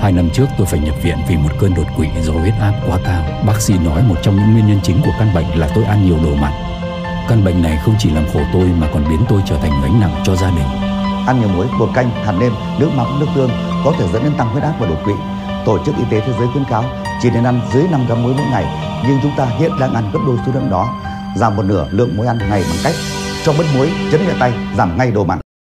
Hai 0.00 0.12
năm 0.12 0.28
trước 0.34 0.46
tôi 0.58 0.66
phải 0.66 0.80
nhập 0.80 0.94
viện 1.02 1.18
vì 1.28 1.36
một 1.36 1.50
cơn 1.60 1.74
đột 1.74 1.86
quỵ 1.96 2.06
do 2.22 2.32
huyết 2.32 2.54
áp 2.60 2.82
quá 2.86 2.98
cao. 3.04 3.44
Bác 3.46 3.60
sĩ 3.60 3.74
nói 3.84 4.02
một 4.02 4.16
trong 4.22 4.36
những 4.36 4.52
nguyên 4.52 4.66
nhân 4.66 4.80
chính 4.82 5.00
của 5.04 5.12
căn 5.18 5.34
bệnh 5.34 5.58
là 5.58 5.70
tôi 5.74 5.84
ăn 5.84 6.06
nhiều 6.06 6.18
đồ 6.24 6.34
mặn. 6.34 6.69
Căn 7.28 7.44
bệnh 7.44 7.62
này 7.62 7.78
không 7.84 7.94
chỉ 7.98 8.10
làm 8.10 8.24
khổ 8.32 8.40
tôi 8.52 8.64
mà 8.80 8.86
còn 8.94 9.04
biến 9.10 9.20
tôi 9.28 9.42
trở 9.46 9.56
thành 9.56 9.72
gánh 9.82 10.00
nặng 10.00 10.14
cho 10.24 10.36
gia 10.36 10.50
đình. 10.50 10.66
Ăn 11.26 11.40
nhiều 11.40 11.48
muối, 11.48 11.66
bột 11.78 11.88
canh, 11.94 12.10
hạt 12.10 12.32
nêm, 12.40 12.52
nước 12.78 12.90
mắm, 12.96 13.20
nước 13.20 13.26
tương 13.34 13.50
có 13.84 13.92
thể 13.98 14.08
dẫn 14.12 14.22
đến 14.24 14.32
tăng 14.38 14.48
huyết 14.48 14.62
áp 14.62 14.72
và 14.80 14.86
đột 14.86 14.98
quỵ. 15.04 15.12
Tổ 15.64 15.78
chức 15.86 15.96
Y 15.96 16.04
tế 16.10 16.20
Thế 16.20 16.32
giới 16.38 16.48
khuyến 16.52 16.64
cáo 16.64 16.84
chỉ 17.22 17.30
nên 17.30 17.44
ăn 17.44 17.60
dưới 17.72 17.84
5 17.90 18.06
gram 18.06 18.22
muối 18.22 18.34
mỗi 18.34 18.46
ngày, 18.50 18.64
nhưng 19.08 19.18
chúng 19.22 19.32
ta 19.36 19.46
hiện 19.58 19.72
đang 19.80 19.94
ăn 19.94 20.10
gấp 20.12 20.18
đôi 20.26 20.36
số 20.46 20.52
lượng 20.54 20.70
đó. 20.70 20.88
Giảm 21.36 21.56
một 21.56 21.62
nửa 21.62 21.86
lượng 21.90 22.16
muối 22.16 22.26
ăn 22.26 22.38
ngày 22.38 22.62
bằng 22.62 22.78
cách 22.84 22.94
cho 23.44 23.52
bớt 23.58 23.64
muối, 23.76 23.90
chấn 24.12 24.20
nhẹ 24.26 24.32
tay, 24.40 24.52
giảm 24.76 24.98
ngay 24.98 25.10
đồ 25.10 25.24
mặn. 25.24 25.38